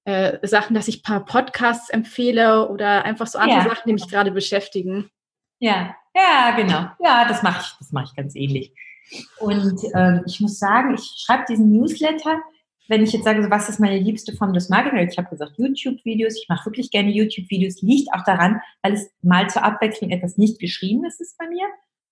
äh, 0.07 0.47
Sachen, 0.47 0.73
dass 0.73 0.87
ich 0.87 0.99
ein 0.99 1.03
paar 1.03 1.25
Podcasts 1.25 1.89
empfehle 1.89 2.69
oder 2.69 3.03
einfach 3.03 3.27
so 3.27 3.39
andere 3.39 3.59
ja. 3.59 3.63
Sachen, 3.65 3.83
die 3.87 3.93
mich 3.93 4.07
gerade 4.07 4.31
beschäftigen. 4.31 5.11
Ja, 5.59 5.95
ja, 6.15 6.55
genau. 6.55 6.87
Ja, 6.99 7.27
das 7.27 7.43
mache 7.43 7.61
ich, 7.61 7.77
das 7.77 7.91
mache 7.91 8.05
ich 8.05 8.15
ganz 8.15 8.33
ähnlich. 8.33 8.71
Und 9.39 9.81
ähm, 9.95 10.23
ich 10.25 10.39
muss 10.39 10.59
sagen, 10.59 10.95
ich 10.95 11.03
schreibe 11.17 11.43
diesen 11.49 11.73
Newsletter, 11.73 12.39
wenn 12.87 13.03
ich 13.03 13.11
jetzt 13.11 13.25
sage, 13.25 13.43
so, 13.43 13.49
was 13.49 13.67
ist 13.67 13.81
meine 13.81 13.99
liebste 13.99 14.31
Form 14.31 14.53
des 14.53 14.69
Marketing? 14.69 15.09
Ich 15.09 15.17
habe 15.17 15.27
gesagt, 15.27 15.55
YouTube-Videos. 15.57 16.37
Ich 16.37 16.47
mache 16.47 16.67
wirklich 16.67 16.89
gerne 16.89 17.11
YouTube-Videos. 17.11 17.81
Liegt 17.81 18.13
auch 18.13 18.23
daran, 18.23 18.61
weil 18.83 18.93
es 18.93 19.11
mal 19.21 19.49
zur 19.49 19.65
Abwechslung 19.65 20.11
etwas 20.11 20.37
nicht 20.37 20.57
geschriebenes 20.57 21.19
ist 21.19 21.37
bei 21.37 21.49
mir. 21.49 21.65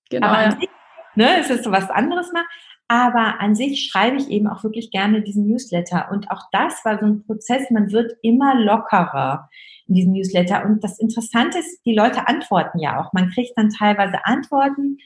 Genau. 0.10 0.28
Aber 0.28 0.38
an 0.40 0.60
sich, 0.60 0.70
ne, 1.16 1.40
es 1.40 1.50
ist 1.50 1.64
so 1.64 1.72
was 1.72 1.90
anderes 1.90 2.34
mal. 2.34 2.44
Aber 2.88 3.40
an 3.40 3.56
sich 3.56 3.90
schreibe 3.90 4.18
ich 4.18 4.30
eben 4.30 4.48
auch 4.48 4.64
wirklich 4.64 4.92
gerne 4.92 5.22
diesen 5.22 5.48
Newsletter. 5.48 6.10
Und 6.12 6.30
auch 6.30 6.44
das 6.52 6.86
war 6.86 7.00
so 7.00 7.06
ein 7.06 7.24
Prozess, 7.26 7.72
man 7.72 7.92
wird 7.92 8.14
immer 8.22 8.56
lockerer 8.60 9.50
in 9.88 9.96
diesem 9.96 10.14
Newsletter. 10.14 10.66
Und 10.66 10.84
das 10.84 11.00
Interessante 11.00 11.60
ist, 11.60 11.82
die 11.86 11.96
Leute 11.96 12.28
antworten 12.28 12.80
ja 12.80 13.00
auch. 13.00 13.12
Man 13.14 13.30
kriegt 13.32 13.58
dann 13.58 13.70
teilweise 13.70 14.26
Antworten. 14.26 15.00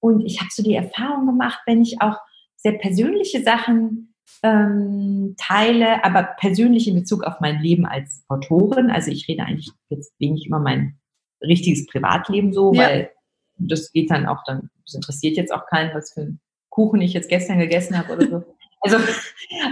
Und 0.00 0.24
ich 0.24 0.40
habe 0.40 0.50
so 0.50 0.62
die 0.62 0.74
Erfahrung 0.74 1.26
gemacht, 1.26 1.60
wenn 1.66 1.82
ich 1.82 2.00
auch 2.00 2.16
sehr 2.56 2.72
persönliche 2.72 3.42
Sachen 3.42 4.14
ähm, 4.42 5.34
teile, 5.38 6.04
aber 6.04 6.22
persönlich 6.38 6.88
in 6.88 6.94
Bezug 6.94 7.24
auf 7.24 7.40
mein 7.40 7.60
Leben 7.60 7.86
als 7.86 8.24
Autorin. 8.28 8.90
Also 8.90 9.10
ich 9.10 9.28
rede 9.28 9.44
eigentlich 9.44 9.70
jetzt 9.90 10.12
wenig 10.18 10.46
über 10.46 10.60
mein 10.60 10.98
richtiges 11.42 11.86
Privatleben 11.86 12.52
so, 12.52 12.72
ja. 12.72 12.82
weil 12.82 13.10
das 13.56 13.92
geht 13.92 14.10
dann 14.10 14.26
auch 14.26 14.42
dann, 14.46 14.70
das 14.84 14.94
interessiert 14.94 15.36
jetzt 15.36 15.52
auch 15.52 15.66
keinen, 15.66 15.94
was 15.94 16.12
für 16.12 16.22
ein 16.22 16.40
Kuchen 16.78 17.00
ich 17.00 17.12
jetzt 17.12 17.28
gestern 17.28 17.58
gegessen 17.58 17.98
habe 17.98 18.12
oder 18.12 18.28
so. 18.28 18.44
Also, 18.80 18.96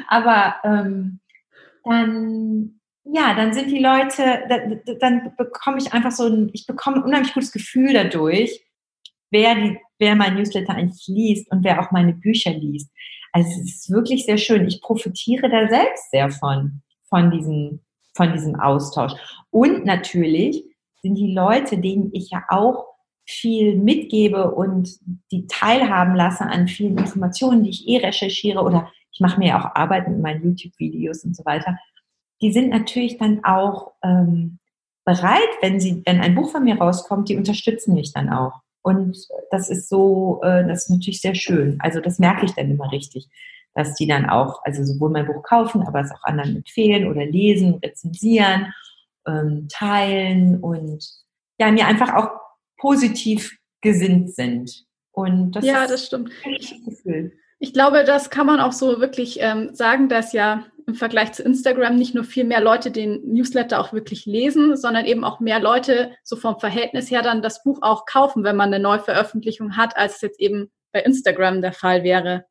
aber 0.09 0.57
ähm, 0.65 1.21
dann, 1.85 2.81
ja, 3.05 3.37
dann 3.37 3.55
sind 3.55 3.71
die 3.71 3.79
Leute, 3.79 4.43
dann, 4.49 4.81
dann 4.99 5.33
bekomme 5.37 5.79
ich 5.79 5.93
einfach 5.93 6.11
so 6.11 6.27
ein, 6.27 6.51
ich 6.53 6.67
bekomme 6.67 6.97
ein 6.97 7.03
unheimlich 7.05 7.33
gutes 7.33 7.53
Gefühl 7.53 7.93
dadurch, 7.93 8.67
wer 9.31 9.55
die, 9.55 9.79
wer 10.01 10.17
mein 10.17 10.35
Newsletter 10.35 10.75
eigentlich 10.75 11.07
liest 11.07 11.49
und 11.53 11.63
wer 11.63 11.81
auch 11.81 11.93
meine 11.93 12.15
Bücher 12.15 12.51
liest. 12.51 12.91
Also 13.31 13.49
es 13.49 13.77
ist 13.77 13.91
wirklich 13.93 14.27
sehr 14.27 14.39
schön. 14.39 14.67
Ich 14.67 14.81
profitiere 14.81 15.49
da 15.49 15.69
selbst 15.69 16.11
sehr 16.11 16.29
von, 16.31 16.83
von 17.09 17.31
diesem, 17.31 17.85
von 18.17 18.33
diesem 18.33 18.59
Austausch. 18.59 19.13
Und 19.51 19.85
natürlich 19.85 20.65
sind 21.01 21.15
die 21.15 21.33
Leute, 21.33 21.79
denen 21.79 22.11
ich 22.13 22.31
ja 22.31 22.43
auch 22.49 22.96
viel 23.27 23.77
mitgebe 23.77 24.53
und 24.53 24.89
die 25.33 25.47
teilhaben 25.47 26.15
lasse 26.15 26.45
an 26.45 26.69
vielen 26.69 26.97
Informationen, 26.97 27.65
die 27.65 27.71
ich 27.71 27.89
eh 27.89 27.99
recherchiere 27.99 28.63
oder 28.63 28.91
ich 29.13 29.21
mache 29.21 29.39
mir 29.39 29.49
ja 29.49 29.61
auch 29.61 29.75
Arbeit 29.75 30.09
mit 30.09 30.21
meinen 30.21 30.45
YouTube-Videos 30.45 31.25
und 31.25 31.35
so 31.35 31.45
weiter, 31.45 31.79
die 32.41 32.53
sind 32.53 32.69
natürlich 32.69 33.19
dann 33.19 33.45
auch 33.45 33.93
ähm, 34.03 34.59
bereit, 35.05 35.49
wenn 35.63 35.81
sie, 35.81 36.03
wenn 36.05 36.21
ein 36.21 36.35
Buch 36.35 36.53
von 36.53 36.65
mir 36.65 36.79
rauskommt, 36.79 37.29
die 37.29 37.37
unterstützen 37.37 37.95
mich 37.95 38.13
dann 38.13 38.29
auch. 38.29 38.61
Und 38.83 39.17
das 39.51 39.71
ist 39.71 39.89
so, 39.89 40.41
äh, 40.43 40.67
das 40.67 40.85
ist 40.85 40.91
natürlich 40.91 41.21
sehr 41.21 41.35
schön. 41.35 41.79
Also 41.81 42.01
das 42.01 42.19
merke 42.19 42.45
ich 42.45 42.53
dann 42.53 42.71
immer 42.71 42.93
richtig, 42.93 43.29
dass 43.75 43.95
die 43.95 44.07
dann 44.07 44.29
auch, 44.29 44.63
also 44.65 44.85
sowohl 44.85 45.11
mein 45.11 45.27
Buch 45.27 45.43
kaufen, 45.43 45.83
aber 45.83 46.01
es 46.01 46.13
auch 46.13 46.23
anderen 46.23 46.57
empfehlen 46.57 47.09
oder 47.09 47.25
lesen, 47.25 47.75
rezensieren, 47.75 48.73
ähm, 49.27 49.67
teilen 49.69 50.61
und 50.61 51.05
ja, 51.59 51.71
mir 51.71 51.87
einfach 51.87 52.15
auch 52.15 52.31
positiv 52.77 53.57
gesinnt 53.81 54.35
sind. 54.35 54.85
Und 55.13 55.53
das 55.53 55.65
ja, 55.65 55.87
das 55.87 56.07
stimmt. 56.07 56.31
Gefühl. 56.85 57.33
Ich 57.59 57.73
glaube, 57.73 58.05
das 58.05 58.29
kann 58.29 58.47
man 58.47 58.61
auch 58.61 58.73
so 58.73 59.01
wirklich 59.01 59.39
ähm, 59.41 59.75
sagen, 59.75 60.09
dass 60.09 60.33
ja 60.33 60.67
im 60.87 60.95
Vergleich 60.95 61.33
zu 61.33 61.43
Instagram 61.43 61.97
nicht 61.97 62.15
nur 62.15 62.25
viel 62.25 62.45
mehr 62.45 62.61
Leute 62.61 62.91
den 62.91 63.21
Newsletter 63.33 63.81
auch 63.81 63.93
wirklich 63.93 64.25
lesen, 64.27 64.77
sondern 64.77 65.05
eben 65.05 65.25
auch 65.25 65.41
mehr 65.41 65.59
Leute 65.59 66.13
so 66.23 66.37
vom 66.37 66.61
Verhältnis 66.61 67.11
her 67.11 67.23
dann 67.23 67.43
das 67.43 67.63
Buch 67.65 67.79
auch 67.83 68.07
kaufen, 68.07 68.45
wenn 68.45 68.57
man 68.57 68.73
eine 68.73 68.83
Neuveröffentlichung 68.83 69.77
hat, 69.77 69.97
als 69.97 70.17
es 70.17 70.21
jetzt 70.21 70.41
eben 70.41 70.71
bei 70.93 71.01
Instagram 71.01 71.61
der 71.61 71.73
Fall 71.73 72.05
wäre. 72.05 72.45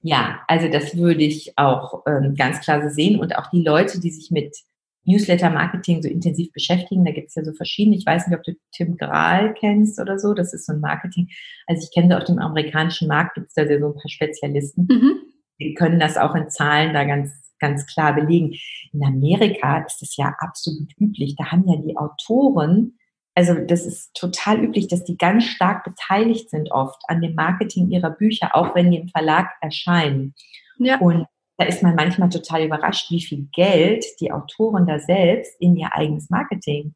Ja, 0.00 0.42
also 0.48 0.68
das 0.68 0.96
würde 0.96 1.22
ich 1.22 1.56
auch 1.56 2.02
ähm, 2.06 2.34
ganz 2.34 2.60
klar 2.60 2.82
so 2.82 2.94
sehen 2.94 3.18
und 3.18 3.36
auch 3.36 3.50
die 3.50 3.62
Leute, 3.62 4.00
die 4.00 4.10
sich 4.10 4.30
mit 4.30 4.56
Newsletter-Marketing 5.04 6.02
so 6.02 6.08
intensiv 6.08 6.52
beschäftigen. 6.52 7.04
Da 7.04 7.12
gibt 7.12 7.28
es 7.28 7.34
ja 7.34 7.44
so 7.44 7.52
verschiedene. 7.52 7.96
Ich 7.96 8.06
weiß 8.06 8.26
nicht, 8.26 8.36
ob 8.36 8.42
du 8.44 8.52
Tim 8.72 8.96
Grahl 8.96 9.54
kennst 9.54 10.00
oder 10.00 10.18
so. 10.18 10.34
Das 10.34 10.54
ist 10.54 10.66
so 10.66 10.72
ein 10.72 10.80
Marketing. 10.80 11.28
Also 11.66 11.82
ich 11.82 11.94
kenne 11.94 12.16
auf 12.16 12.24
dem 12.24 12.38
amerikanischen 12.38 13.08
Markt 13.08 13.34
gibt 13.34 13.48
es 13.48 13.54
da 13.54 13.66
so 13.66 13.72
ein 13.72 13.80
paar 13.80 14.08
Spezialisten. 14.08 14.86
Mhm. 14.90 15.16
Die 15.60 15.74
können 15.74 16.00
das 16.00 16.16
auch 16.16 16.34
in 16.34 16.50
Zahlen 16.50 16.94
da 16.94 17.04
ganz, 17.04 17.32
ganz 17.58 17.86
klar 17.86 18.14
belegen. 18.14 18.54
In 18.92 19.04
Amerika 19.04 19.78
ist 19.86 20.02
es 20.02 20.16
ja 20.16 20.34
absolut 20.38 20.90
üblich. 20.98 21.36
Da 21.36 21.52
haben 21.52 21.68
ja 21.68 21.76
die 21.76 21.96
Autoren, 21.96 22.98
also 23.34 23.54
das 23.54 23.84
ist 23.84 24.14
total 24.14 24.62
üblich, 24.62 24.88
dass 24.88 25.04
die 25.04 25.16
ganz 25.16 25.44
stark 25.44 25.84
beteiligt 25.84 26.50
sind 26.50 26.70
oft 26.70 27.00
an 27.08 27.20
dem 27.20 27.34
Marketing 27.34 27.90
ihrer 27.90 28.10
Bücher, 28.10 28.54
auch 28.54 28.74
wenn 28.74 28.90
die 28.90 28.98
im 28.98 29.08
Verlag 29.08 29.48
erscheinen. 29.60 30.34
Ja. 30.78 30.98
Und 30.98 31.26
da 31.56 31.66
ist 31.66 31.82
man 31.82 31.94
manchmal 31.94 32.28
total 32.28 32.64
überrascht, 32.64 33.10
wie 33.10 33.22
viel 33.22 33.48
Geld 33.52 34.04
die 34.20 34.32
Autoren 34.32 34.86
da 34.86 34.98
selbst 34.98 35.54
in 35.60 35.76
ihr 35.76 35.94
eigenes 35.94 36.30
Marketing 36.30 36.94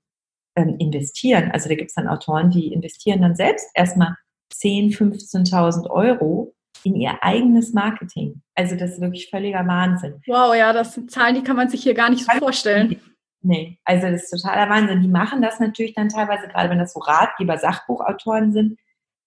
ähm, 0.56 0.76
investieren. 0.78 1.50
Also 1.52 1.68
da 1.68 1.76
gibt 1.76 1.90
es 1.90 1.94
dann 1.94 2.08
Autoren, 2.08 2.50
die 2.50 2.72
investieren 2.72 3.22
dann 3.22 3.36
selbst 3.36 3.68
erstmal 3.74 4.16
10, 4.52 4.90
15.000 4.90 5.88
Euro 5.90 6.54
in 6.84 6.96
ihr 6.96 7.22
eigenes 7.22 7.72
Marketing. 7.72 8.42
Also 8.54 8.76
das 8.76 8.92
ist 8.92 9.00
wirklich 9.00 9.30
völliger 9.30 9.66
Wahnsinn. 9.66 10.20
Wow, 10.26 10.54
ja, 10.54 10.72
das 10.72 10.94
sind 10.94 11.10
Zahlen, 11.10 11.34
die 11.34 11.42
kann 11.42 11.56
man 11.56 11.68
sich 11.68 11.82
hier 11.82 11.94
gar 11.94 12.10
nicht 12.10 12.24
so 12.24 12.38
vorstellen. 12.38 13.00
Nee, 13.40 13.78
also 13.84 14.08
das 14.08 14.24
ist 14.24 14.42
totaler 14.42 14.68
Wahnsinn. 14.68 15.00
Die 15.00 15.08
machen 15.08 15.42
das 15.42 15.60
natürlich 15.60 15.94
dann 15.94 16.08
teilweise, 16.08 16.48
gerade 16.48 16.70
wenn 16.70 16.78
das 16.78 16.92
so 16.92 17.00
Ratgeber, 17.00 17.56
Sachbuchautoren 17.56 18.52
sind, 18.52 18.78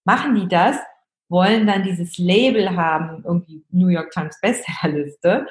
machen 0.04 0.34
die 0.34 0.48
das, 0.48 0.76
wollen 1.32 1.66
dann 1.66 1.82
dieses 1.82 2.16
Label 2.18 2.76
haben, 2.76 3.24
irgendwie 3.26 3.64
New 3.70 3.88
York 3.88 4.12
Times 4.12 4.38
Bestsellerliste, 4.40 5.48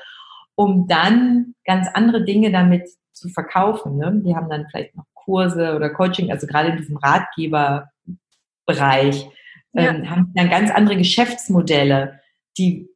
um 0.56 0.88
dann 0.88 1.56
ganz 1.65 1.89
andere 1.94 2.24
Dinge 2.24 2.52
damit 2.52 2.88
zu 3.12 3.28
verkaufen. 3.28 3.98
Ne? 3.98 4.22
Die 4.24 4.34
haben 4.36 4.50
dann 4.50 4.67
vielleicht 4.70 4.96
noch 4.96 5.04
Kurse 5.13 5.76
oder 5.76 5.89
Coaching, 5.89 6.32
also 6.32 6.48
gerade 6.48 6.70
in 6.70 6.78
diesem 6.78 6.96
Ratgeberbereich, 6.98 9.28
ja. 9.74 9.89
ähm, 9.89 10.10
haben 10.10 10.32
dann 10.36 10.50
ganz 10.50 10.72
andere 10.72 10.98
Geschäftsmodelle, 10.98 12.20
die, 12.58 12.89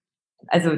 also, 0.47 0.71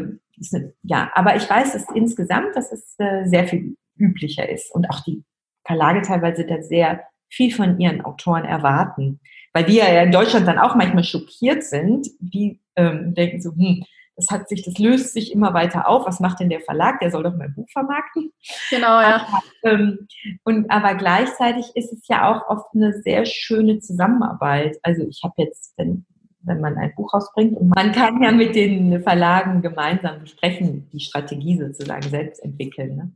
ja, 0.84 1.10
aber 1.14 1.36
ich 1.36 1.50
weiß, 1.50 1.74
dass 1.74 1.86
insgesamt, 1.94 2.56
dass 2.56 2.72
es 2.72 2.96
äh, 3.00 3.26
sehr 3.26 3.48
viel 3.48 3.76
üblicher 3.98 4.48
ist 4.48 4.74
und 4.74 4.90
auch 4.90 5.02
die 5.02 5.24
Verlage 5.66 6.04
teilweise 6.04 6.46
da 6.46 6.62
sehr 6.62 7.04
viel 7.30 7.54
von 7.54 7.80
ihren 7.80 8.02
Autoren 8.02 8.46
erwarten 8.46 9.20
weil 9.54 9.68
wir 9.68 9.92
ja 9.92 10.04
in 10.04 10.12
Deutschland 10.12 10.48
dann 10.48 10.60
auch 10.60 10.76
manchmal 10.76 11.04
schockiert 11.04 11.64
sind, 11.64 12.08
die 12.20 12.62
ähm, 12.76 13.14
denken 13.14 13.42
so, 13.42 13.52
hm, 13.52 13.84
das 14.18 14.32
hat 14.32 14.50
sich, 14.50 14.64
das 14.64 14.78
löst 14.80 15.14
sich 15.14 15.32
immer 15.32 15.54
weiter 15.54 15.88
auf. 15.88 16.08
Was 16.08 16.20
macht 16.20 16.40
denn 16.40 16.50
der 16.50 16.62
Verlag? 16.62 17.00
Der 17.00 17.12
soll 17.12 17.24
doch 17.24 17.36
mein 17.36 17.54
Buch 17.54 17.70
vermarkten. 17.72 18.34
Genau, 18.72 19.00
ja. 19.00 19.16
Aber, 19.16 19.44
ähm, 19.64 20.08
und 20.44 20.70
aber 20.72 20.96
gleichzeitig 20.96 21.68
ist 21.76 21.94
es 21.94 22.08
ja 22.08 22.28
auch 22.30 22.50
oft 22.50 22.66
eine 22.74 22.94
sehr 23.02 23.26
schöne 23.26 23.80
Zusammenarbeit. 23.80 24.80
Also 24.82 25.08
ich 25.08 25.22
habe 25.24 25.36
jetzt, 25.38 25.74
wenn, 25.78 26.06
wenn 26.42 26.60
man 26.60 26.78
ein 26.78 26.94
Buch 26.96 27.14
rausbringt 27.14 27.56
und 27.58 27.70
man 27.70 27.92
kann 27.92 28.22
ja 28.24 28.32
mit 28.32 28.56
den 28.56 29.04
Verlagen 29.04 29.62
gemeinsam 29.62 30.22
besprechen, 30.22 30.90
die 30.92 31.00
Strategie 31.00 31.60
sozusagen 31.60 32.10
selbst 32.10 32.44
entwickeln. 32.44 32.96
Ne? 32.96 33.12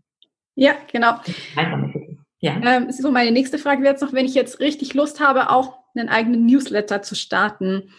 Ja, 0.54 0.74
genau. 0.92 1.16
Ja. 2.42 2.60
Ähm, 2.64 2.92
so, 2.92 3.12
meine 3.12 3.32
nächste 3.32 3.58
Frage 3.58 3.84
wäre 3.84 3.94
jetzt 3.94 4.02
noch, 4.02 4.14
wenn 4.14 4.26
ich 4.26 4.34
jetzt 4.34 4.60
richtig 4.60 4.94
Lust 4.94 5.20
habe, 5.20 5.52
auch 5.52 5.78
einen 5.96 6.10
eigenen 6.10 6.46
Newsletter 6.46 7.02
zu 7.02 7.16
starten. 7.16 7.92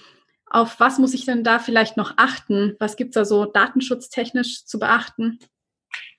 Auf 0.46 0.80
was 0.80 0.98
muss 0.98 1.14
ich 1.14 1.24
denn 1.24 1.44
da 1.44 1.58
vielleicht 1.58 1.96
noch 1.96 2.14
achten? 2.16 2.76
Was 2.78 2.96
gibt 2.96 3.10
es 3.10 3.14
da 3.14 3.24
so 3.24 3.46
datenschutztechnisch 3.46 4.66
zu 4.66 4.78
beachten? 4.78 5.38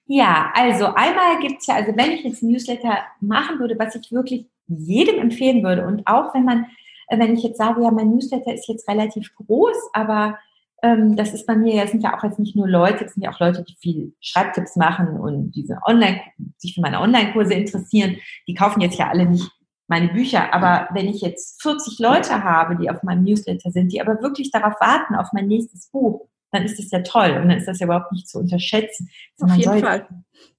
Ja, 0.06 0.52
also 0.56 0.86
einmal 0.88 1.40
gibt 1.40 1.62
es 1.62 1.68
ja, 1.68 1.76
also 1.76 1.96
wenn 1.96 2.12
ich 2.12 2.24
jetzt 2.24 2.42
ein 2.42 2.52
Newsletter 2.52 3.00
machen 3.22 3.60
würde, 3.60 3.78
was 3.78 3.96
ich 3.96 4.12
wirklich 4.12 4.48
jedem 4.68 5.20
empfehlen 5.20 5.64
würde 5.64 5.86
und 5.86 6.06
auch 6.08 6.34
wenn 6.34 6.46
man, 6.46 6.66
äh, 7.08 7.20
wenn 7.20 7.36
ich 7.36 7.44
jetzt 7.44 7.58
sage, 7.58 7.84
ja, 7.84 7.92
mein 7.92 8.10
Newsletter 8.10 8.54
ist 8.54 8.68
jetzt 8.68 8.88
relativ 8.88 9.34
groß, 9.36 9.78
aber 9.94 10.38
das 10.84 11.34
ist 11.34 11.46
bei 11.46 11.56
mir, 11.56 11.76
ja, 11.76 11.88
sind 11.88 12.04
ja 12.04 12.18
auch 12.18 12.24
jetzt 12.26 12.40
nicht 12.40 12.58
nur 12.58 12.68
Leute, 12.68 13.06
es 13.06 13.14
sind 13.14 13.24
ja 13.24 13.32
auch 13.32 13.40
Leute, 13.40 13.64
die 13.64 13.76
viel 13.80 14.14
Schreibtipps 14.20 14.76
machen 14.76 15.18
und 15.18 15.52
diese 15.52 15.78
Online, 15.86 16.20
sich 16.58 16.76
für 16.76 16.82
meine 16.82 17.00
Online-Kurse 17.00 17.54
interessieren, 17.54 18.18
die 18.48 18.54
kaufen 18.54 18.82
jetzt 18.82 19.00
ja 19.00 19.08
alle 19.08 19.26
nicht 19.26 19.50
meine 19.88 20.10
Bücher. 20.10 20.54
Aber 20.54 20.90
wenn 20.94 21.08
ich 21.08 21.22
jetzt 21.22 21.62
40 21.62 22.00
Leute 22.00 22.44
habe, 22.44 22.76
die 22.76 22.90
auf 22.90 23.02
meinem 23.02 23.24
Newsletter 23.24 23.72
sind, 23.72 23.94
die 23.94 24.02
aber 24.02 24.22
wirklich 24.22 24.52
darauf 24.52 24.74
warten, 24.82 25.16
auf 25.16 25.30
mein 25.32 25.48
nächstes 25.48 25.88
Buch, 25.88 26.28
dann 26.52 26.64
ist 26.64 26.78
das 26.78 26.92
ja 26.92 27.00
toll 27.00 27.32
und 27.42 27.48
dann 27.48 27.58
ist 27.58 27.68
das 27.68 27.80
ja 27.80 27.86
überhaupt 27.86 28.12
nicht 28.12 28.28
zu 28.28 28.40
unterschätzen. 28.40 29.10
Auf 29.40 29.56
jeden 29.56 29.80
Fall. 29.80 30.06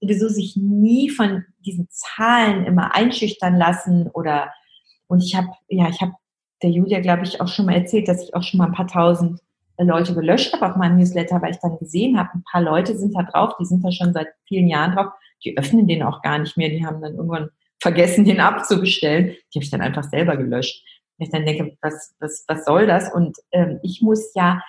Sowieso 0.01 0.29
sich 0.29 0.57
nie 0.57 1.11
von 1.11 1.45
diesen 1.65 1.89
Zahlen 1.91 2.65
immer 2.65 2.95
einschüchtern 2.95 3.57
lassen 3.57 4.09
oder 4.09 4.53
und 5.07 5.23
ich 5.23 5.37
habe, 5.37 5.49
ja, 5.69 5.89
ich 5.91 6.01
habe 6.01 6.15
der 6.63 6.71
Julia, 6.71 7.01
glaube 7.01 7.25
ich, 7.25 7.43
auch 7.43 7.49
schon 7.49 7.67
mal 7.67 7.75
erzählt, 7.75 8.09
dass 8.09 8.23
ich 8.23 8.35
auch 8.35 8.43
schon 8.43 8.59
mal 8.59 8.67
ein 8.67 8.73
paar 8.73 8.87
tausend 8.87 9.41
Leute 9.79 10.15
gelöscht 10.15 10.53
habe 10.53 10.71
auf 10.71 10.77
meinem 10.77 10.99
Newsletter, 10.99 11.43
weil 11.43 11.51
ich 11.51 11.59
dann 11.59 11.79
gesehen 11.79 12.19
habe, 12.19 12.31
ein 12.35 12.45
paar 12.45 12.63
Leute 12.63 12.97
sind 12.97 13.15
da 13.15 13.23
drauf, 13.23 13.55
die 13.61 13.65
sind 13.65 13.85
da 13.85 13.91
schon 13.91 14.13
seit 14.13 14.29
vielen 14.47 14.69
Jahren 14.69 14.95
drauf, 14.95 15.13
die 15.45 15.59
öffnen 15.59 15.87
den 15.87 16.03
auch 16.03 16.23
gar 16.23 16.39
nicht 16.39 16.57
mehr, 16.57 16.69
die 16.69 16.87
haben 16.87 17.01
dann 17.03 17.15
irgendwann 17.15 17.51
vergessen, 17.81 18.25
den 18.25 18.41
abzubestellen. 18.41 19.27
Die 19.27 19.59
habe 19.59 19.65
ich 19.65 19.71
dann 19.71 19.83
einfach 19.83 20.05
selber 20.05 20.37
gelöscht. 20.37 20.83
Ich 21.19 21.31
dann 21.31 21.45
denke, 21.45 21.77
was, 21.83 22.15
was, 22.19 22.45
was 22.49 22.65
soll 22.65 22.87
das? 22.87 23.13
Und 23.13 23.37
ähm, 23.53 23.79
ich 23.83 24.01
muss 24.01 24.33
ja 24.35 24.63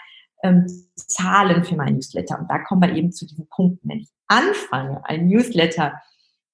ähm, 0.44 0.68
zahlen 0.96 1.64
für 1.64 1.76
mein 1.76 1.96
Newsletter. 1.96 2.40
Und 2.40 2.50
da 2.50 2.60
kommen 2.60 2.82
wir 2.82 2.96
eben 2.96 3.12
zu 3.12 3.26
diesen 3.26 3.48
Punkten. 3.48 3.90
Wenn 3.90 4.00
ich 4.00 4.10
anfange, 4.28 5.02
ein 5.06 5.28
Newsletter 5.28 5.94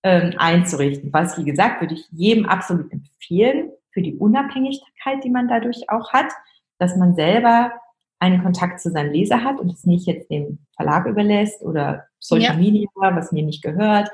ähm, 0.04 0.36
einzurichten, 0.38 1.12
was, 1.12 1.38
wie 1.38 1.44
gesagt, 1.44 1.82
würde 1.82 1.96
ich 1.96 2.08
jedem 2.12 2.46
absolut 2.46 2.92
empfehlen, 2.92 3.72
für 3.92 4.02
die 4.02 4.16
Unabhängigkeit, 4.16 5.24
die 5.24 5.30
man 5.30 5.50
dadurch 5.50 5.90
auch 5.90 6.14
hat, 6.14 6.32
dass 6.78 6.96
man 6.96 7.14
selber 7.16 7.74
einen 8.22 8.44
Kontakt 8.44 8.80
zu 8.80 8.92
seinem 8.92 9.12
Leser 9.12 9.44
hat 9.44 9.60
und 9.60 9.74
es 9.74 9.86
nicht 9.86 10.06
jetzt 10.06 10.30
dem 10.30 10.60
Verlag 10.76 11.08
überlässt 11.08 11.64
oder 11.64 12.06
Social 12.20 12.54
ja. 12.54 12.60
Media, 12.60 12.88
was 13.00 13.32
mir 13.32 13.44
nicht 13.44 13.64
gehört 13.64 14.10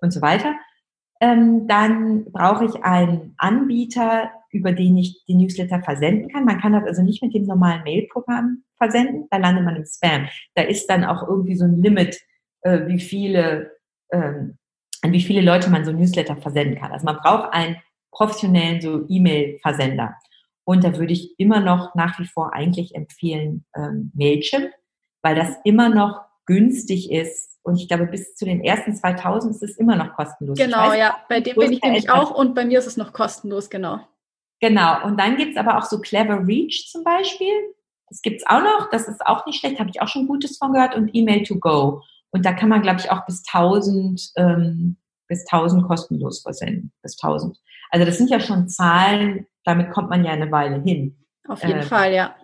und 0.00 0.10
so 0.10 0.22
weiter. 0.22 0.54
Ähm, 1.20 1.68
dann 1.68 2.24
brauche 2.32 2.64
ich 2.64 2.82
einen 2.82 3.34
Anbieter, 3.36 4.30
über 4.50 4.72
den 4.72 4.96
ich 4.96 5.22
die 5.26 5.34
Newsletter 5.34 5.82
versenden 5.82 6.30
kann. 6.30 6.46
Man 6.46 6.60
kann 6.60 6.72
das 6.72 6.84
also 6.84 7.02
nicht 7.02 7.22
mit 7.22 7.34
dem 7.34 7.44
normalen 7.44 7.84
Mailprogramm 7.84 8.64
versenden, 8.78 9.28
da 9.30 9.36
landet 9.36 9.64
man 9.64 9.76
im 9.76 9.84
Spam. 9.84 10.28
Da 10.54 10.62
ist 10.62 10.86
dann 10.88 11.04
auch 11.04 11.22
irgendwie 11.28 11.54
so 11.54 11.64
ein 11.64 11.82
Limit, 11.82 12.18
äh, 12.62 12.86
wie 12.86 12.98
viele, 12.98 13.70
ähm, 14.12 14.56
an 15.02 15.12
wie 15.12 15.22
viele 15.22 15.42
Leute 15.42 15.68
man 15.68 15.84
so 15.84 15.92
Newsletter 15.92 16.36
versenden 16.36 16.78
kann. 16.78 16.90
Also 16.90 17.04
man 17.04 17.18
braucht 17.18 17.52
einen 17.52 17.76
professionellen 18.12 18.80
so 18.80 19.04
E-Mail-Versender. 19.08 20.16
Und 20.64 20.84
da 20.84 20.96
würde 20.96 21.12
ich 21.12 21.38
immer 21.38 21.60
noch 21.60 21.94
nach 21.94 22.18
wie 22.18 22.26
vor 22.26 22.54
eigentlich 22.54 22.94
empfehlen 22.94 23.64
ähm, 23.74 24.12
Mailchimp, 24.14 24.70
weil 25.22 25.34
das 25.34 25.56
immer 25.64 25.88
noch 25.88 26.20
günstig 26.46 27.10
ist. 27.10 27.58
Und 27.62 27.76
ich 27.76 27.88
glaube, 27.88 28.06
bis 28.06 28.34
zu 28.34 28.44
den 28.44 28.62
ersten 28.62 28.94
2000 28.94 29.54
ist 29.54 29.62
es 29.62 29.76
immer 29.76 29.96
noch 29.96 30.14
kostenlos. 30.14 30.58
Genau, 30.58 30.88
weiß, 30.88 30.98
ja. 30.98 31.16
Bei 31.28 31.40
dem 31.40 31.56
bin 31.56 31.72
ich 31.72 31.82
nämlich 31.82 32.10
auch 32.10 32.32
und 32.32 32.54
bei 32.54 32.64
mir 32.64 32.78
ist 32.78 32.86
es 32.86 32.96
noch 32.96 33.12
kostenlos, 33.12 33.70
genau. 33.70 34.00
Genau. 34.60 35.04
Und 35.04 35.18
dann 35.18 35.36
gibt 35.36 35.52
es 35.52 35.56
aber 35.56 35.78
auch 35.78 35.84
so 35.84 36.00
Clever 36.00 36.46
Reach 36.46 36.88
zum 36.90 37.02
Beispiel. 37.02 37.52
Das 38.08 38.22
gibt 38.22 38.40
es 38.40 38.46
auch 38.46 38.60
noch. 38.60 38.90
Das 38.90 39.08
ist 39.08 39.24
auch 39.26 39.46
nicht 39.46 39.58
schlecht. 39.58 39.80
Habe 39.80 39.90
ich 39.90 40.00
auch 40.00 40.08
schon 40.08 40.28
Gutes 40.28 40.58
von 40.58 40.72
gehört. 40.72 40.94
Und 40.94 41.14
Email 41.14 41.42
to 41.42 41.58
Go. 41.58 42.02
Und 42.30 42.46
da 42.46 42.52
kann 42.52 42.68
man, 42.68 42.82
glaube 42.82 43.00
ich, 43.00 43.10
auch 43.10 43.24
bis 43.26 43.42
1000, 43.52 44.32
ähm, 44.36 44.96
bis 45.28 45.44
1000 45.46 45.86
kostenlos 45.86 46.42
versenden. 46.42 46.92
Bis 47.02 47.16
1000. 47.20 47.58
Also 47.92 48.06
das 48.06 48.16
sind 48.16 48.30
ja 48.30 48.40
schon 48.40 48.68
Zahlen, 48.68 49.46
damit 49.64 49.90
kommt 49.90 50.08
man 50.08 50.24
ja 50.24 50.32
eine 50.32 50.50
Weile 50.50 50.82
hin. 50.82 51.24
Auf 51.46 51.62
jeden 51.62 51.80
äh, 51.80 51.82
Fall, 51.82 52.14
ja. 52.14 52.34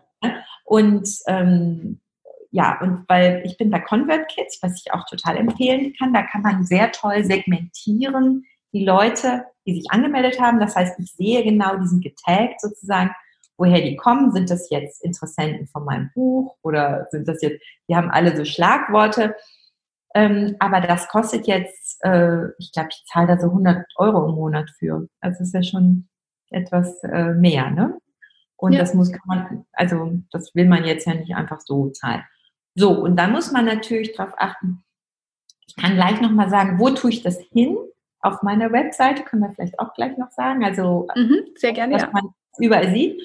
Und 0.64 1.08
ähm, 1.26 2.00
ja, 2.50 2.78
und 2.82 3.04
weil 3.08 3.42
ich 3.44 3.56
bin 3.56 3.70
bei 3.70 3.80
ConvertKits, 3.80 4.58
was 4.62 4.82
ich 4.84 4.92
auch 4.92 5.04
total 5.06 5.38
empfehlen 5.38 5.94
kann, 5.98 6.12
da 6.12 6.22
kann 6.22 6.42
man 6.42 6.64
sehr 6.64 6.92
toll 6.92 7.24
segmentieren, 7.24 8.44
die 8.72 8.84
Leute, 8.84 9.44
die 9.66 9.74
sich 9.74 9.90
angemeldet 9.90 10.38
haben. 10.38 10.60
Das 10.60 10.76
heißt, 10.76 10.98
ich 11.00 11.12
sehe 11.14 11.42
genau, 11.42 11.76
die 11.76 11.86
sind 11.86 12.04
getaggt 12.04 12.60
sozusagen, 12.60 13.10
woher 13.56 13.80
die 13.80 13.96
kommen. 13.96 14.32
Sind 14.32 14.50
das 14.50 14.68
jetzt 14.68 15.02
Interessenten 15.02 15.66
von 15.66 15.86
meinem 15.86 16.10
Buch 16.14 16.56
oder 16.62 17.06
sind 17.10 17.26
das 17.26 17.40
jetzt, 17.40 17.62
die 17.88 17.96
haben 17.96 18.10
alle 18.10 18.36
so 18.36 18.44
Schlagworte. 18.44 19.34
Ähm, 20.18 20.56
aber 20.58 20.80
das 20.80 21.06
kostet 21.06 21.46
jetzt, 21.46 22.04
äh, 22.04 22.48
ich 22.58 22.72
glaube, 22.72 22.88
ich 22.90 23.04
zahle 23.06 23.28
da 23.28 23.38
so 23.38 23.46
100 23.46 23.86
Euro 23.96 24.28
im 24.28 24.34
Monat 24.34 24.68
für. 24.76 25.06
Also 25.20 25.44
ist 25.44 25.54
ja 25.54 25.62
schon 25.62 26.08
etwas 26.50 27.00
äh, 27.04 27.34
mehr, 27.34 27.70
ne? 27.70 27.96
Und 28.56 28.72
ja. 28.72 28.80
das 28.80 28.94
muss 28.94 29.12
kann 29.12 29.20
man, 29.26 29.64
also 29.72 30.18
das 30.32 30.52
will 30.56 30.66
man 30.66 30.84
jetzt 30.84 31.06
ja 31.06 31.14
nicht 31.14 31.36
einfach 31.36 31.60
so 31.60 31.90
zahlen. 31.90 32.24
So, 32.74 32.90
und 32.90 33.14
dann 33.14 33.30
muss 33.30 33.52
man 33.52 33.64
natürlich 33.64 34.16
darauf 34.16 34.34
achten, 34.38 34.82
ich 35.68 35.76
kann 35.76 35.94
gleich 35.94 36.20
nochmal 36.20 36.50
sagen, 36.50 36.80
wo 36.80 36.90
tue 36.90 37.10
ich 37.10 37.22
das 37.22 37.38
hin? 37.52 37.76
Auf 38.20 38.42
meiner 38.42 38.72
Webseite 38.72 39.22
können 39.22 39.42
wir 39.42 39.52
vielleicht 39.52 39.78
auch 39.78 39.94
gleich 39.94 40.18
noch 40.18 40.32
sagen. 40.32 40.64
Also, 40.64 41.06
mhm, 41.14 41.46
sehr 41.54 41.74
gerne, 41.74 41.94
was 41.94 42.02
ja. 42.02 42.10
man 42.10 42.24
überall 42.58 42.90
sieht. 42.90 43.22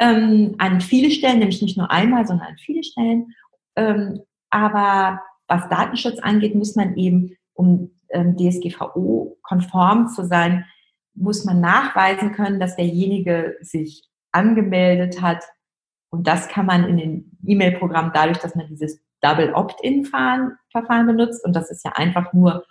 Ähm, 0.00 0.56
an 0.58 0.80
viele 0.80 1.12
Stellen, 1.12 1.38
nämlich 1.38 1.62
nicht 1.62 1.78
nur 1.78 1.92
einmal, 1.92 2.26
sondern 2.26 2.48
an 2.48 2.58
viele 2.58 2.82
Stellen. 2.82 3.32
Ähm, 3.76 4.22
aber 4.50 5.20
was 5.48 5.68
Datenschutz 5.68 6.18
angeht, 6.20 6.54
muss 6.54 6.76
man 6.76 6.96
eben, 6.96 7.36
um 7.52 7.90
ähm, 8.10 8.36
DSGVO-konform 8.36 10.08
zu 10.08 10.24
sein, 10.24 10.64
muss 11.14 11.44
man 11.44 11.60
nachweisen 11.60 12.32
können, 12.32 12.60
dass 12.60 12.76
derjenige 12.76 13.56
sich 13.60 14.08
angemeldet 14.32 15.20
hat. 15.20 15.44
Und 16.10 16.26
das 16.26 16.48
kann 16.48 16.66
man 16.66 16.84
in 16.88 16.96
den 16.96 17.38
E-Mail-Programmen 17.46 18.12
dadurch, 18.12 18.38
dass 18.38 18.54
man 18.54 18.68
dieses 18.68 19.00
Double 19.20 19.52
Opt-in-Verfahren 19.54 21.06
benutzt. 21.06 21.44
Und 21.44 21.54
das 21.54 21.70
ist 21.70 21.84
ja 21.84 21.92
einfach 21.92 22.32
nur, 22.32 22.64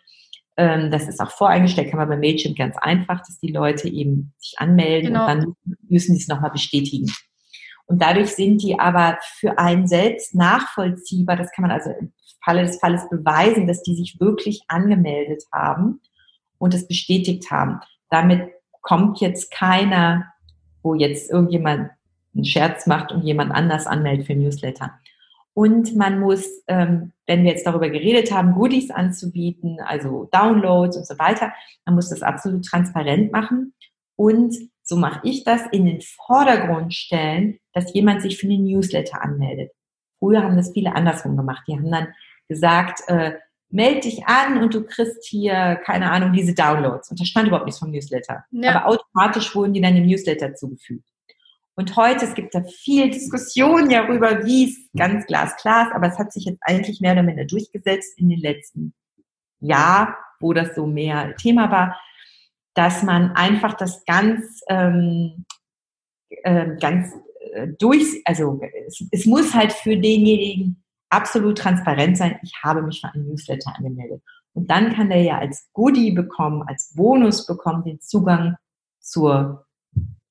ähm, 0.57 0.91
das 0.91 1.07
ist 1.07 1.19
auch 1.19 1.31
voreingestellt, 1.31 1.89
kann 1.89 1.99
man 1.99 2.09
bei 2.09 2.17
Mailchimp 2.17 2.57
ganz 2.57 2.77
einfach, 2.77 3.19
dass 3.19 3.39
die 3.39 3.51
Leute 3.51 3.87
eben 3.89 4.33
sich 4.37 4.55
anmelden 4.57 5.13
genau. 5.13 5.21
und 5.21 5.27
dann 5.27 5.55
müssen 5.89 6.15
sie 6.15 6.21
es 6.21 6.27
nochmal 6.27 6.51
bestätigen. 6.51 7.11
Und 7.85 8.01
dadurch 8.01 8.35
sind 8.35 8.61
die 8.61 8.79
aber 8.79 9.17
für 9.21 9.57
einen 9.59 9.87
selbst 9.87 10.35
nachvollziehbar. 10.35 11.35
Das 11.35 11.51
kann 11.51 11.63
man 11.63 11.71
also 11.71 11.91
im 11.91 12.13
Falle 12.43 12.63
des 12.63 12.79
Falles 12.79 13.07
beweisen, 13.09 13.67
dass 13.67 13.83
die 13.83 13.95
sich 13.95 14.19
wirklich 14.19 14.63
angemeldet 14.67 15.43
haben 15.51 16.01
und 16.57 16.73
es 16.73 16.87
bestätigt 16.87 17.51
haben. 17.51 17.79
Damit 18.09 18.49
kommt 18.81 19.19
jetzt 19.19 19.51
keiner, 19.51 20.33
wo 20.81 20.93
jetzt 20.95 21.31
irgendjemand 21.31 21.91
einen 22.33 22.45
Scherz 22.45 22.87
macht 22.87 23.11
und 23.11 23.23
jemand 23.23 23.51
anders 23.51 23.87
anmeldet 23.87 24.27
für 24.27 24.35
Newsletter. 24.35 24.91
Und 25.53 25.95
man 25.95 26.19
muss, 26.19 26.63
ähm, 26.67 27.11
wenn 27.27 27.43
wir 27.43 27.51
jetzt 27.51 27.67
darüber 27.67 27.89
geredet 27.89 28.31
haben, 28.31 28.53
Goodies 28.53 28.89
anzubieten, 28.89 29.79
also 29.85 30.27
Downloads 30.31 30.97
und 30.97 31.05
so 31.05 31.17
weiter, 31.19 31.53
man 31.85 31.95
muss 31.95 32.09
das 32.09 32.23
absolut 32.23 32.65
transparent 32.65 33.31
machen 33.31 33.73
und 34.15 34.55
so 34.81 34.97
mache 34.97 35.21
ich 35.23 35.43
das, 35.43 35.61
in 35.71 35.85
den 35.85 36.01
Vordergrund 36.01 36.93
stellen, 36.93 37.59
dass 37.73 37.93
jemand 37.93 38.21
sich 38.21 38.37
für 38.37 38.47
den 38.47 38.65
Newsletter 38.65 39.21
anmeldet. 39.21 39.71
Früher 40.19 40.43
haben 40.43 40.55
das 40.55 40.71
viele 40.71 40.95
andersrum 40.95 41.35
gemacht. 41.35 41.63
Die 41.67 41.73
haben 41.73 41.91
dann 41.91 42.07
gesagt, 42.47 43.01
äh, 43.07 43.33
meld 43.69 44.03
dich 44.05 44.25
an 44.27 44.61
und 44.61 44.73
du 44.73 44.85
kriegst 44.85 45.25
hier, 45.25 45.81
keine 45.83 46.11
Ahnung, 46.11 46.31
diese 46.31 46.53
Downloads. 46.53 47.09
Und 47.09 47.19
da 47.19 47.25
stand 47.25 47.47
überhaupt 47.47 47.65
nichts 47.65 47.79
vom 47.79 47.91
Newsletter. 47.91 48.45
Ja. 48.51 48.75
Aber 48.75 48.87
automatisch 48.87 49.53
wurden 49.55 49.73
die 49.73 49.81
dann 49.81 49.97
im 49.97 50.05
Newsletter 50.05 50.53
zugefügt. 50.53 51.03
Und 51.75 51.95
heute, 51.95 52.25
es 52.25 52.35
gibt 52.35 52.53
da 52.53 52.63
viel 52.63 53.09
Diskussion 53.09 53.89
darüber, 53.89 54.45
wie 54.45 54.65
es 54.65 54.89
ganz 54.95 55.25
glasklar 55.25 55.87
ist, 55.87 55.95
aber 55.95 56.07
es 56.07 56.19
hat 56.19 56.31
sich 56.31 56.45
jetzt 56.45 56.61
eigentlich 56.61 57.01
mehr 57.01 57.13
oder 57.13 57.23
minder 57.23 57.45
durchgesetzt 57.45 58.19
in 58.19 58.29
den 58.29 58.39
letzten 58.39 58.93
Jahr, 59.59 60.17
wo 60.39 60.53
das 60.53 60.75
so 60.75 60.85
mehr 60.85 61.35
Thema 61.35 61.71
war, 61.71 61.99
dass 62.75 63.01
man 63.01 63.31
einfach 63.31 63.73
das 63.73 64.05
ganz, 64.05 64.61
ähm, 64.69 65.45
äh, 66.29 66.75
ganz 66.79 67.11
durch, 67.79 68.21
also 68.25 68.59
es, 68.87 69.05
es 69.11 69.25
muss 69.25 69.53
halt 69.53 69.71
für 69.71 69.97
denjenigen 69.97 70.83
absolut 71.09 71.57
transparent 71.57 72.17
sein, 72.17 72.39
ich 72.41 72.53
habe 72.63 72.81
mich 72.81 73.01
für 73.01 73.13
einen 73.13 73.27
Newsletter 73.27 73.73
angemeldet. 73.75 74.21
Und 74.53 74.69
dann 74.69 74.93
kann 74.93 75.09
der 75.09 75.21
ja 75.21 75.37
als 75.39 75.69
Goodie 75.73 76.11
bekommen, 76.11 76.63
als 76.67 76.93
Bonus 76.95 77.45
bekommen, 77.45 77.83
den 77.83 77.99
Zugang 78.01 78.55
zur 78.99 79.65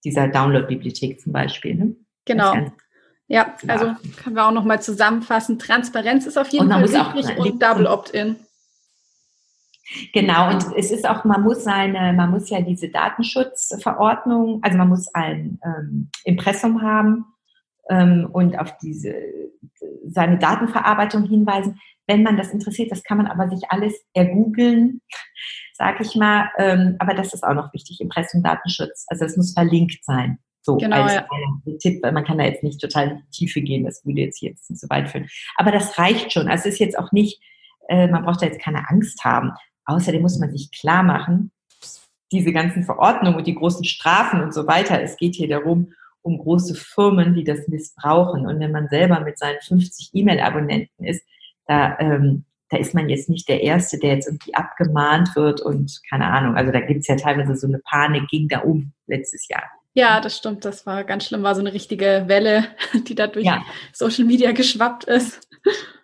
dieser 0.05 0.29
Download-Bibliothek 0.29 1.21
zum 1.21 1.33
Beispiel. 1.33 1.75
Ne? 1.75 1.97
Genau. 2.25 2.55
Ja, 3.29 3.55
also 3.67 3.95
können 4.23 4.37
wir 4.37 4.47
auch 4.47 4.53
nochmal 4.53 4.83
zusammenfassen. 4.83 5.59
Transparenz 5.59 6.27
ist 6.27 6.37
auf 6.37 6.49
jeden 6.49 6.71
Fall 6.71 6.83
wichtig 6.83 7.39
und 7.39 7.63
Double 7.63 7.87
Opt-in. 7.87 8.37
Genau, 10.13 10.51
und 10.51 10.67
es 10.77 10.91
ist 10.91 11.09
auch, 11.09 11.25
man 11.25 11.43
muss 11.43 11.65
seine, 11.65 12.13
man 12.13 12.31
muss 12.31 12.51
ja 12.51 12.61
diese 12.61 12.89
Datenschutzverordnung, 12.89 14.61
also 14.63 14.79
man 14.79 14.89
muss 14.89 15.15
ein 15.15 15.59
ähm, 15.65 16.11
Impressum 16.25 16.83
haben 16.83 17.27
ähm, 17.89 18.29
und 18.33 18.59
auf 18.59 18.77
diese 18.79 19.15
seine 20.07 20.39
Datenverarbeitung 20.39 21.25
hinweisen. 21.25 21.81
Wenn 22.07 22.23
man 22.23 22.37
das 22.37 22.51
interessiert, 22.51 22.91
das 22.91 23.03
kann 23.03 23.19
man 23.19 23.27
aber 23.27 23.49
sich 23.49 23.71
alles 23.71 23.95
ergoogeln, 24.13 25.01
sag 25.75 26.01
ich 26.01 26.15
mal. 26.17 26.51
Ähm, 26.59 26.97
aber 26.99 27.15
das 27.15 27.33
ist 27.33 27.45
auch 27.45 27.55
noch 27.55 27.73
wichtig, 27.73 28.01
Impressum 28.01 28.43
Datenschutz. 28.43 29.07
Also 29.09 29.25
es 29.25 29.37
muss 29.37 29.55
verlinkt 29.55 30.05
sein. 30.05 30.39
So 30.63 30.77
genau, 30.77 31.03
als 31.03 31.15
ja. 31.15 31.27
Tipp, 31.81 32.03
man 32.03 32.25
kann 32.25 32.39
da 32.39 32.45
jetzt 32.45 32.63
nicht 32.63 32.81
total 32.81 33.11
in 33.11 33.17
die 33.17 33.31
Tiefe 33.31 33.61
gehen, 33.63 33.85
das 33.85 34.05
würde 34.05 34.21
jetzt 34.21 34.39
hier 34.39 34.55
so 34.57 34.89
weit 34.89 35.09
führen. 35.09 35.29
Aber 35.57 35.73
das 35.73 35.99
reicht 35.99 36.33
schon. 36.33 36.49
Also 36.49 36.69
es 36.69 36.75
ist 36.75 36.81
jetzt 36.81 36.99
auch 36.99 37.11
nicht, 37.11 37.43
äh, 37.89 38.07
man 38.07 38.25
braucht 38.25 38.43
da 38.43 38.47
jetzt 38.47 38.61
keine 38.61 38.89
Angst 38.89 39.25
haben. 39.25 39.53
Außerdem 39.85 40.23
muss 40.23 40.39
man 40.39 40.53
sich 40.53 40.71
klar 40.71 41.03
machen, 41.03 41.51
diese 42.31 42.53
ganzen 42.53 42.85
Verordnungen 42.85 43.39
und 43.39 43.47
die 43.47 43.55
großen 43.55 43.85
Strafen 43.85 44.43
und 44.43 44.55
so 44.55 44.67
weiter, 44.67 45.03
es 45.03 45.17
geht 45.17 45.35
hier 45.35 45.49
darum, 45.49 45.93
um 46.23 46.39
große 46.39 46.75
Firmen, 46.75 47.35
die 47.35 47.45
das 47.45 47.69
missbrauchen. 47.69 48.47
Und 48.47 48.61
wenn 48.61 48.73
man 48.73 48.89
selber 48.89 49.21
mit 49.21 49.39
seinen 49.39 49.61
50 49.61 50.11
E-Mail-Abonnenten 50.15 51.05
ist, 51.05 51.23
da, 51.67 51.99
ähm, 51.99 52.45
da 52.71 52.79
ist 52.79 52.95
man 52.95 53.09
jetzt 53.09 53.29
nicht 53.29 53.49
der 53.49 53.63
Erste, 53.63 53.99
der 53.99 54.15
jetzt 54.15 54.29
irgendwie 54.29 54.55
abgemahnt 54.55 55.37
wird 55.37 55.61
und 55.61 56.01
keine 56.09 56.27
Ahnung. 56.27 56.57
Also 56.57 56.73
da 56.73 56.81
gibt's 56.81 57.09
ja 57.09 57.17
teilweise 57.17 57.57
so 57.57 57.67
eine 57.67 57.81
Panik, 57.81 58.29
ging 58.29 58.49
da 58.49 58.61
um 58.61 58.93
letztes 59.07 59.49
Jahr. 59.49 59.65
Ja, 59.95 60.21
das 60.21 60.39
stimmt. 60.39 60.65
Das 60.65 60.87
war 60.87 61.05
ganz 61.05 61.27
schlimm. 61.27 61.43
War 61.43 61.55
so 61.55 61.61
eine 61.61 61.73
richtige 61.73 62.25
Welle, 62.27 62.69
die 63.07 63.15
da 63.15 63.27
durch 63.27 63.45
ja. 63.45 63.63
Social 63.93 64.25
Media 64.25 64.53
geschwappt 64.53 65.05
ist. 65.05 65.49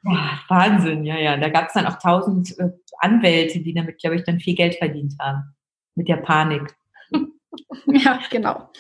Ja, 0.05 0.41
Wahnsinn, 0.49 1.05
ja, 1.05 1.19
ja. 1.19 1.37
Da 1.37 1.49
gab 1.49 1.67
es 1.69 1.73
dann 1.73 1.87
auch 1.87 1.99
tausend 1.99 2.59
äh, 2.59 2.71
Anwälte, 2.99 3.61
die 3.61 3.75
damit, 3.75 3.99
glaube 3.99 4.17
ich, 4.17 4.25
dann 4.25 4.41
viel 4.41 4.55
Geld 4.55 4.77
verdient 4.77 5.15
haben. 5.21 5.55
Mit 5.95 6.09
der 6.09 6.19
Panik. 6.19 6.75
ja, 7.87 8.21
genau. 8.31 8.71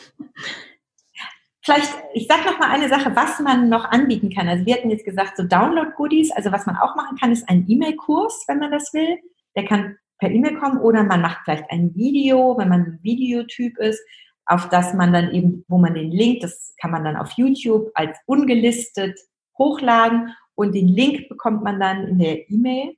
Vielleicht, 1.62 1.92
ich 2.14 2.27
sage 2.27 2.44
noch 2.44 2.59
mal 2.59 2.71
eine 2.71 2.88
Sache, 2.88 3.14
was 3.14 3.40
man 3.40 3.68
noch 3.68 3.85
anbieten 3.85 4.33
kann. 4.33 4.49
Also 4.49 4.64
wir 4.64 4.75
hatten 4.75 4.90
jetzt 4.90 5.05
gesagt, 5.05 5.37
so 5.37 5.42
Download-Goodies. 5.42 6.31
Also 6.33 6.53
was 6.53 6.66
man 6.66 6.77
auch 6.77 6.97
machen 6.97 7.18
kann, 7.18 7.33
ist 7.33 7.49
ein 7.49 7.66
E-Mail-Kurs, 7.68 8.44
wenn 8.47 8.59
man 8.59 8.71
das 8.71 8.92
will. 8.94 9.18
Der 9.57 9.64
kann 9.64 9.97
per 10.18 10.31
E-Mail 10.31 10.59
kommen 10.59 10.79
oder 10.81 11.03
man 11.03 11.21
macht 11.21 11.40
vielleicht 11.44 11.71
ein 11.71 11.94
Video, 11.94 12.57
wenn 12.59 12.68
man 12.68 12.81
ein 12.83 12.99
Videotyp 13.03 13.79
ist, 13.79 14.01
auf 14.49 14.69
das 14.71 14.95
man 14.95 15.13
dann 15.13 15.31
eben, 15.31 15.65
wo 15.69 15.79
man 15.79 15.95
den 15.95 16.11
Link, 16.11 16.41
das 16.41 16.75
kann 16.81 16.91
man 16.91 17.05
dann 17.05 17.17
auf 17.17 17.33
YouTube 17.33 17.91
als 17.95 18.19
ungelistet 18.27 19.19
hochladen 19.59 20.35
und 20.55 20.75
den 20.75 20.89
Link 20.89 21.29
bekommt 21.29 21.63
man 21.63 21.79
dann 21.79 22.09
in 22.09 22.19
der 22.19 22.51
E-Mail. 22.51 22.95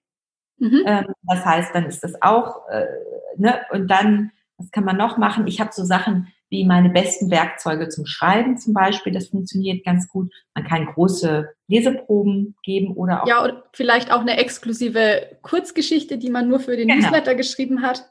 Mhm. 0.59 0.83
Ähm, 0.87 1.07
das 1.25 1.45
heißt, 1.45 1.75
dann 1.75 1.87
ist 1.87 2.05
das 2.05 2.23
auch, 2.23 2.69
äh, 2.69 2.87
ne, 3.37 3.61
und 3.73 3.91
dann, 3.91 4.31
was 4.59 4.71
kann 4.71 4.85
man 4.85 4.97
noch 4.97 5.19
machen? 5.19 5.47
Ich 5.47 5.61
habe 5.61 5.71
so 5.73 5.85
Sachen 5.85 6.33
wie 6.51 6.65
meine 6.65 6.91
besten 6.91 7.31
Werkzeuge 7.31 7.89
zum 7.89 8.07
Schreiben 8.07 8.59
zum 8.59 8.75
Beispiel. 8.75 9.13
Das 9.13 9.29
funktioniert 9.29 9.85
ganz 9.85 10.09
gut. 10.09 10.33
Man 10.55 10.65
kann 10.65 10.87
große 10.87 11.49
Leseproben 11.69 12.57
geben 12.63 12.93
oder 12.95 13.23
auch. 13.23 13.29
Ja, 13.29 13.45
und 13.45 13.55
vielleicht 13.73 14.13
auch 14.13 14.21
eine 14.21 14.37
exklusive 14.37 15.39
Kurzgeschichte, 15.43 16.19
die 16.19 16.31
man 16.31 16.49
nur 16.49 16.61
für 16.61 16.77
den 16.77 16.89
genau. 16.89 17.03
Newsletter 17.03 17.35
geschrieben 17.35 17.83
hat. 17.83 18.11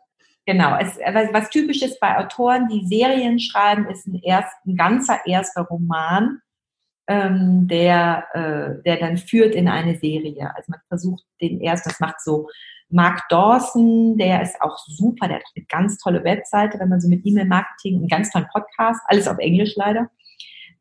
Genau, 0.50 0.76
es, 0.78 0.98
was 1.32 1.52
typisch 1.52 1.84
ist 1.84 2.00
bei 2.00 2.18
Autoren, 2.18 2.68
die 2.70 2.84
Serien 2.88 3.40
schreiben, 3.40 3.88
ist 3.88 4.08
ein, 4.08 4.20
erst, 4.24 4.52
ein 4.66 4.76
ganzer 4.76 5.20
erster 5.28 5.62
Roman, 5.62 6.40
ähm, 7.08 7.68
der, 7.68 8.26
äh, 8.34 8.82
der 8.84 8.98
dann 8.98 9.18
führt 9.18 9.54
in 9.54 9.68
eine 9.68 10.00
Serie. 10.00 10.52
Also 10.56 10.72
man 10.72 10.80
versucht 10.88 11.24
den 11.40 11.62
erst, 11.62 11.86
das 11.86 12.00
macht 12.00 12.20
so 12.22 12.48
Mark 12.90 13.30
Dawson, 13.30 14.18
der 14.18 14.42
ist 14.42 14.60
auch 14.60 14.76
super, 14.88 15.28
der 15.28 15.38
hat 15.38 15.44
eine 15.56 15.66
ganz 15.66 16.00
tolle 16.00 16.24
Webseite, 16.24 16.80
wenn 16.80 16.90
man 16.90 17.00
so 17.00 17.10
mit 17.10 17.24
E-Mail-Marketing, 17.24 17.98
einen 17.98 18.08
ganz 18.08 18.32
tollen 18.32 18.48
Podcast, 18.52 19.02
alles 19.06 19.28
auf 19.28 19.38
Englisch 19.38 19.76
leider. 19.76 20.10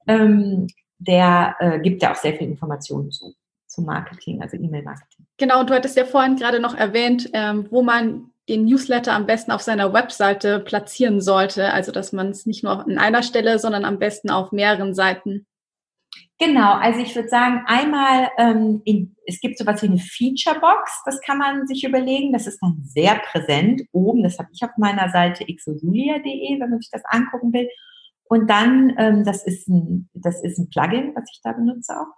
Ähm, 0.07 0.67
der 0.97 1.57
äh, 1.61 1.79
gibt 1.81 2.03
ja 2.03 2.13
auch 2.13 2.17
sehr 2.17 2.33
viel 2.33 2.49
Informationen 2.49 3.11
zu, 3.11 3.35
zu 3.67 3.83
Marketing, 3.83 4.41
also 4.41 4.57
E-Mail-Marketing. 4.57 5.27
Genau, 5.37 5.61
und 5.61 5.69
du 5.69 5.75
hattest 5.75 5.99
ja 5.99 6.07
vorhin 6.07 6.37
gerade 6.37 6.59
noch 6.59 6.75
erwähnt, 6.75 7.29
ähm, 7.35 7.67
wo 7.71 7.83
man 7.83 8.31
den 8.49 8.65
Newsletter 8.65 9.13
am 9.13 9.27
besten 9.27 9.53
auf 9.53 9.63
seiner 9.63 9.93
Webseite 9.93 10.61
platzieren 10.61 11.21
sollte. 11.21 11.73
Also, 11.73 11.93
dass 11.93 12.13
man 12.13 12.31
es 12.31 12.47
nicht 12.47 12.65
nur 12.65 12.87
an 12.87 12.99
einer 12.99 13.23
Stelle, 13.23 13.59
sondern 13.59 13.85
am 13.85 13.99
besten 13.99 14.31
auf 14.31 14.53
mehreren 14.53 14.95
Seiten 14.95 15.47
Genau, 16.41 16.75
also 16.75 17.01
ich 17.01 17.17
würde 17.17 17.29
sagen, 17.29 17.65
einmal, 17.67 18.29
ähm, 18.39 18.81
in, 18.85 19.17
es 19.27 19.41
gibt 19.41 19.59
sowas 19.59 19.83
wie 19.83 19.89
eine 19.89 19.99
Featurebox, 19.99 21.03
das 21.05 21.21
kann 21.21 21.39
man 21.39 21.67
sich 21.67 21.83
überlegen, 21.83 22.33
das 22.33 22.47
ist 22.47 22.61
dann 22.63 22.81
sehr 22.85 23.17
präsent 23.17 23.83
oben, 23.91 24.23
das 24.23 24.39
habe 24.39 24.49
ich 24.53 24.63
auf 24.63 24.71
meiner 24.77 25.11
Seite 25.11 25.45
xojulia.de, 25.45 26.61
wenn 26.61 26.71
man 26.71 26.79
sich 26.79 26.91
das 26.93 27.03
angucken 27.07 27.53
will. 27.53 27.69
Und 28.29 28.49
dann, 28.49 28.95
ähm, 28.99 29.25
das, 29.25 29.45
ist 29.45 29.69
ein, 29.69 30.09
das 30.15 30.41
ist 30.45 30.59
ein 30.59 30.71
Plugin, 30.71 31.13
was 31.17 31.25
ich 31.33 31.41
da 31.43 31.53
benutze 31.53 31.95
auch. 31.95 32.15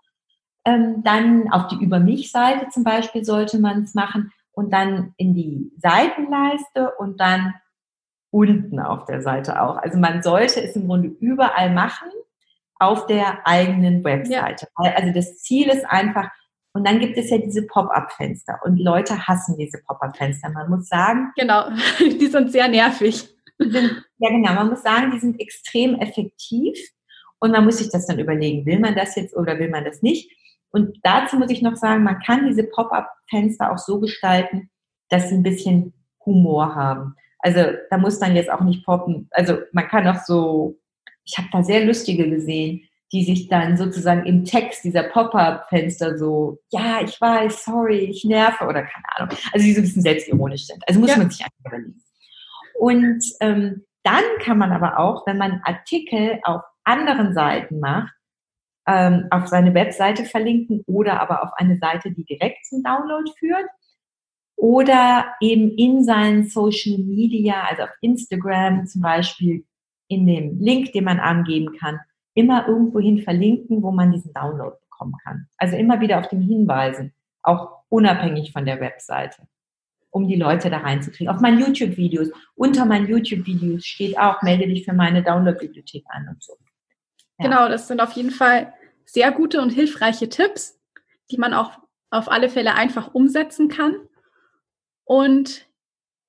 Ähm, 0.66 1.02
dann 1.02 1.50
auf 1.50 1.68
die 1.68 1.82
Über 1.82 1.98
mich-Seite 1.98 2.68
zum 2.68 2.84
Beispiel 2.84 3.24
sollte 3.24 3.58
man 3.58 3.84
es 3.84 3.94
machen 3.94 4.30
und 4.52 4.72
dann 4.72 5.14
in 5.16 5.34
die 5.34 5.72
Seitenleiste 5.78 6.92
und 6.98 7.20
dann 7.20 7.54
unten 8.30 8.78
auf 8.78 9.04
der 9.04 9.22
Seite 9.22 9.60
auch. 9.62 9.76
Also 9.76 9.98
man 9.98 10.22
sollte 10.22 10.62
es 10.62 10.76
im 10.76 10.86
Grunde 10.86 11.08
überall 11.08 11.72
machen 11.72 12.10
auf 12.78 13.06
der 13.06 13.46
eigenen 13.46 14.02
Webseite. 14.04 14.68
Ja. 14.82 14.92
Also 14.94 15.12
das 15.12 15.38
Ziel 15.38 15.68
ist 15.68 15.84
einfach, 15.84 16.28
und 16.72 16.86
dann 16.86 17.00
gibt 17.00 17.18
es 17.18 17.30
ja 17.30 17.38
diese 17.38 17.66
Pop-up-Fenster 17.66 18.60
und 18.64 18.78
Leute 18.78 19.26
hassen 19.26 19.56
diese 19.58 19.78
Pop-up-Fenster. 19.86 20.50
Man 20.50 20.70
muss 20.70 20.88
sagen. 20.88 21.32
Genau, 21.36 21.68
die 21.98 22.26
sind 22.26 22.52
sehr 22.52 22.68
nervig. 22.68 23.28
Sind, 23.58 24.04
ja, 24.18 24.30
genau. 24.30 24.54
Man 24.54 24.70
muss 24.70 24.82
sagen, 24.82 25.10
die 25.10 25.18
sind 25.18 25.40
extrem 25.40 25.96
effektiv 25.96 26.78
und 27.40 27.50
man 27.50 27.64
muss 27.64 27.78
sich 27.78 27.90
das 27.90 28.06
dann 28.06 28.18
überlegen, 28.18 28.64
will 28.66 28.78
man 28.78 28.94
das 28.94 29.16
jetzt 29.16 29.36
oder 29.36 29.58
will 29.58 29.68
man 29.68 29.84
das 29.84 30.00
nicht? 30.00 30.30
Und 30.72 30.98
dazu 31.02 31.36
muss 31.36 31.50
ich 31.50 31.62
noch 31.62 31.76
sagen, 31.76 32.04
man 32.04 32.20
kann 32.20 32.46
diese 32.46 32.64
Pop-up-Fenster 32.64 33.72
auch 33.72 33.78
so 33.78 34.00
gestalten, 34.00 34.70
dass 35.08 35.28
sie 35.28 35.34
ein 35.34 35.42
bisschen 35.42 35.92
Humor 36.24 36.74
haben. 36.74 37.14
Also 37.40 37.60
da 37.90 37.98
muss 37.98 38.18
dann 38.18 38.36
jetzt 38.36 38.50
auch 38.50 38.60
nicht 38.60 38.84
poppen. 38.84 39.28
Also 39.32 39.58
man 39.72 39.88
kann 39.88 40.06
auch 40.06 40.22
so 40.22 40.80
ich 41.30 41.38
habe 41.38 41.48
da 41.52 41.62
sehr 41.62 41.84
lustige 41.84 42.28
gesehen, 42.28 42.82
die 43.12 43.24
sich 43.24 43.48
dann 43.48 43.76
sozusagen 43.76 44.24
im 44.24 44.44
Text 44.44 44.84
dieser 44.84 45.04
Pop-up-Fenster 45.04 46.16
so, 46.16 46.60
ja, 46.70 47.00
ich 47.02 47.20
weiß, 47.20 47.64
sorry, 47.64 47.98
ich 47.98 48.24
nerve 48.24 48.64
oder 48.64 48.82
keine 48.82 49.04
Ahnung. 49.16 49.36
Also 49.52 49.64
die 49.64 49.72
so 49.72 49.80
ein 49.80 49.84
bisschen 49.84 50.02
selbstironisch 50.02 50.66
sind. 50.66 50.82
Also 50.86 51.00
muss 51.00 51.10
ja. 51.10 51.16
man 51.16 51.30
sich 51.30 51.40
einfach 51.40 51.58
überlegen. 51.66 52.02
Und 52.78 53.24
ähm, 53.40 53.84
dann 54.04 54.22
kann 54.40 54.58
man 54.58 54.72
aber 54.72 54.98
auch, 54.98 55.26
wenn 55.26 55.38
man 55.38 55.60
Artikel 55.64 56.38
auf 56.44 56.62
anderen 56.84 57.34
Seiten 57.34 57.80
macht, 57.80 58.12
ähm, 58.90 59.26
auf 59.30 59.46
seine 59.46 59.72
Webseite 59.74 60.24
verlinken 60.24 60.82
oder 60.86 61.20
aber 61.20 61.44
auf 61.44 61.50
eine 61.54 61.76
Seite, 61.76 62.10
die 62.10 62.24
direkt 62.24 62.66
zum 62.66 62.82
Download 62.82 63.30
führt. 63.38 63.66
Oder 64.56 65.26
eben 65.40 65.70
in 65.76 66.04
seinen 66.04 66.48
Social 66.48 66.98
Media, 66.98 67.62
also 67.70 67.84
auf 67.84 67.90
Instagram 68.02 68.86
zum 68.86 69.00
Beispiel, 69.00 69.64
in 70.08 70.26
dem 70.26 70.58
Link, 70.58 70.92
den 70.92 71.04
man 71.04 71.20
angeben 71.20 71.76
kann, 71.78 72.00
immer 72.34 72.66
irgendwohin 72.66 73.22
verlinken, 73.22 73.82
wo 73.82 73.92
man 73.92 74.10
diesen 74.10 74.32
Download 74.32 74.76
bekommen 74.82 75.14
kann. 75.22 75.46
Also 75.56 75.76
immer 75.76 76.00
wieder 76.00 76.18
auf 76.18 76.28
dem 76.28 76.40
hinweisen, 76.40 77.14
auch 77.42 77.84
unabhängig 77.88 78.52
von 78.52 78.66
der 78.66 78.80
Webseite, 78.80 79.46
um 80.10 80.26
die 80.26 80.36
Leute 80.36 80.68
da 80.68 80.78
reinzukriegen. 80.78 81.32
Auf 81.32 81.40
meinen 81.40 81.60
YouTube-Videos, 81.60 82.30
unter 82.56 82.84
meinen 82.84 83.08
YouTube-Videos 83.08 83.86
steht 83.86 84.18
auch, 84.18 84.42
melde 84.42 84.66
dich 84.66 84.84
für 84.84 84.94
meine 84.94 85.22
Download-Bibliothek 85.22 86.04
an 86.08 86.28
und 86.28 86.42
so. 86.42 86.54
Ja. 87.38 87.44
Genau, 87.44 87.68
das 87.68 87.86
sind 87.86 88.00
auf 88.00 88.12
jeden 88.12 88.32
Fall 88.32 88.74
sehr 89.12 89.32
gute 89.32 89.60
und 89.60 89.70
hilfreiche 89.70 90.28
Tipps, 90.28 90.78
die 91.30 91.38
man 91.38 91.52
auch 91.52 91.78
auf 92.10 92.30
alle 92.30 92.48
Fälle 92.48 92.74
einfach 92.74 93.12
umsetzen 93.12 93.68
kann. 93.68 93.96
Und 95.04 95.66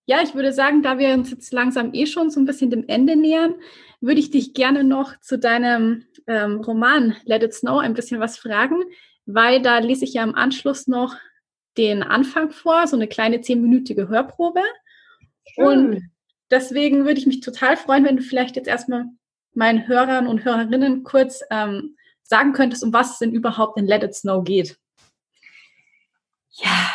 ja, 0.06 0.22
ich 0.24 0.34
würde 0.34 0.52
sagen, 0.52 0.82
da 0.82 0.98
wir 0.98 1.14
uns 1.14 1.30
jetzt 1.30 1.54
langsam 1.54 1.94
eh 1.94 2.08
schon 2.08 2.32
so 2.32 2.40
ein 2.40 2.46
bisschen 2.46 2.72
dem 2.72 2.88
Ende 2.88 3.16
nähern, 3.16 3.56
würde 4.00 4.20
ich 4.20 4.32
dich 4.32 4.54
gerne 4.54 4.84
noch 4.84 5.20
zu 5.20 5.38
deinem 5.38 6.06
ähm, 6.26 6.62
Roman 6.62 7.16
Let 7.24 7.44
It 7.44 7.54
Snow 7.54 7.80
ein 7.80 7.94
bisschen 7.94 8.20
was 8.20 8.38
fragen, 8.38 8.82
weil 9.26 9.62
da 9.62 9.78
lese 9.78 10.06
ich 10.06 10.14
ja 10.14 10.24
im 10.24 10.36
Anschluss 10.36 10.88
noch 10.88 11.16
den 11.78 12.02
Anfang 12.02 12.50
vor, 12.50 12.88
so 12.88 12.96
eine 12.96 13.08
kleine 13.08 13.42
zehnminütige 13.42 14.10
Hörprobe. 14.10 14.62
Schön. 15.54 15.66
Und 15.66 16.04
deswegen 16.50 17.06
würde 17.06 17.20
ich 17.20 17.28
mich 17.28 17.42
total 17.42 17.78
freuen, 17.78 18.06
wenn 18.06 18.18
du 18.18 18.24
vielleicht 18.24 18.56
jetzt 18.56 18.68
erstmal 18.68 19.06
meinen 19.54 19.88
Hörern 19.88 20.28
und 20.28 20.44
Hörerinnen 20.44 21.04
kurz 21.04 21.42
ähm, 21.52 21.96
sagen 22.32 22.54
könntest, 22.54 22.84
um 22.84 22.92
was 22.94 23.12
es 23.12 23.20
denn 23.20 23.32
überhaupt 23.32 23.78
in 23.78 23.86
Let 23.86 24.04
It 24.04 24.16
Snow 24.16 24.44
geht. 24.44 24.80
Ja, 26.54 26.90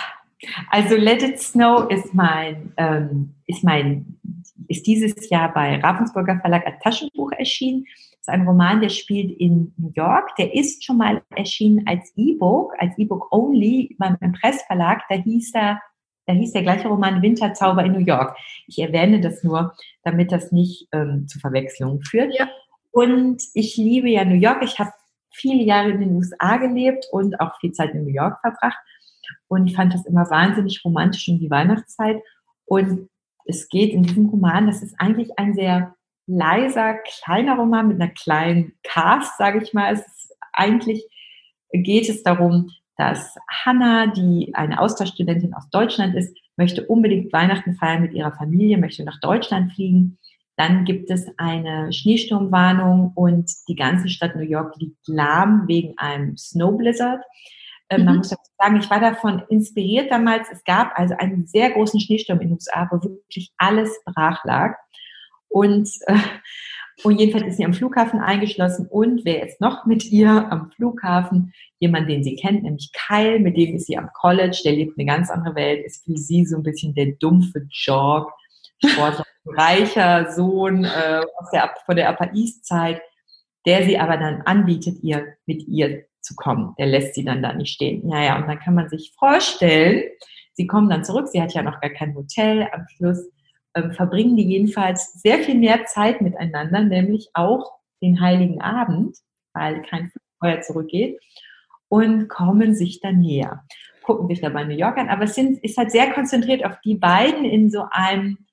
also 0.71 0.97
Let 0.97 1.23
It 1.23 1.41
Snow 1.41 1.91
ist 1.91 2.13
mein, 2.15 2.73
ähm, 2.77 3.35
ist 3.47 3.63
mein, 3.63 4.19
ist 4.69 4.87
dieses 4.87 5.29
Jahr 5.31 5.53
bei 5.53 5.79
Ravensburger 5.79 6.41
Verlag 6.41 6.67
als 6.67 6.83
Taschenbuch 6.83 7.33
erschienen. 7.33 7.85
Das 8.11 8.21
ist 8.21 8.29
ein 8.29 8.47
Roman, 8.47 8.81
der 8.81 8.89
spielt 8.89 9.31
in 9.39 9.73
New 9.77 9.93
York. 9.95 10.35
Der 10.37 10.55
ist 10.55 10.85
schon 10.85 10.97
mal 10.97 11.23
erschienen 11.37 11.87
als 11.87 12.13
E-Book, 12.17 12.73
als 12.79 12.97
E-Book 12.99 13.29
only 13.31 13.95
beim 13.99 14.17
Impressverlag. 14.21 15.03
Da 15.09 15.17
hieß 15.17 15.53
er, 15.55 15.81
da 16.27 16.33
hieß 16.33 16.53
der 16.53 16.63
gleiche 16.63 16.89
Roman 16.89 17.23
Winterzauber 17.23 17.85
in 17.85 17.93
New 17.93 18.05
York. 18.05 18.37
Ich 18.67 18.79
erwähne 18.79 19.21
das 19.21 19.45
nur, 19.45 19.75
damit 20.03 20.33
das 20.33 20.51
nicht 20.51 20.89
ähm, 20.93 21.29
zu 21.29 21.39
Verwechslungen 21.39 22.03
führt. 22.03 22.35
Ja. 22.37 22.49
Und 22.91 23.43
ich 23.55 23.77
liebe 23.77 24.09
ja 24.09 24.25
New 24.25 24.35
York. 24.35 24.63
Ich 24.63 24.79
habe 24.79 24.91
viele 25.37 25.63
Jahre 25.63 25.91
in 25.91 26.01
den 26.01 26.17
USA 26.17 26.57
gelebt 26.57 27.07
und 27.13 27.41
auch 27.41 27.59
viel 27.61 27.73
Zeit 27.73 27.95
in 27.95 28.05
New 28.05 28.13
York 28.13 28.41
verbracht. 28.41 28.79
Und 29.49 29.67
ich 29.67 29.77
fand 29.77 29.95
das 29.95 30.07
immer 30.07 30.29
wahnsinnig 30.31 30.83
romantisch 30.85 31.29
um 31.29 31.39
die 31.39 31.51
Weihnachtszeit. 31.51 32.23
Und 32.65 33.09
es 33.45 33.69
geht 33.69 33.93
in 33.93 34.03
diesem 34.03 34.27
Roman, 34.27 34.67
das 34.67 34.83
ist 34.83 34.95
eigentlich 34.99 35.39
ein 35.39 35.55
sehr 35.55 35.95
leiser, 36.27 36.95
kleiner 36.95 37.57
Roman 37.57 37.89
mit 37.89 38.01
einer 38.01 38.11
kleinen 38.11 38.73
Cast, 38.83 39.39
sage 39.39 39.63
ich 39.63 39.73
mal. 39.73 39.93
Ist 39.93 40.35
eigentlich 40.53 41.07
geht 41.73 42.09
es 42.09 42.23
darum, 42.23 42.71
dass 42.97 43.37
Hannah, 43.65 44.07
die 44.07 44.53
eine 44.55 44.81
Austauschstudentin 44.81 45.55
aus 45.55 45.69
Deutschland 45.71 46.15
ist, 46.15 46.37
möchte 46.57 46.87
unbedingt 46.87 47.33
Weihnachten 47.33 47.75
feiern 47.75 48.03
mit 48.03 48.15
ihrer 48.15 48.33
Familie, 48.33 48.79
möchte 48.79 49.05
nach 49.05 49.21
Deutschland 49.21 49.73
fliegen, 49.73 50.19
Dann 50.57 50.85
gibt 50.85 51.11
es 51.11 51.27
eine 51.37 51.93
Schneesturmwarnung 51.93 53.13
und 53.15 53.51
die 53.69 53.77
ganze 53.77 54.09
Stadt 54.09 54.37
New 54.37 54.43
York 54.43 54.75
liegt 54.79 55.07
lahm 55.07 55.65
wegen 55.69 55.97
einem 55.99 56.37
Snow 56.37 56.77
Blizzard. 56.77 57.23
Ähm, 57.91 58.01
mhm. 58.01 58.07
Man 58.07 58.17
muss 58.19 58.31
dazu 58.31 58.51
sagen, 58.59 58.77
ich 58.77 58.91
war 58.91 59.01
davon 59.01 59.43
inspiriert 59.51 60.11
damals. 60.11 60.49
Es 60.51 60.65
gab 60.65 60.99
also 60.99 61.15
einen 61.19 61.47
sehr 61.47 61.71
großen 61.71 62.01
Schneesturm 62.01 62.41
in 62.41 62.49
den 62.49 62.55
USA, 62.55 62.89
wo 62.91 63.03
wirklich 63.03 63.53
alles 63.59 63.91
brach 64.07 64.45
lag. 64.45 64.77
Und, 65.49 65.89
äh, 66.07 66.17
und 67.05 67.21
jedenfalls 67.21 67.47
ist 67.47 67.59
sie 67.59 67.65
am 67.65 67.75
Flughafen 67.75 68.21
eingeschlossen. 68.21 68.87
Und 68.89 69.27
wer 69.27 69.47
ist 69.47 69.61
noch 69.61 69.85
mit 69.85 70.11
ihr 70.11 70.51
am 70.51 70.71
Flughafen? 70.71 71.53
Jemand, 71.79 72.09
den 72.09 72.25
sie 72.25 72.37
kennt, 72.37 72.63
nämlich 72.63 72.91
Kyle, 72.95 73.39
mit 73.39 73.59
dem 73.59 73.77
ist 73.77 73.87
sie 73.87 73.99
am 73.99 74.09
College. 74.15 74.59
Der 74.65 74.73
lebt 74.73 74.99
eine 74.99 75.07
ganz 75.07 75.31
andere 75.31 75.55
Welt, 75.55 75.85
ist 75.85 76.05
für 76.05 76.17
sie 76.17 76.47
so 76.47 76.57
ein 76.57 76.63
bisschen 76.63 76.95
der 76.95 77.13
dumpfe 77.21 77.67
Jog, 77.71 78.33
Sportler, 78.83 79.27
reicher 79.47 80.33
Sohn 80.33 80.85
äh, 80.85 81.23
aus 81.39 81.51
der, 81.53 81.75
von 81.85 81.97
der 81.97 82.11
Upper 82.11 82.33
East 82.35 82.67
Side, 82.67 83.01
der 83.67 83.85
sie 83.85 83.99
aber 83.99 84.17
dann 84.17 84.43
anbietet, 84.43 85.03
ihr 85.03 85.35
mit 85.47 85.67
ihr 85.67 86.05
zu 86.21 86.35
kommen. 86.35 86.75
Der 86.79 86.87
lässt 86.87 87.15
sie 87.15 87.25
dann 87.25 87.43
da 87.43 87.53
nicht 87.53 87.73
stehen. 87.73 88.07
Naja, 88.07 88.37
und 88.37 88.49
dann 88.49 88.59
kann 88.59 88.75
man 88.75 88.89
sich 88.89 89.13
vorstellen, 89.19 90.03
sie 90.55 90.67
kommen 90.67 90.91
dann 90.91 91.05
zurück, 91.05 91.29
sie 91.29 91.41
hat 91.41 91.55
ja 91.55 91.63
noch 91.63 91.81
gar 91.81 91.91
kein 91.91 92.15
Hotel 92.15 92.69
am 92.73 92.87
Schluss, 92.89 93.25
ähm, 93.75 93.93
verbringen 93.93 94.37
die 94.37 94.47
jedenfalls 94.47 95.13
sehr 95.21 95.39
viel 95.39 95.55
mehr 95.55 95.85
Zeit 95.85 96.21
miteinander, 96.21 96.83
nämlich 96.83 97.31
auch 97.35 97.73
den 98.03 98.21
Heiligen 98.21 98.61
Abend, 98.61 99.17
weil 99.53 99.83
kein 99.83 100.11
Feuer 100.41 100.61
zurückgeht, 100.61 101.21
und 101.89 102.29
kommen 102.29 102.75
sich 102.75 103.01
dann 103.01 103.21
näher. 103.21 103.65
Gucken 104.03 104.29
sich 104.29 104.41
dabei 104.41 104.65
New 104.65 104.77
York 104.77 104.99
an, 104.99 105.09
aber 105.09 105.25
es 105.25 105.35
sind, 105.35 105.63
ist 105.63 105.77
halt 105.77 105.91
sehr 105.91 106.13
konzentriert 106.13 106.65
auf 106.65 106.81
die 106.85 106.97
beiden 106.97 107.45
in 107.45 107.71
so 107.71 107.85
einem 107.91 108.46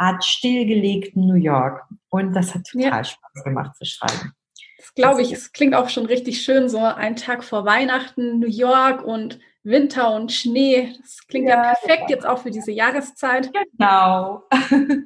Art 0.00 0.24
stillgelegten 0.24 1.26
New 1.26 1.34
York. 1.34 1.84
Und 2.08 2.32
das 2.34 2.54
hat 2.54 2.64
total 2.64 2.90
ja. 2.90 3.04
Spaß 3.04 3.44
gemacht 3.44 3.76
zu 3.76 3.84
schreiben. 3.84 4.32
Das 4.78 4.94
glaube 4.94 5.22
ich, 5.22 5.30
es 5.30 5.52
klingt 5.52 5.74
auch 5.74 5.90
schon 5.90 6.06
richtig 6.06 6.42
schön, 6.42 6.68
so 6.68 6.78
ein 6.78 7.16
Tag 7.16 7.44
vor 7.44 7.64
Weihnachten, 7.64 8.40
New 8.40 8.48
York 8.48 9.04
und 9.04 9.38
Winter 9.62 10.14
und 10.14 10.32
Schnee. 10.32 10.94
Das 11.00 11.26
klingt 11.28 11.48
ja, 11.48 11.62
ja 11.62 11.74
perfekt 11.74 12.08
jetzt 12.08 12.26
auch 12.26 12.38
für 12.38 12.50
diese 12.50 12.72
Jahreszeit. 12.72 13.52
Genau. 13.52 14.44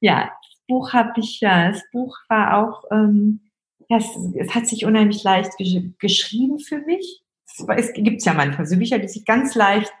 ja, 0.00 0.30
das 0.42 0.60
Buch 0.68 0.92
habe 0.92 1.12
ich 1.20 1.40
ja. 1.40 1.70
Das 1.70 1.82
Buch 1.90 2.16
war 2.28 2.58
auch, 2.58 2.84
ähm, 2.92 3.40
ja, 3.88 3.96
es, 3.96 4.06
es, 4.36 4.54
hat 4.54 4.66
sich 4.66 4.84
unheimlich 4.84 5.24
leicht 5.24 5.56
gesch 5.56 5.78
geschrieben 5.98 6.58
für 6.58 6.78
mich. 6.78 7.22
Es, 7.76 7.92
gibt 7.94 8.22
ja 8.22 8.34
manchmal 8.34 8.66
so 8.66 8.76
Bücher, 8.76 8.98
die 8.98 9.08
sich 9.08 9.24
ganz 9.24 9.54
leicht 9.54 9.92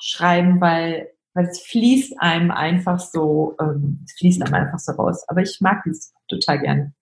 schreiben, 0.00 0.60
weil, 0.60 1.10
weil 1.34 1.46
es 1.46 1.60
fließt 1.60 2.20
einem 2.20 2.50
einfach 2.50 2.98
so, 2.98 3.56
ähm, 3.60 4.00
es 4.04 4.12
fließt 4.14 4.42
einem 4.42 4.54
einfach 4.54 4.78
so 4.78 4.92
raus. 4.92 5.24
Aber 5.28 5.42
ich 5.42 5.60
mag 5.60 5.84
es 5.86 6.14
total 6.28 6.60
gerne. 6.60 6.94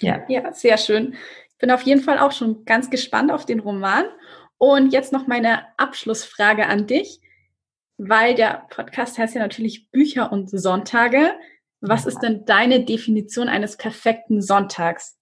Ja. 0.00 0.22
ja, 0.28 0.52
sehr 0.52 0.76
schön. 0.76 1.14
Ich 1.50 1.58
bin 1.58 1.70
auf 1.70 1.82
jeden 1.82 2.02
Fall 2.02 2.18
auch 2.18 2.32
schon 2.32 2.64
ganz 2.64 2.90
gespannt 2.90 3.32
auf 3.32 3.46
den 3.46 3.60
Roman. 3.60 4.04
Und 4.58 4.92
jetzt 4.92 5.12
noch 5.12 5.26
meine 5.26 5.62
Abschlussfrage 5.76 6.66
an 6.66 6.86
dich, 6.86 7.20
weil 7.96 8.34
der 8.34 8.66
Podcast 8.70 9.18
heißt 9.18 9.34
ja 9.34 9.40
natürlich 9.40 9.90
Bücher 9.90 10.30
und 10.30 10.50
Sonntage. 10.50 11.32
Was 11.80 12.06
ist 12.06 12.20
denn 12.20 12.44
deine 12.44 12.84
Definition 12.84 13.48
eines 13.48 13.76
perfekten 13.76 14.42
Sonntags? 14.42 15.16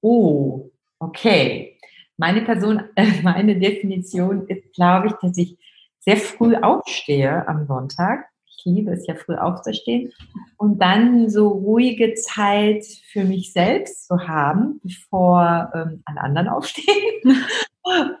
Oh, 0.00 0.70
okay. 0.98 1.78
Meine 2.16 2.42
Person, 2.42 2.84
meine 3.22 3.58
Definition 3.58 4.46
ist, 4.46 4.72
glaube 4.74 5.08
ich, 5.08 5.12
dass 5.14 5.36
ich 5.36 5.58
sehr 6.00 6.16
früh 6.16 6.56
aufstehe 6.56 7.46
am 7.46 7.66
Sonntag 7.66 8.30
ich 8.60 8.72
liebe 8.72 8.92
es 8.92 9.06
ja 9.06 9.14
früh 9.14 9.36
aufzustehen 9.36 10.12
und 10.56 10.80
dann 10.80 11.30
so 11.30 11.48
ruhige 11.48 12.14
Zeit 12.14 12.84
für 13.10 13.24
mich 13.24 13.52
selbst 13.52 14.06
zu 14.06 14.26
haben, 14.26 14.80
bevor 14.82 15.70
ähm, 15.74 16.02
alle 16.04 16.20
anderen 16.20 16.48
aufstehen 16.50 17.44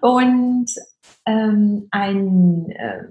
und 0.00 0.66
ähm, 1.26 1.88
ein 1.90 2.70
äh, 2.70 3.04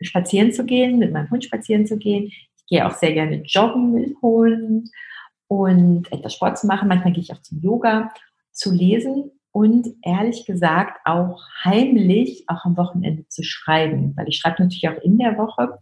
spazieren 0.00 0.52
zu 0.52 0.64
gehen, 0.64 0.98
mit 0.98 1.12
meinem 1.12 1.30
Hund 1.30 1.44
spazieren 1.44 1.86
zu 1.86 1.96
gehen. 1.96 2.24
Ich 2.26 2.66
gehe 2.66 2.86
auch 2.86 2.94
sehr 2.94 3.12
gerne 3.12 3.42
joggen 3.44 3.92
mit 3.92 4.16
Hund 4.20 4.90
und 5.46 6.12
etwas 6.12 6.34
Sport 6.34 6.58
zu 6.58 6.66
machen. 6.66 6.88
Manchmal 6.88 7.12
gehe 7.12 7.22
ich 7.22 7.32
auch 7.32 7.42
zum 7.42 7.60
Yoga, 7.60 8.12
zu 8.50 8.72
lesen 8.72 9.30
und 9.52 9.86
ehrlich 10.02 10.46
gesagt 10.46 10.98
auch 11.04 11.46
heimlich 11.62 12.44
auch 12.48 12.64
am 12.64 12.76
Wochenende 12.76 13.28
zu 13.28 13.42
schreiben, 13.42 14.14
weil 14.16 14.28
ich 14.28 14.38
schreibe 14.38 14.62
natürlich 14.62 14.88
auch 14.88 15.00
in 15.02 15.18
der 15.18 15.36
Woche, 15.36 15.78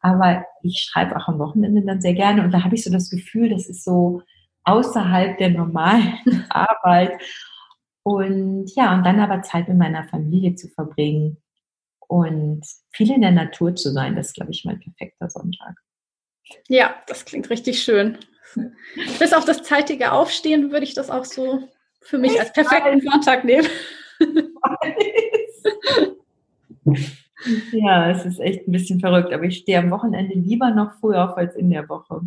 aber 0.00 0.44
ich 0.62 0.88
schreibe 0.90 1.16
auch 1.16 1.28
am 1.28 1.38
Wochenende 1.38 1.82
dann 1.82 2.00
sehr 2.00 2.14
gerne 2.14 2.42
und 2.42 2.50
da 2.50 2.64
habe 2.64 2.74
ich 2.74 2.82
so 2.82 2.90
das 2.90 3.10
Gefühl, 3.10 3.50
das 3.50 3.68
ist 3.68 3.84
so 3.84 4.22
außerhalb 4.64 5.36
der 5.38 5.50
normalen 5.50 6.18
Arbeit 6.48 7.20
und 8.02 8.74
ja, 8.74 8.94
und 8.94 9.04
dann 9.04 9.20
aber 9.20 9.42
Zeit 9.42 9.68
mit 9.68 9.76
meiner 9.76 10.04
Familie 10.04 10.54
zu 10.54 10.68
verbringen 10.68 11.36
und 12.08 12.64
viel 12.90 13.12
in 13.12 13.20
der 13.20 13.32
Natur 13.32 13.76
zu 13.76 13.92
sein, 13.92 14.16
das 14.16 14.28
ist, 14.28 14.34
glaube 14.34 14.50
ich, 14.50 14.64
mein 14.64 14.80
perfekter 14.80 15.28
Sonntag. 15.28 15.76
Ja, 16.68 16.94
das 17.06 17.26
klingt 17.26 17.50
richtig 17.50 17.82
schön. 17.82 18.18
Bis 19.18 19.32
auf 19.32 19.44
das 19.44 19.62
zeitige 19.62 20.10
Aufstehen 20.10 20.72
würde 20.72 20.84
ich 20.84 20.94
das 20.94 21.10
auch 21.10 21.24
so 21.24 21.68
für 22.02 22.18
mich 22.18 22.34
ich 22.34 22.40
als 22.40 22.52
perfekten 22.52 23.00
Sonntag 23.00 23.44
nehmen. 23.44 23.68
ja, 27.72 28.10
es 28.10 28.24
ist 28.24 28.40
echt 28.40 28.66
ein 28.66 28.72
bisschen 28.72 29.00
verrückt, 29.00 29.32
aber 29.32 29.44
ich 29.44 29.58
stehe 29.58 29.78
am 29.78 29.90
Wochenende 29.90 30.34
lieber 30.34 30.70
noch 30.70 30.92
früher 31.00 31.30
auf 31.30 31.36
als 31.36 31.54
in 31.56 31.70
der 31.70 31.88
Woche. 31.88 32.22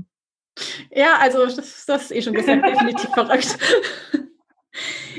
Ja, 0.92 1.18
also 1.20 1.46
das, 1.46 1.86
das 1.86 2.04
ist 2.04 2.12
eh 2.12 2.22
schon 2.22 2.34
gesagt, 2.34 2.66
definitiv 2.68 3.10
verrückt. 3.12 3.58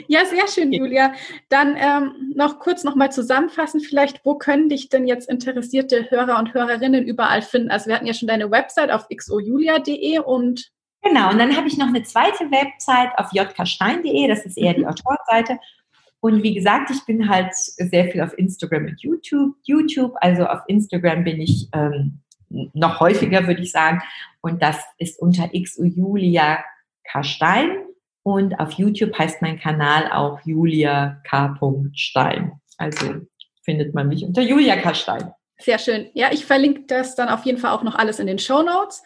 Ja, 0.08 0.24
sehr 0.24 0.48
schön, 0.48 0.72
Julia. 0.72 1.12
Dann 1.48 1.76
ähm, 1.76 2.32
noch 2.34 2.58
kurz 2.58 2.84
nochmal 2.84 3.12
zusammenfassen, 3.12 3.80
vielleicht, 3.80 4.24
wo 4.24 4.36
können 4.36 4.68
dich 4.68 4.88
denn 4.88 5.06
jetzt 5.06 5.28
interessierte 5.28 6.10
Hörer 6.10 6.38
und 6.38 6.54
Hörerinnen 6.54 7.04
überall 7.04 7.42
finden? 7.42 7.70
Also 7.70 7.86
wir 7.86 7.94
hatten 7.94 8.06
ja 8.06 8.14
schon 8.14 8.28
deine 8.28 8.50
Website 8.50 8.90
auf 8.90 9.06
xojulia.de 9.08 10.18
und 10.18 10.72
Genau, 11.04 11.30
und 11.30 11.38
dann 11.38 11.54
habe 11.54 11.68
ich 11.68 11.76
noch 11.76 11.88
eine 11.88 12.02
zweite 12.02 12.50
Website 12.50 13.10
auf 13.18 13.30
jkstein.de, 13.32 14.26
das 14.26 14.46
ist 14.46 14.56
eher 14.56 14.72
die 14.72 14.80
mhm. 14.80 14.88
Autorenseite. 14.88 15.58
Und 16.20 16.42
wie 16.42 16.54
gesagt, 16.54 16.90
ich 16.90 17.04
bin 17.04 17.28
halt 17.28 17.54
sehr 17.54 18.06
viel 18.10 18.22
auf 18.22 18.36
Instagram 18.38 18.86
und 18.86 19.02
YouTube. 19.02 19.54
YouTube, 19.64 20.14
also 20.22 20.46
auf 20.46 20.60
Instagram 20.68 21.22
bin 21.22 21.38
ich 21.42 21.68
ähm, 21.74 22.22
noch 22.48 23.00
häufiger, 23.00 23.46
würde 23.46 23.60
ich 23.60 23.70
sagen. 23.70 24.00
Und 24.40 24.62
das 24.62 24.78
ist 24.96 25.20
unter 25.20 25.48
xujulia 25.48 26.64
Stein. 27.20 27.76
Und 28.22 28.58
auf 28.58 28.72
YouTube 28.72 29.18
heißt 29.18 29.42
mein 29.42 29.60
Kanal 29.60 30.10
auch 30.10 30.40
Julia 30.46 31.20
K. 31.28 31.58
Stein. 31.92 32.52
Also 32.78 33.16
findet 33.62 33.94
man 33.94 34.08
mich 34.08 34.24
unter 34.24 34.40
Julia 34.40 34.76
K. 34.76 34.94
Stein. 34.94 35.34
Sehr 35.58 35.78
schön. 35.78 36.08
Ja, 36.14 36.32
ich 36.32 36.46
verlinke 36.46 36.84
das 36.86 37.16
dann 37.16 37.28
auf 37.28 37.44
jeden 37.44 37.58
Fall 37.58 37.72
auch 37.72 37.82
noch 37.82 37.96
alles 37.96 38.18
in 38.18 38.26
den 38.26 38.38
Show 38.38 38.62
Notes. 38.62 39.02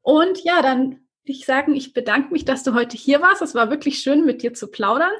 Und 0.00 0.42
ja, 0.42 0.62
dann 0.62 1.00
ich 1.28 1.44
sagen, 1.46 1.74
ich 1.74 1.92
bedanke 1.92 2.32
mich, 2.32 2.44
dass 2.44 2.62
du 2.62 2.74
heute 2.74 2.96
hier 2.96 3.20
warst. 3.20 3.42
Es 3.42 3.54
war 3.54 3.70
wirklich 3.70 3.98
schön, 3.98 4.24
mit 4.24 4.42
dir 4.42 4.54
zu 4.54 4.68
plaudern. 4.68 5.12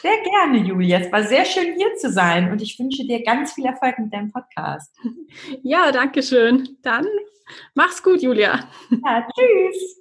Sehr 0.00 0.16
gerne, 0.22 0.58
Julia. 0.58 1.00
Es 1.00 1.12
war 1.12 1.22
sehr 1.24 1.44
schön, 1.44 1.74
hier 1.76 1.94
zu 1.96 2.10
sein 2.10 2.50
und 2.50 2.62
ich 2.62 2.78
wünsche 2.78 3.04
dir 3.04 3.22
ganz 3.22 3.52
viel 3.52 3.66
Erfolg 3.66 3.98
mit 3.98 4.12
deinem 4.12 4.30
Podcast. 4.30 4.94
Ja, 5.62 5.92
danke 5.92 6.22
schön. 6.22 6.76
Dann 6.82 7.06
mach's 7.74 8.02
gut, 8.02 8.22
Julia. 8.22 8.68
Ja, 9.04 9.26
tschüss. 9.34 10.00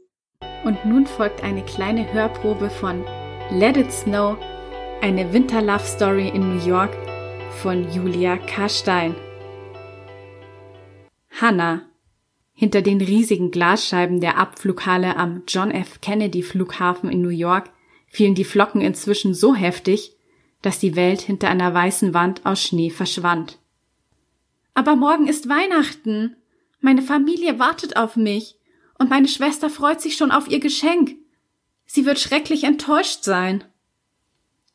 Und 0.64 0.86
nun 0.86 1.08
folgt 1.08 1.44
eine 1.44 1.64
kleine 1.64 2.12
Hörprobe 2.12 2.70
von 2.70 3.04
Let 3.50 3.78
It 3.78 3.92
Snow, 3.92 4.38
eine 5.02 5.32
Winter 5.34 5.62
Love 5.62 5.84
Story 5.84 6.30
in 6.30 6.56
New 6.56 6.66
York 6.66 6.96
von 7.62 7.92
Julia 7.92 8.38
K. 8.38 8.70
Stein. 8.70 9.16
Hannah 11.40 11.91
hinter 12.62 12.84
den 12.84 13.02
riesigen 13.02 13.50
Glasscheiben 13.50 14.22
der 14.22 14.38
Abflughalle 14.38 15.16
am 15.16 15.42
John 15.48 15.72
F. 15.72 16.00
Kennedy 16.00 16.44
Flughafen 16.44 17.10
in 17.10 17.20
New 17.20 17.30
York 17.30 17.72
fielen 18.06 18.36
die 18.36 18.44
Flocken 18.44 18.82
inzwischen 18.82 19.34
so 19.34 19.56
heftig, 19.56 20.16
dass 20.62 20.78
die 20.78 20.96
Welt 20.96 21.22
hinter 21.22 21.50
einer 21.50 21.74
weißen 21.74 22.14
Wand 22.14 22.46
aus 22.46 22.62
Schnee 22.62 22.92
verschwand. 22.92 23.58
Aber 24.76 24.96
morgen 24.96 25.26
ist 25.26 25.50
Weihnachten. 25.50 26.36
Meine 26.82 27.02
Familie 27.02 27.58
wartet 27.58 27.96
auf 27.96 28.16
mich 28.16 28.60
und 29.00 29.10
meine 29.10 29.28
Schwester 29.28 29.72
freut 29.72 30.00
sich 30.00 30.16
schon 30.16 30.30
auf 30.30 30.48
ihr 30.48 30.60
Geschenk. 30.60 31.16
Sie 31.88 32.06
wird 32.06 32.20
schrecklich 32.20 32.66
enttäuscht 32.66 33.24
sein. 33.24 33.64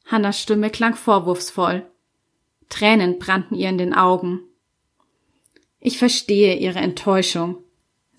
Hannas 0.06 0.42
Stimme 0.42 0.70
klang 0.70 0.96
vorwurfsvoll. 0.96 1.86
Tränen 2.68 3.20
brannten 3.20 3.54
ihr 3.54 3.68
in 3.68 3.78
den 3.78 3.94
Augen. 3.94 4.40
Ich 5.78 5.98
verstehe 5.98 6.56
ihre 6.56 6.80
Enttäuschung 6.80 7.62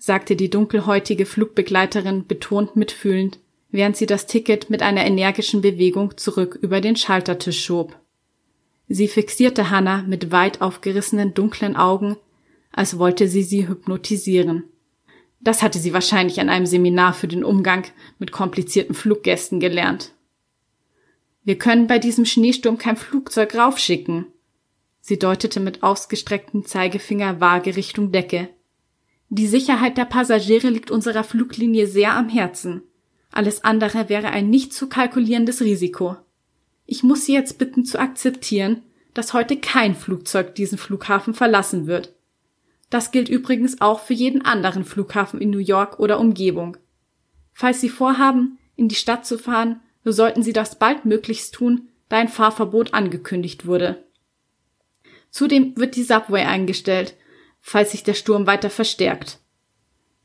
sagte 0.08 0.36
die 0.36 0.48
dunkelhäutige 0.48 1.26
Flugbegleiterin 1.26 2.26
betont 2.26 2.76
mitfühlend, 2.76 3.40
während 3.70 3.94
sie 3.94 4.06
das 4.06 4.24
Ticket 4.24 4.70
mit 4.70 4.80
einer 4.80 5.04
energischen 5.04 5.60
Bewegung 5.60 6.16
zurück 6.16 6.58
über 6.62 6.80
den 6.80 6.96
Schaltertisch 6.96 7.62
schob. 7.62 7.94
Sie 8.88 9.06
fixierte 9.06 9.68
Hannah 9.68 10.04
mit 10.04 10.32
weit 10.32 10.62
aufgerissenen 10.62 11.34
dunklen 11.34 11.76
Augen, 11.76 12.16
als 12.72 12.98
wollte 12.98 13.28
sie 13.28 13.42
sie 13.42 13.68
hypnotisieren. 13.68 14.64
Das 15.40 15.62
hatte 15.62 15.78
sie 15.78 15.92
wahrscheinlich 15.92 16.40
an 16.40 16.48
einem 16.48 16.64
Seminar 16.64 17.12
für 17.12 17.28
den 17.28 17.44
Umgang 17.44 17.84
mit 18.18 18.32
komplizierten 18.32 18.94
Fluggästen 18.94 19.60
gelernt. 19.60 20.12
Wir 21.44 21.58
können 21.58 21.86
bei 21.86 21.98
diesem 21.98 22.24
Schneesturm 22.24 22.78
kein 22.78 22.96
Flugzeug 22.96 23.54
raufschicken. 23.54 24.24
Sie 25.02 25.18
deutete 25.18 25.60
mit 25.60 25.82
ausgestrecktem 25.82 26.64
Zeigefinger 26.64 27.42
vage 27.42 27.76
Richtung 27.76 28.10
Decke. 28.10 28.48
Die 29.30 29.46
Sicherheit 29.46 29.98
der 29.98 30.06
Passagiere 30.06 30.70
liegt 30.70 30.90
unserer 30.90 31.24
Fluglinie 31.24 31.86
sehr 31.86 32.14
am 32.14 32.28
Herzen. 32.28 32.82
Alles 33.30 33.62
andere 33.62 34.08
wäre 34.08 34.28
ein 34.28 34.48
nicht 34.48 34.72
zu 34.72 34.88
kalkulierendes 34.88 35.60
Risiko. 35.60 36.16
Ich 36.86 37.02
muss 37.02 37.26
Sie 37.26 37.34
jetzt 37.34 37.58
bitten 37.58 37.84
zu 37.84 37.98
akzeptieren, 37.98 38.82
dass 39.12 39.34
heute 39.34 39.58
kein 39.58 39.94
Flugzeug 39.94 40.54
diesen 40.54 40.78
Flughafen 40.78 41.34
verlassen 41.34 41.86
wird. 41.86 42.14
Das 42.88 43.10
gilt 43.10 43.28
übrigens 43.28 43.82
auch 43.82 44.00
für 44.00 44.14
jeden 44.14 44.42
anderen 44.46 44.84
Flughafen 44.84 45.40
in 45.40 45.50
New 45.50 45.58
York 45.58 45.98
oder 45.98 46.18
Umgebung. 46.18 46.78
Falls 47.52 47.82
Sie 47.82 47.90
vorhaben, 47.90 48.58
in 48.76 48.88
die 48.88 48.94
Stadt 48.94 49.26
zu 49.26 49.38
fahren, 49.38 49.80
so 50.04 50.12
sollten 50.12 50.42
Sie 50.42 50.54
das 50.54 50.78
baldmöglichst 50.78 51.52
tun, 51.52 51.88
da 52.08 52.16
ein 52.16 52.28
Fahrverbot 52.28 52.94
angekündigt 52.94 53.66
wurde. 53.66 54.02
Zudem 55.30 55.76
wird 55.76 55.96
die 55.96 56.04
Subway 56.04 56.44
eingestellt, 56.44 57.14
falls 57.60 57.92
sich 57.92 58.02
der 58.02 58.14
Sturm 58.14 58.46
weiter 58.46 58.70
verstärkt. 58.70 59.38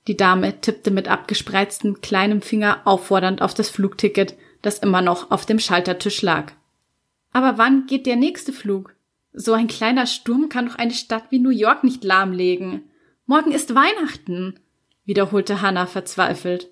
Die 0.07 0.17
Dame 0.17 0.59
tippte 0.59 0.91
mit 0.91 1.07
abgespreiztem 1.07 2.01
kleinem 2.01 2.41
Finger 2.41 2.81
auffordernd 2.85 3.41
auf 3.41 3.53
das 3.53 3.69
Flugticket, 3.69 4.35
das 4.61 4.79
immer 4.79 5.01
noch 5.01 5.31
auf 5.31 5.45
dem 5.45 5.59
Schaltertisch 5.59 6.21
lag. 6.21 6.51
Aber 7.31 7.57
wann 7.57 7.85
geht 7.87 8.05
der 8.05 8.15
nächste 8.15 8.53
Flug? 8.53 8.95
So 9.33 9.53
ein 9.53 9.67
kleiner 9.67 10.05
Sturm 10.05 10.49
kann 10.49 10.67
doch 10.67 10.75
eine 10.75 10.93
Stadt 10.93 11.25
wie 11.31 11.39
New 11.39 11.49
York 11.49 11.83
nicht 11.83 12.03
lahmlegen. 12.03 12.83
Morgen 13.25 13.51
ist 13.51 13.73
Weihnachten, 13.73 14.59
wiederholte 15.05 15.61
Hannah 15.61 15.87
verzweifelt. 15.87 16.69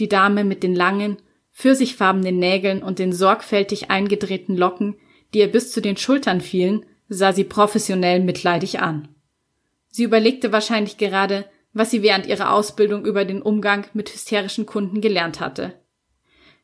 Die 0.00 0.08
Dame 0.08 0.44
mit 0.44 0.62
den 0.62 0.74
langen, 0.74 1.18
pfirsichfarbenen 1.52 2.38
Nägeln 2.38 2.82
und 2.82 2.98
den 2.98 3.12
sorgfältig 3.12 3.90
eingedrehten 3.90 4.56
Locken, 4.56 4.96
die 5.34 5.40
ihr 5.40 5.50
bis 5.50 5.72
zu 5.72 5.80
den 5.80 5.96
Schultern 5.96 6.40
fielen, 6.40 6.86
sah 7.08 7.32
sie 7.32 7.44
professionell 7.44 8.20
mitleidig 8.20 8.80
an. 8.80 9.08
Sie 9.96 10.04
überlegte 10.04 10.52
wahrscheinlich 10.52 10.98
gerade, 10.98 11.46
was 11.72 11.90
sie 11.90 12.02
während 12.02 12.26
ihrer 12.26 12.52
Ausbildung 12.52 13.06
über 13.06 13.24
den 13.24 13.40
Umgang 13.40 13.86
mit 13.94 14.12
hysterischen 14.12 14.66
Kunden 14.66 15.00
gelernt 15.00 15.40
hatte. 15.40 15.80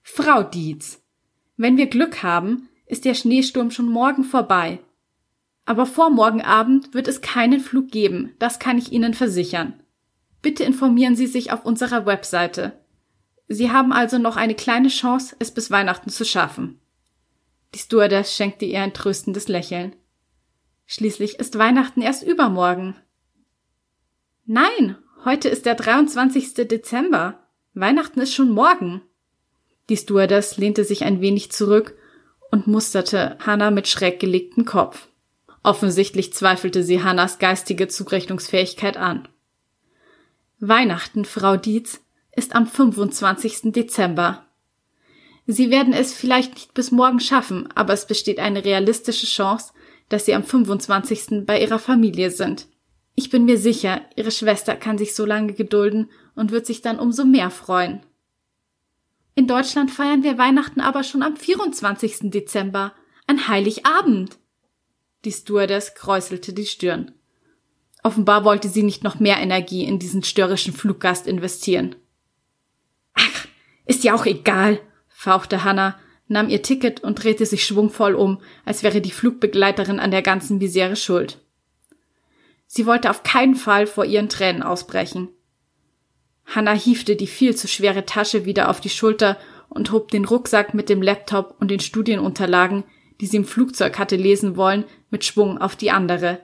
Frau 0.03 0.43
Dietz, 0.43 1.03
wenn 1.57 1.78
wir 1.78 1.87
Glück 1.87 2.22
haben, 2.22 2.68
ist 2.85 3.07
der 3.07 3.14
Schneesturm 3.14 3.70
schon 3.70 3.89
morgen 3.89 4.22
vorbei. 4.22 4.80
Aber 5.64 5.87
vor 5.87 6.11
morgen 6.11 6.43
Abend 6.43 6.93
wird 6.93 7.09
es 7.09 7.22
keinen 7.22 7.61
Flug 7.61 7.91
geben, 7.91 8.35
das 8.39 8.59
kann 8.59 8.76
ich 8.76 8.93
Ihnen 8.93 9.14
versichern. 9.14 9.83
Bitte 10.43 10.64
informieren 10.64 11.16
Sie 11.16 11.26
sich 11.26 11.53
auf 11.53 11.64
unserer 11.64 12.05
Webseite. 12.05 12.78
Sie 13.49 13.70
haben 13.70 13.95
also 13.95 14.18
noch 14.18 14.37
eine 14.37 14.55
kleine 14.55 14.89
Chance, 14.89 15.37
es 15.39 15.53
bis 15.53 15.70
Weihnachten 15.70 16.11
zu 16.11 16.26
schaffen. 16.26 16.83
Die 17.74 17.78
Stewardess 17.78 18.37
schenkte 18.37 18.66
ihr 18.66 18.83
ein 18.83 18.93
tröstendes 18.93 19.49
Lächeln. 19.49 19.97
Schließlich 20.85 21.39
ist 21.39 21.57
Weihnachten 21.57 22.03
erst 22.03 22.24
übermorgen. 22.24 22.95
Nein, 24.45 24.97
heute 25.24 25.49
ist 25.49 25.66
der 25.66 25.76
23. 25.76 26.55
Dezember. 26.66 27.38
Weihnachten 27.74 28.20
ist 28.20 28.34
schon 28.34 28.51
morgen. 28.51 29.01
Die 29.88 29.97
Stewardess 29.97 30.57
lehnte 30.57 30.84
sich 30.84 31.05
ein 31.05 31.20
wenig 31.20 31.53
zurück 31.53 31.97
und 32.51 32.66
musterte 32.66 33.38
Hannah 33.38 33.70
mit 33.70 33.86
schräg 33.86 34.18
gelegtem 34.18 34.64
Kopf. 34.64 35.07
Offensichtlich 35.62 36.32
zweifelte 36.32 36.82
sie 36.82 37.05
Hannas 37.05 37.38
geistige 37.38 37.86
Zurechnungsfähigkeit 37.86 38.97
an. 38.97 39.28
Weihnachten, 40.59 41.24
Frau 41.24 41.57
Dietz, 41.57 42.01
ist 42.34 42.57
am 42.57 42.66
25. 42.66 43.72
Dezember. 43.72 44.45
Sie 45.47 45.70
werden 45.70 45.93
es 45.93 46.12
vielleicht 46.12 46.55
nicht 46.55 46.74
bis 46.74 46.90
morgen 46.90 47.20
schaffen, 47.20 47.68
aber 47.76 47.93
es 47.93 48.09
besteht 48.09 48.40
eine 48.40 48.64
realistische 48.64 49.26
Chance, 49.26 49.72
dass 50.09 50.24
Sie 50.24 50.34
am 50.34 50.43
25. 50.43 51.47
bei 51.47 51.61
Ihrer 51.61 51.78
Familie 51.78 52.32
sind. 52.32 52.66
Ich 53.15 53.31
bin 53.31 53.45
mir 53.45 53.59
sicher, 53.59 54.03
Ihre 54.17 54.31
Schwester 54.31 54.77
kann 54.77 54.99
sich 54.99 55.15
so 55.15 55.27
lange 55.27 55.53
gedulden 55.53 56.11
und 56.35 56.51
wird 56.51 56.67
sich 56.67 56.81
dann 56.81 56.99
umso 56.99 57.25
mehr 57.25 57.51
freuen. 57.51 58.01
In 59.35 59.47
Deutschland 59.47 59.91
feiern 59.91 60.23
wir 60.23 60.39
Weihnachten 60.39 60.81
aber 60.81 61.05
schon 61.05 61.23
am 61.23 61.37
24. 61.37 62.31
Dezember, 62.31 62.93
an 63.27 63.49
Heiligabend. 63.49 64.39
Die 65.25 65.33
Stewardess 65.33 65.95
kräuselte 65.95 66.53
die 66.53 66.67
Stirn. 66.67 67.13
Offenbar 68.03 68.45
wollte 68.45 68.69
sie 68.69 68.83
nicht 68.83 69.05
noch 69.05 69.21
mehr 69.21 69.39
Energie 69.39 69.85
in 69.85 69.99
diesen 69.99 70.25
störrischen 70.25 70.73
Fluggast 70.73 71.27
investieren. 71.27 71.95
Ach, 73.15 73.47
ist 73.87 74.05
ja 74.05 74.15
auch 74.15 74.27
egal, 74.27 74.81
fauchte 75.09 75.65
Hannah, 75.65 75.99
nahm 76.27 76.49
ihr 76.49 76.63
Ticket 76.63 77.03
und 77.05 77.23
drehte 77.23 77.47
sich 77.47 77.65
schwungvoll 77.65 78.15
um, 78.15 78.41
als 78.65 78.83
wäre 78.83 79.01
die 79.01 79.13
Flugbegleiterin 79.13 80.01
an 80.01 80.11
der 80.11 80.23
ganzen 80.23 80.59
Misere 80.59 80.97
schuld. 80.97 81.39
Sie 82.75 82.87
wollte 82.87 83.11
auf 83.11 83.23
keinen 83.23 83.55
Fall 83.55 83.87
vor 83.87 84.07
ihren 84.07 84.31
Tränen 84.31 84.62
ausbrechen. 84.62 85.29
Hannah 86.47 86.73
hiefte 86.73 87.16
die 87.16 87.27
viel 87.27 87.55
zu 87.55 87.68
schwere 87.68 88.07
Tasche 88.07 88.47
wieder 88.47 88.70
auf 88.70 88.81
die 88.81 88.89
Schulter 88.89 89.37
und 89.68 89.93
hob 89.93 90.11
den 90.11 90.25
Rucksack 90.25 90.73
mit 90.73 90.89
dem 90.89 91.03
Laptop 91.03 91.55
und 91.61 91.70
den 91.70 91.81
Studienunterlagen, 91.81 92.85
die 93.20 93.27
sie 93.27 93.37
im 93.37 93.45
Flugzeug 93.45 93.99
hatte 93.99 94.16
lesen 94.16 94.57
wollen, 94.57 94.87
mit 95.11 95.23
Schwung 95.23 95.59
auf 95.59 95.77
die 95.77 95.91
andere. 95.91 96.41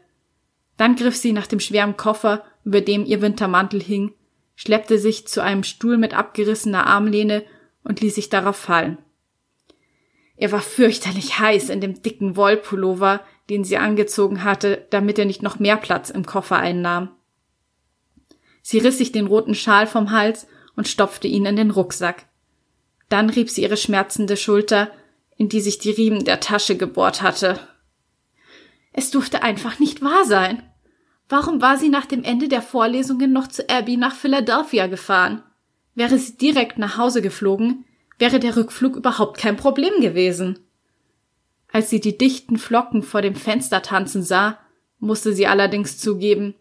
Dann 0.76 0.97
griff 0.97 1.16
sie 1.16 1.33
nach 1.33 1.47
dem 1.47 1.61
schweren 1.61 1.97
Koffer, 1.97 2.45
über 2.62 2.83
dem 2.83 3.07
ihr 3.07 3.22
Wintermantel 3.22 3.83
hing, 3.83 4.12
schleppte 4.55 4.99
sich 4.99 5.26
zu 5.26 5.43
einem 5.43 5.64
Stuhl 5.64 5.97
mit 5.97 6.12
abgerissener 6.12 6.87
Armlehne 6.87 7.43
und 7.85 8.03
ließ 8.03 8.16
sich 8.16 8.29
darauf 8.29 8.57
fallen. 8.57 8.99
Er 10.37 10.53
war 10.53 10.61
fürchterlich 10.61 11.39
heiß 11.39 11.70
in 11.70 11.81
dem 11.81 12.03
dicken 12.03 12.37
Wollpullover, 12.37 13.22
den 13.51 13.64
sie 13.64 13.78
angezogen 13.78 14.44
hatte, 14.44 14.86
damit 14.90 15.18
er 15.18 15.24
nicht 15.24 15.42
noch 15.42 15.59
mehr 15.59 15.76
Platz 15.76 16.11
im 16.11 16.26
Koffer 16.26 16.57
einnahm. 16.57 17.11
Sie 18.62 18.78
riss 18.78 18.99
sich 18.99 19.12
den 19.12 19.26
roten 19.26 19.55
Schal 19.55 19.86
vom 19.86 20.11
Hals 20.11 20.46
und 20.76 20.88
stopfte 20.88 21.26
ihn 21.26 21.46
in 21.46 21.57
den 21.57 21.70
Rucksack. 21.70 22.26
Dann 23.09 23.30
rieb 23.30 23.49
sie 23.49 23.62
ihre 23.62 23.78
schmerzende 23.78 24.36
Schulter, 24.36 24.90
in 25.36 25.49
die 25.49 25.61
sich 25.61 25.78
die 25.78 25.90
Riemen 25.90 26.24
der 26.24 26.40
Tasche 26.40 26.76
gebohrt 26.76 27.22
hatte. 27.22 27.59
Es 28.92 29.11
durfte 29.11 29.42
einfach 29.42 29.78
nicht 29.78 30.03
wahr 30.03 30.24
sein. 30.24 30.62
Warum 31.28 31.62
war 31.62 31.78
sie 31.78 31.88
nach 31.88 32.07
dem 32.07 32.24
Ende 32.24 32.49
der 32.49 32.62
Vorlesungen 32.62 33.32
noch 33.32 33.46
zu 33.46 33.68
Abby 33.68 33.96
nach 33.96 34.14
Philadelphia 34.14 34.86
gefahren? 34.86 35.42
Wäre 35.94 36.18
sie 36.18 36.36
direkt 36.36 36.78
nach 36.78 36.96
Hause 36.99 37.22
geflogen, 37.22 37.84
wäre 38.18 38.40
der 38.40 38.57
Rückflug 38.57 38.96
überhaupt 38.96 39.38
kein 39.38 39.57
Problem 39.57 40.01
gewesen. 40.01 40.59
Als 41.79 41.91
sie 41.91 42.01
die 42.01 42.18
dichten 42.18 42.59
Flocken 42.59 43.05
vor 43.05 43.22
dem 43.22 43.37
Fenster 43.37 43.83
tanzen 43.83 44.24
sah, 44.24 44.59
musste 44.99 45.33
sie 45.33 45.47
allerdings 45.47 45.97
zugeben, 45.97 46.57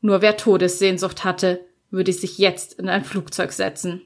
nur 0.00 0.22
wer 0.22 0.36
Todessehnsucht 0.36 1.22
hatte, 1.22 1.64
würde 1.92 2.12
sich 2.12 2.36
jetzt 2.36 2.72
in 2.72 2.88
ein 2.88 3.04
Flugzeug 3.04 3.52
setzen. 3.52 4.02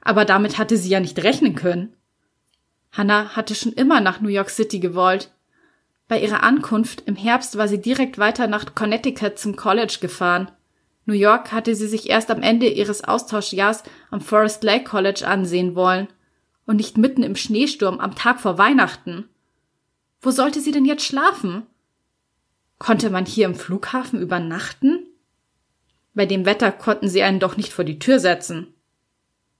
Aber 0.00 0.24
damit 0.24 0.56
hatte 0.56 0.78
sie 0.78 0.88
ja 0.88 1.00
nicht 1.00 1.22
rechnen 1.22 1.54
können. 1.54 1.92
Hannah 2.92 3.36
hatte 3.36 3.54
schon 3.54 3.74
immer 3.74 4.00
nach 4.00 4.22
New 4.22 4.30
York 4.30 4.48
City 4.48 4.78
gewollt. 4.78 5.34
Bei 6.08 6.18
ihrer 6.18 6.42
Ankunft 6.44 7.02
im 7.04 7.16
Herbst 7.16 7.58
war 7.58 7.68
sie 7.68 7.82
direkt 7.82 8.16
weiter 8.16 8.46
nach 8.46 8.74
Connecticut 8.74 9.38
zum 9.38 9.54
College 9.54 9.98
gefahren. 10.00 10.50
New 11.04 11.12
York 11.12 11.52
hatte 11.52 11.74
sie 11.74 11.88
sich 11.88 12.08
erst 12.08 12.30
am 12.30 12.40
Ende 12.40 12.68
ihres 12.68 13.04
Austauschjahrs 13.04 13.82
am 14.10 14.22
Forest 14.22 14.64
Lake 14.64 14.84
College 14.84 15.28
ansehen 15.28 15.74
wollen. 15.74 16.08
Und 16.64 16.76
nicht 16.76 16.96
mitten 16.96 17.22
im 17.22 17.36
Schneesturm 17.36 18.00
am 18.00 18.14
Tag 18.14 18.40
vor 18.40 18.56
Weihnachten. 18.56 19.28
Wo 20.20 20.30
sollte 20.30 20.60
sie 20.60 20.72
denn 20.72 20.84
jetzt 20.84 21.04
schlafen? 21.04 21.66
Konnte 22.78 23.10
man 23.10 23.26
hier 23.26 23.46
im 23.46 23.54
Flughafen 23.54 24.20
übernachten? 24.20 25.06
Bei 26.14 26.26
dem 26.26 26.44
Wetter 26.44 26.72
konnten 26.72 27.08
sie 27.08 27.22
einen 27.22 27.40
doch 27.40 27.56
nicht 27.56 27.72
vor 27.72 27.84
die 27.84 27.98
Tür 27.98 28.18
setzen. 28.18 28.74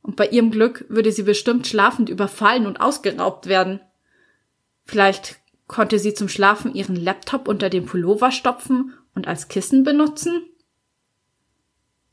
Und 0.03 0.17
bei 0.17 0.27
ihrem 0.27 0.51
Glück 0.51 0.85
würde 0.89 1.13
sie 1.13 1.23
bestimmt 1.23 1.67
schlafend 1.67 2.09
überfallen 2.09 2.67
und 2.67 2.81
ausgeraubt 2.81 3.47
werden. 3.47 3.81
Vielleicht 4.85 5.39
konnte 5.67 5.99
sie 5.99 6.15
zum 6.15 6.29
Schlafen 6.29 6.75
ihren 6.75 6.97
Laptop 6.97 7.47
unter 7.47 7.71
dem 7.71 7.87
Pullover 7.87 8.33
stopfen 8.33 8.95
und 9.15 9.29
als 9.29 9.49
Kissen 9.49 9.85
benutzen? 9.85 10.43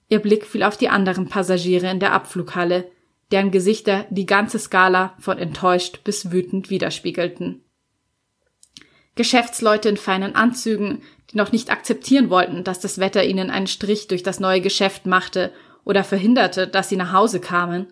Ihr 0.10 0.20
Blick 0.20 0.46
fiel 0.46 0.64
auf 0.64 0.78
die 0.78 0.90
anderen 0.90 1.28
Passagiere 1.28 1.90
in 1.90 2.00
der 2.00 2.14
Abflughalle, 2.14 2.92
deren 3.32 3.50
Gesichter 3.50 4.06
die 4.12 4.28
ganze 4.28 4.60
Skala 4.60 5.16
von 5.20 5.40
enttäuscht 5.40 6.04
bis 6.04 6.32
wütend 6.32 6.70
widerspiegelten. 6.70 7.65
Geschäftsleute 9.16 9.90
in 9.90 9.98
feinen 9.98 10.36
Anzügen, 10.36 11.02
die 11.32 11.38
noch 11.38 11.52
nicht 11.52 11.72
akzeptieren 11.72 12.30
wollten, 12.30 12.64
dass 12.64 12.80
das 12.80 13.00
Wetter 13.00 13.24
ihnen 13.24 13.50
einen 13.50 13.68
Strich 13.68 14.08
durch 14.08 14.24
das 14.24 14.40
neue 14.40 14.62
Geschäft 14.62 15.06
machte 15.06 15.52
oder 15.84 16.04
verhinderte, 16.04 16.68
dass 16.68 16.90
sie 16.90 16.98
nach 16.98 17.14
Hause 17.14 17.40
kamen. 17.40 17.88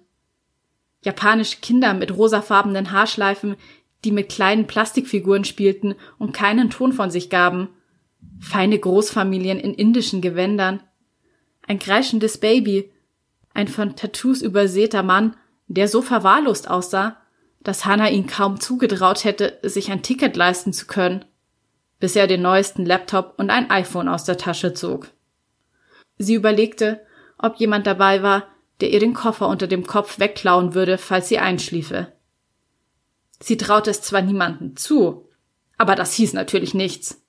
Japanische 1.01 1.59
Kinder 1.61 1.93
mit 1.93 2.15
rosafarbenen 2.15 2.91
Haarschleifen, 2.91 3.55
die 4.03 4.11
mit 4.11 4.29
kleinen 4.29 4.67
Plastikfiguren 4.67 5.45
spielten 5.45 5.95
und 6.17 6.33
keinen 6.33 6.69
Ton 6.69 6.91
von 6.93 7.09
sich 7.09 7.29
gaben. 7.29 7.69
Feine 8.39 8.77
Großfamilien 8.77 9.59
in 9.59 9.73
indischen 9.73 10.21
Gewändern. 10.21 10.81
ein 11.65 11.79
kreischendes 11.79 12.39
Baby, 12.39 12.91
ein 13.53 13.69
von 13.69 13.95
Tattoos 13.95 14.41
übersäter 14.41 15.03
Mann, 15.03 15.37
der 15.67 15.87
so 15.87 16.01
verwahrlost 16.01 16.69
aussah, 16.69 17.17
dass 17.63 17.85
Hannah 17.85 18.09
ihn 18.09 18.27
kaum 18.27 18.59
zugetraut 18.59 19.23
hätte, 19.23 19.59
sich 19.63 19.91
ein 19.91 20.03
Ticket 20.03 20.35
leisten 20.35 20.73
zu 20.73 20.85
können, 20.85 21.25
bis 21.99 22.15
er 22.15 22.27
den 22.27 22.41
neuesten 22.41 22.85
Laptop 22.85 23.35
und 23.37 23.49
ein 23.49 23.69
iPhone 23.69 24.09
aus 24.09 24.25
der 24.25 24.37
Tasche 24.37 24.73
zog. 24.73 25.09
Sie 26.17 26.33
überlegte, 26.35 27.01
ob 27.37 27.55
jemand 27.57 27.87
dabei 27.87 28.21
war, 28.21 28.47
der 28.81 28.91
ihr 28.91 28.99
den 28.99 29.13
Koffer 29.13 29.47
unter 29.47 29.67
dem 29.67 29.85
Kopf 29.87 30.19
wegklauen 30.19 30.73
würde, 30.73 30.97
falls 30.97 31.29
sie 31.29 31.39
einschliefe. 31.39 32.11
Sie 33.39 33.57
traute 33.57 33.91
es 33.91 34.01
zwar 34.01 34.21
niemanden 34.21 34.75
zu, 34.75 35.29
aber 35.77 35.95
das 35.95 36.13
hieß 36.13 36.33
natürlich 36.33 36.73
nichts. 36.73 37.21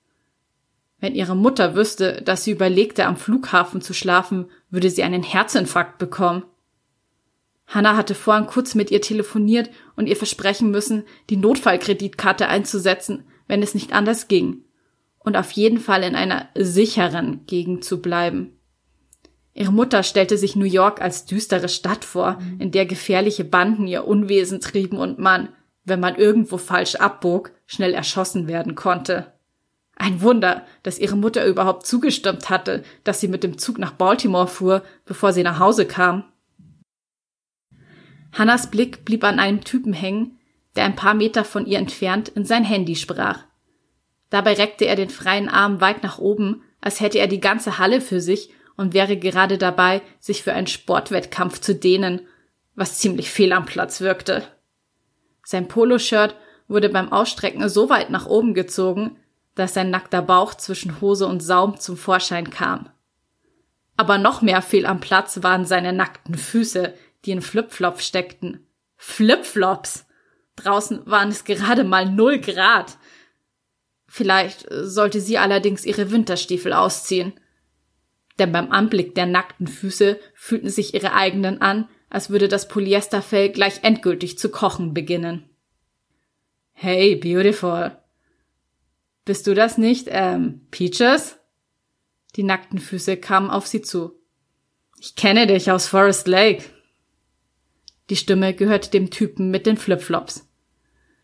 Wenn 0.99 1.15
ihre 1.15 1.35
Mutter 1.35 1.75
wüsste, 1.75 2.21
dass 2.21 2.43
sie 2.43 2.51
überlegte, 2.51 3.05
am 3.05 3.17
Flughafen 3.17 3.81
zu 3.81 3.93
schlafen, 3.93 4.49
würde 4.69 4.89
sie 4.89 5.03
einen 5.03 5.23
Herzinfarkt 5.23 5.97
bekommen. 5.97 6.43
Hannah 7.67 7.95
hatte 7.95 8.15
vorhin 8.15 8.47
kurz 8.47 8.75
mit 8.75 8.91
ihr 8.91 9.01
telefoniert 9.01 9.69
und 9.95 10.07
ihr 10.07 10.15
versprechen 10.15 10.71
müssen, 10.71 11.03
die 11.29 11.37
Notfallkreditkarte 11.37 12.47
einzusetzen, 12.47 13.23
wenn 13.47 13.63
es 13.63 13.73
nicht 13.73 13.93
anders 13.93 14.27
ging. 14.27 14.63
Und 15.19 15.35
auf 15.35 15.51
jeden 15.51 15.79
Fall 15.79 16.03
in 16.03 16.15
einer 16.15 16.49
sicheren 16.55 17.45
Gegend 17.47 17.83
zu 17.83 18.01
bleiben. 18.01 18.59
Ihre 19.53 19.71
Mutter 19.71 20.03
stellte 20.03 20.37
sich 20.37 20.55
New 20.55 20.65
York 20.65 21.01
als 21.01 21.25
düstere 21.25 21.69
Stadt 21.69 22.05
vor, 22.05 22.39
in 22.59 22.71
der 22.71 22.85
gefährliche 22.85 23.45
Banden 23.45 23.87
ihr 23.87 24.05
Unwesen 24.05 24.59
trieben 24.59 24.97
und 24.97 25.17
man, 25.17 25.49
wenn 25.85 25.99
man 25.99 26.15
irgendwo 26.15 26.57
falsch 26.57 26.95
abbog, 26.95 27.51
schnell 27.65 27.93
erschossen 27.93 28.47
werden 28.47 28.75
konnte. 28.75 29.33
Ein 29.95 30.21
Wunder, 30.21 30.63
dass 30.83 30.99
ihre 30.99 31.15
Mutter 31.15 31.45
überhaupt 31.45 31.85
zugestimmt 31.85 32.49
hatte, 32.49 32.83
dass 33.05 33.21
sie 33.21 33.29
mit 33.29 33.43
dem 33.43 33.57
Zug 33.57 33.77
nach 33.77 33.93
Baltimore 33.93 34.47
fuhr, 34.47 34.83
bevor 35.05 35.31
sie 35.31 35.43
nach 35.43 35.59
Hause 35.59 35.85
kam. 35.85 36.25
Hannas 38.37 38.69
Blick 38.69 39.05
blieb 39.05 39.23
an 39.23 39.39
einem 39.39 39.63
Typen 39.63 39.93
hängen, 39.93 40.37
der 40.75 40.83
ein 40.83 40.97
paar 40.97 41.13
Meter 41.13 41.45
von 41.45 41.65
ihr 41.65 41.79
entfernt 41.79 42.27
in 42.27 42.43
sein 42.43 42.65
Handy 42.65 42.97
sprach. 42.97 43.39
Dabei 44.29 44.53
reckte 44.53 44.85
er 44.85 44.97
den 44.97 45.09
freien 45.09 45.47
Arm 45.47 45.79
weit 45.79 46.03
nach 46.03 46.19
oben, 46.19 46.61
als 46.81 46.99
hätte 46.99 47.17
er 47.17 47.27
die 47.27 47.39
ganze 47.39 47.79
Halle 47.79 48.01
für 48.01 48.19
sich 48.19 48.49
und 48.75 48.93
wäre 48.93 49.15
gerade 49.15 49.57
dabei, 49.57 50.01
sich 50.19 50.43
für 50.43 50.51
einen 50.51 50.67
Sportwettkampf 50.67 51.61
zu 51.61 51.75
dehnen, 51.75 52.27
was 52.75 52.99
ziemlich 52.99 53.29
fehl 53.29 53.53
am 53.53 53.65
Platz 53.65 54.01
wirkte. 54.01 54.43
Sein 55.45 55.69
Poloshirt 55.69 56.35
wurde 56.67 56.89
beim 56.89 57.13
Ausstrecken 57.13 57.69
so 57.69 57.89
weit 57.89 58.09
nach 58.09 58.25
oben 58.25 58.53
gezogen, 58.53 59.15
dass 59.53 59.73
sein 59.73 59.89
nackter 59.89 60.21
Bauch 60.21 60.55
zwischen 60.55 60.99
Hose 60.99 61.25
und 61.25 61.39
Saum 61.39 61.79
zum 61.79 61.95
Vorschein 61.95 62.49
kam. 62.49 62.89
Aber 63.95 64.17
noch 64.17 64.41
mehr 64.41 64.61
fehl 64.61 64.85
am 64.85 64.99
Platz 64.99 65.41
waren 65.41 65.63
seine 65.63 65.93
nackten 65.93 66.35
Füße, 66.35 66.93
die 67.25 67.31
in 67.31 67.41
Flipflops 67.41 68.05
steckten. 68.05 68.65
Flipflops! 68.97 70.05
Draußen 70.55 71.05
waren 71.05 71.29
es 71.29 71.43
gerade 71.43 71.83
mal 71.83 72.05
null 72.05 72.39
Grad. 72.39 72.97
Vielleicht 74.07 74.65
sollte 74.69 75.19
sie 75.19 75.37
allerdings 75.37 75.85
ihre 75.85 76.11
Winterstiefel 76.11 76.71
ausziehen. 76.71 77.33
Denn 78.39 78.51
beim 78.51 78.71
Anblick 78.71 79.15
der 79.15 79.25
nackten 79.25 79.67
Füße 79.67 80.19
fühlten 80.33 80.69
sich 80.69 80.93
ihre 80.93 81.13
eigenen 81.13 81.61
an, 81.61 81.89
als 82.09 82.29
würde 82.29 82.47
das 82.47 82.67
Polyesterfell 82.67 83.49
gleich 83.49 83.83
endgültig 83.83 84.37
zu 84.37 84.49
kochen 84.49 84.93
beginnen. 84.93 85.49
Hey, 86.71 87.15
beautiful. 87.15 87.97
Bist 89.25 89.47
du 89.47 89.53
das 89.53 89.77
nicht, 89.77 90.07
ähm, 90.09 90.67
Peaches? 90.71 91.37
Die 92.35 92.43
nackten 92.43 92.79
Füße 92.79 93.17
kamen 93.17 93.49
auf 93.49 93.65
sie 93.65 93.81
zu. 93.81 94.19
Ich 94.99 95.15
kenne 95.15 95.47
dich 95.47 95.71
aus 95.71 95.87
Forest 95.87 96.27
Lake. 96.27 96.63
Die 98.09 98.15
Stimme 98.15 98.53
gehörte 98.53 98.91
dem 98.91 99.09
Typen 99.09 99.49
mit 99.49 99.65
den 99.65 99.77
Flipflops. 99.77 100.47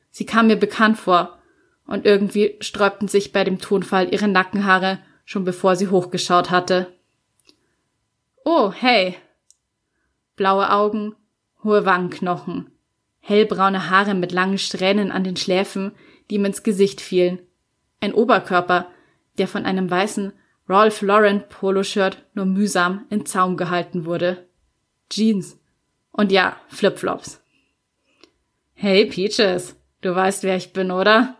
Sie 0.09 0.25
kam 0.25 0.47
mir 0.47 0.57
bekannt 0.57 0.97
vor, 0.97 1.37
und 1.85 2.05
irgendwie 2.05 2.55
sträubten 2.61 3.07
sich 3.07 3.31
bei 3.31 3.43
dem 3.43 3.59
Tonfall 3.59 4.13
ihre 4.13 4.27
Nackenhaare, 4.27 4.99
schon 5.25 5.43
bevor 5.43 5.75
sie 5.75 5.89
hochgeschaut 5.89 6.49
hatte. 6.49 6.93
Oh, 8.45 8.71
hey. 8.71 9.15
Blaue 10.35 10.71
Augen, 10.71 11.15
hohe 11.63 11.85
Wangenknochen, 11.85 12.71
hellbraune 13.19 13.89
Haare 13.89 14.15
mit 14.15 14.31
langen 14.31 14.57
Strähnen 14.57 15.11
an 15.11 15.23
den 15.23 15.35
Schläfen, 15.35 15.91
die 16.29 16.35
ihm 16.35 16.45
ins 16.45 16.63
Gesicht 16.63 17.01
fielen, 17.01 17.39
ein 17.99 18.13
Oberkörper, 18.13 18.87
der 19.37 19.47
von 19.47 19.65
einem 19.65 19.89
weißen 19.89 20.33
Ralph 20.67 21.01
Lauren 21.01 21.43
Poloshirt 21.49 22.25
nur 22.33 22.45
mühsam 22.45 23.05
in 23.09 23.25
Zaum 23.25 23.57
gehalten 23.57 24.05
wurde. 24.05 24.47
Jeans, 25.09 25.59
und 26.11 26.31
ja, 26.31 26.57
Flipflops. 26.67 27.41
Hey, 28.73 29.05
Peaches, 29.05 29.75
du 30.01 30.15
weißt, 30.15 30.43
wer 30.43 30.55
ich 30.55 30.73
bin, 30.73 30.91
oder? 30.91 31.37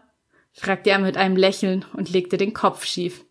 fragte 0.53 0.89
er 0.89 0.99
mit 0.99 1.17
einem 1.17 1.38
Lächeln 1.38 1.86
und 1.93 2.09
legte 2.11 2.38
den 2.38 2.53
Kopf 2.53 2.86
schief. 2.86 3.24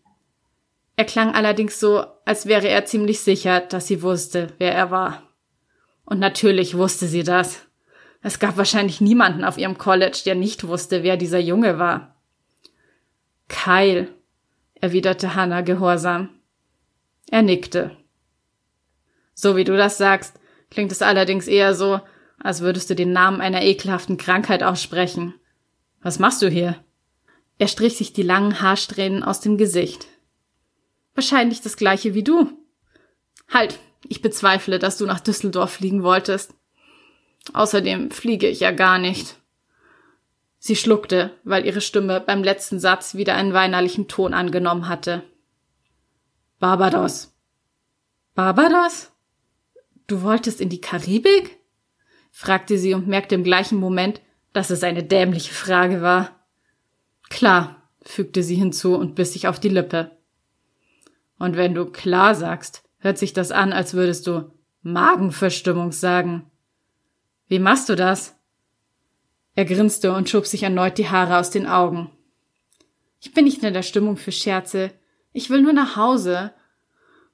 Er 0.95 1.05
klang 1.05 1.33
allerdings 1.33 1.79
so, 1.79 2.05
als 2.25 2.45
wäre 2.45 2.67
er 2.67 2.85
ziemlich 2.85 3.21
sicher, 3.21 3.61
dass 3.61 3.87
sie 3.87 4.01
wusste, 4.01 4.53
wer 4.57 4.73
er 4.73 4.91
war. 4.91 5.23
Und 6.05 6.19
natürlich 6.19 6.75
wusste 6.75 7.07
sie 7.07 7.23
das. 7.23 7.65
Es 8.21 8.37
gab 8.37 8.57
wahrscheinlich 8.57 9.01
niemanden 9.01 9.43
auf 9.43 9.57
ihrem 9.57 9.77
College, 9.77 10.21
der 10.25 10.35
nicht 10.35 10.67
wusste, 10.67 11.03
wer 11.03 11.17
dieser 11.17 11.39
Junge 11.39 11.79
war. 11.79 12.21
Kyle, 13.47 14.09
erwiderte 14.75 15.35
Hannah 15.35 15.61
gehorsam. 15.61 16.29
Er 17.29 17.41
nickte. 17.41 17.97
So 19.33 19.55
wie 19.55 19.63
du 19.63 19.75
das 19.75 19.97
sagst, 19.97 20.39
Klingt 20.71 20.91
es 20.91 21.01
allerdings 21.03 21.47
eher 21.47 21.75
so, 21.75 21.99
als 22.39 22.61
würdest 22.61 22.89
du 22.89 22.95
den 22.95 23.11
Namen 23.11 23.41
einer 23.41 23.61
ekelhaften 23.61 24.17
Krankheit 24.17 24.63
aussprechen. 24.63 25.35
Was 26.01 26.17
machst 26.17 26.41
du 26.41 26.49
hier? 26.49 26.83
Er 27.59 27.67
strich 27.67 27.97
sich 27.97 28.13
die 28.13 28.23
langen 28.23 28.61
Haarsträhnen 28.61 29.21
aus 29.21 29.41
dem 29.41 29.57
Gesicht. 29.57 30.07
Wahrscheinlich 31.13 31.61
das 31.61 31.77
gleiche 31.77 32.15
wie 32.15 32.23
du. 32.23 32.49
Halt, 33.49 33.77
ich 34.07 34.21
bezweifle, 34.21 34.79
dass 34.79 34.97
du 34.97 35.05
nach 35.05 35.19
Düsseldorf 35.19 35.73
fliegen 35.73 36.01
wolltest. 36.01 36.55
Außerdem 37.53 38.09
fliege 38.09 38.47
ich 38.47 38.61
ja 38.61 38.71
gar 38.71 38.97
nicht. 38.97 39.35
Sie 40.57 40.75
schluckte, 40.75 41.31
weil 41.43 41.65
ihre 41.65 41.81
Stimme 41.81 42.21
beim 42.21 42.43
letzten 42.43 42.79
Satz 42.79 43.15
wieder 43.15 43.35
einen 43.35 43.53
weinerlichen 43.53 44.07
Ton 44.07 44.33
angenommen 44.33 44.87
hatte. 44.87 45.23
Barbados. 46.59 47.33
Barbados? 48.35 49.10
Du 50.11 50.23
wolltest 50.23 50.59
in 50.59 50.67
die 50.67 50.81
Karibik? 50.81 51.57
fragte 52.31 52.77
sie 52.77 52.93
und 52.93 53.07
merkte 53.07 53.33
im 53.33 53.45
gleichen 53.45 53.79
Moment, 53.79 54.19
dass 54.51 54.69
es 54.69 54.83
eine 54.83 55.03
dämliche 55.03 55.53
Frage 55.53 56.01
war. 56.01 56.45
Klar, 57.29 57.87
fügte 58.01 58.43
sie 58.43 58.55
hinzu 58.55 58.95
und 58.95 59.15
biss 59.15 59.31
sich 59.31 59.47
auf 59.47 59.57
die 59.57 59.69
Lippe. 59.69 60.11
Und 61.39 61.55
wenn 61.55 61.73
du 61.73 61.85
klar 61.85 62.35
sagst, 62.35 62.83
hört 62.97 63.17
sich 63.17 63.31
das 63.31 63.53
an, 63.53 63.71
als 63.71 63.93
würdest 63.93 64.27
du 64.27 64.51
Magenverstimmung 64.81 65.93
sagen. 65.93 66.51
Wie 67.47 67.59
machst 67.59 67.87
du 67.87 67.95
das? 67.95 68.35
Er 69.55 69.63
grinste 69.63 70.11
und 70.13 70.29
schob 70.29 70.45
sich 70.45 70.63
erneut 70.63 70.97
die 70.97 71.07
Haare 71.07 71.37
aus 71.37 71.51
den 71.51 71.67
Augen. 71.67 72.11
Ich 73.21 73.33
bin 73.33 73.45
nicht 73.45 73.63
in 73.63 73.73
der 73.73 73.81
Stimmung 73.81 74.17
für 74.17 74.33
Scherze. 74.33 74.91
Ich 75.31 75.49
will 75.49 75.61
nur 75.61 75.71
nach 75.71 75.95
Hause. 75.95 76.53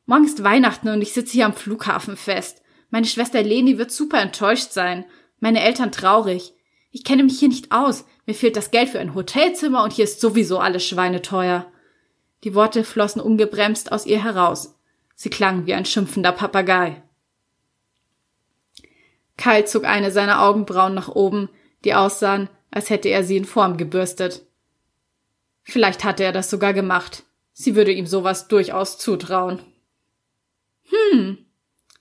Morgen 0.05 0.25
ist 0.25 0.43
Weihnachten 0.43 0.89
und 0.89 1.01
ich 1.01 1.13
sitze 1.13 1.33
hier 1.33 1.47
am 1.47 1.53
Flughafen 1.53 2.15
fest. 2.17 2.61
Meine 2.89 3.05
Schwester 3.05 3.43
Leni 3.43 3.77
wird 3.77 3.91
super 3.91 4.21
enttäuscht 4.21 4.71
sein. 4.71 5.05
Meine 5.39 5.61
Eltern 5.61 5.91
traurig. 5.91 6.53
Ich 6.91 7.03
kenne 7.03 7.23
mich 7.23 7.39
hier 7.39 7.49
nicht 7.49 7.71
aus. 7.71 8.05
Mir 8.25 8.33
fehlt 8.33 8.55
das 8.55 8.71
Geld 8.71 8.89
für 8.89 8.99
ein 8.99 9.13
Hotelzimmer 9.13 9.83
und 9.83 9.93
hier 9.93 10.05
ist 10.05 10.21
sowieso 10.21 10.59
alles 10.59 10.85
schweineteuer. 10.85 11.71
Die 12.43 12.55
Worte 12.55 12.83
flossen 12.83 13.21
ungebremst 13.21 13.91
aus 13.91 14.05
ihr 14.05 14.23
heraus. 14.23 14.75
Sie 15.15 15.29
klangen 15.29 15.65
wie 15.65 15.73
ein 15.73 15.85
schimpfender 15.85 16.31
Papagei. 16.31 17.01
Kyle 19.37 19.65
zog 19.65 19.85
eine 19.85 20.11
seiner 20.11 20.41
Augenbrauen 20.41 20.93
nach 20.93 21.09
oben, 21.09 21.49
die 21.83 21.93
aussahen, 21.93 22.49
als 22.71 22.89
hätte 22.89 23.09
er 23.09 23.23
sie 23.23 23.37
in 23.37 23.45
Form 23.45 23.77
gebürstet. 23.77 24.45
Vielleicht 25.63 26.03
hatte 26.03 26.23
er 26.23 26.31
das 26.31 26.49
sogar 26.49 26.73
gemacht. 26.73 27.23
Sie 27.53 27.75
würde 27.75 27.91
ihm 27.91 28.05
sowas 28.05 28.47
durchaus 28.47 28.97
zutrauen. 28.97 29.59
Hm, 30.89 31.46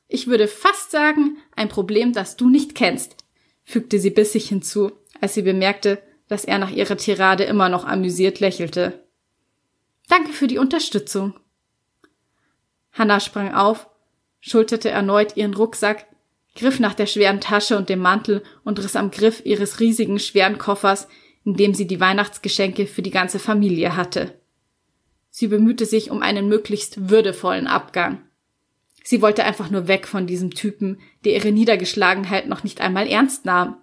ich 0.08 0.26
würde 0.26 0.48
fast 0.48 0.90
sagen, 0.90 1.38
ein 1.54 1.68
Problem, 1.68 2.12
das 2.12 2.36
du 2.36 2.48
nicht 2.48 2.74
kennst, 2.74 3.16
fügte 3.64 3.98
sie 3.98 4.10
bissig 4.10 4.48
hinzu, 4.48 4.92
als 5.20 5.34
sie 5.34 5.42
bemerkte, 5.42 6.02
dass 6.28 6.44
er 6.44 6.58
nach 6.58 6.70
ihrer 6.70 6.96
Tirade 6.96 7.44
immer 7.44 7.68
noch 7.68 7.84
amüsiert 7.84 8.40
lächelte. 8.40 9.04
Danke 10.08 10.32
für 10.32 10.46
die 10.46 10.58
Unterstützung. 10.58 11.34
Hannah 12.92 13.20
sprang 13.20 13.54
auf, 13.54 13.88
schulterte 14.40 14.88
erneut 14.90 15.36
ihren 15.36 15.54
Rucksack, 15.54 16.06
griff 16.54 16.80
nach 16.80 16.94
der 16.94 17.06
schweren 17.06 17.40
Tasche 17.40 17.76
und 17.76 17.88
dem 17.88 17.98
Mantel 17.98 18.42
und 18.64 18.78
riss 18.78 18.96
am 18.96 19.10
Griff 19.10 19.42
ihres 19.44 19.80
riesigen 19.80 20.18
schweren 20.18 20.58
Koffers, 20.58 21.08
in 21.44 21.54
dem 21.54 21.74
sie 21.74 21.86
die 21.86 22.00
Weihnachtsgeschenke 22.00 22.86
für 22.86 23.02
die 23.02 23.10
ganze 23.10 23.38
Familie 23.38 23.96
hatte. 23.96 24.40
Sie 25.30 25.48
bemühte 25.48 25.84
sich 25.84 26.10
um 26.10 26.22
einen 26.22 26.48
möglichst 26.48 27.10
würdevollen 27.10 27.66
Abgang. 27.66 28.25
Sie 29.08 29.22
wollte 29.22 29.44
einfach 29.44 29.70
nur 29.70 29.86
weg 29.86 30.08
von 30.08 30.26
diesem 30.26 30.50
Typen, 30.50 30.98
der 31.24 31.34
ihre 31.34 31.52
Niedergeschlagenheit 31.52 32.48
noch 32.48 32.64
nicht 32.64 32.80
einmal 32.80 33.06
ernst 33.06 33.44
nahm. 33.44 33.76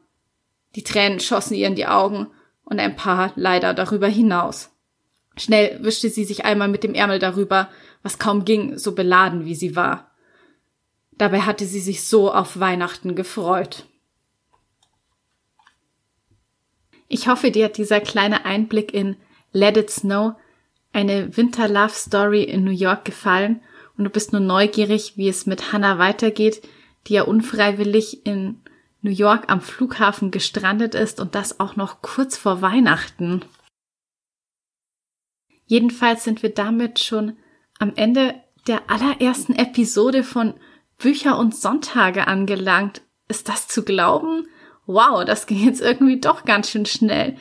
Die 0.75 0.83
Tränen 0.83 1.21
schossen 1.21 1.53
ihr 1.53 1.67
in 1.67 1.75
die 1.75 1.87
Augen 1.87 2.27
und 2.65 2.77
ein 2.77 2.97
paar 2.97 3.31
leider 3.37 3.73
darüber 3.73 4.09
hinaus. 4.09 4.71
Schnell 5.37 5.81
wischte 5.81 6.09
sie 6.09 6.25
sich 6.25 6.43
einmal 6.43 6.67
mit 6.67 6.83
dem 6.83 6.93
Ärmel 6.93 7.19
darüber, 7.19 7.69
was 8.01 8.19
kaum 8.19 8.43
ging, 8.43 8.77
so 8.77 8.95
beladen 8.95 9.45
wie 9.45 9.55
sie 9.55 9.77
war. 9.77 10.11
Dabei 11.13 11.39
hatte 11.39 11.67
sie 11.67 11.79
sich 11.79 12.03
so 12.03 12.29
auf 12.29 12.59
Weihnachten 12.59 13.15
gefreut. 13.15 13.85
Ich 17.07 17.29
hoffe, 17.29 17.49
dir 17.49 17.65
hat 17.65 17.77
dieser 17.77 18.01
kleine 18.01 18.43
Einblick 18.43 18.93
in 18.93 19.15
Let 19.53 19.77
It 19.77 19.89
Snow, 19.89 20.33
eine 20.91 21.37
Winter 21.37 21.69
Love 21.69 21.93
Story 21.93 22.43
in 22.43 22.65
New 22.65 22.71
York 22.71 23.05
gefallen 23.05 23.61
und 23.97 24.05
du 24.05 24.09
bist 24.09 24.31
nur 24.31 24.41
neugierig, 24.41 25.17
wie 25.17 25.29
es 25.29 25.45
mit 25.45 25.71
Hannah 25.71 25.97
weitergeht, 25.99 26.67
die 27.07 27.13
ja 27.13 27.23
unfreiwillig 27.23 28.25
in 28.25 28.61
New 29.01 29.11
York 29.11 29.51
am 29.51 29.61
Flughafen 29.61 30.31
gestrandet 30.31 30.95
ist 30.95 31.19
und 31.19 31.35
das 31.35 31.59
auch 31.59 31.75
noch 31.75 32.01
kurz 32.01 32.37
vor 32.37 32.61
Weihnachten. 32.61 33.43
Jedenfalls 35.65 36.23
sind 36.23 36.41
wir 36.41 36.53
damit 36.53 36.99
schon 36.99 37.37
am 37.79 37.93
Ende 37.95 38.35
der 38.67 38.89
allerersten 38.89 39.55
Episode 39.55 40.23
von 40.23 40.53
Bücher 40.97 41.37
und 41.37 41.55
Sonntage 41.55 42.27
angelangt. 42.27 43.01
Ist 43.27 43.49
das 43.49 43.67
zu 43.67 43.83
glauben? 43.83 44.47
Wow, 44.85 45.25
das 45.25 45.47
ging 45.47 45.65
jetzt 45.65 45.81
irgendwie 45.81 46.19
doch 46.19 46.45
ganz 46.45 46.69
schön 46.69 46.85
schnell. 46.85 47.37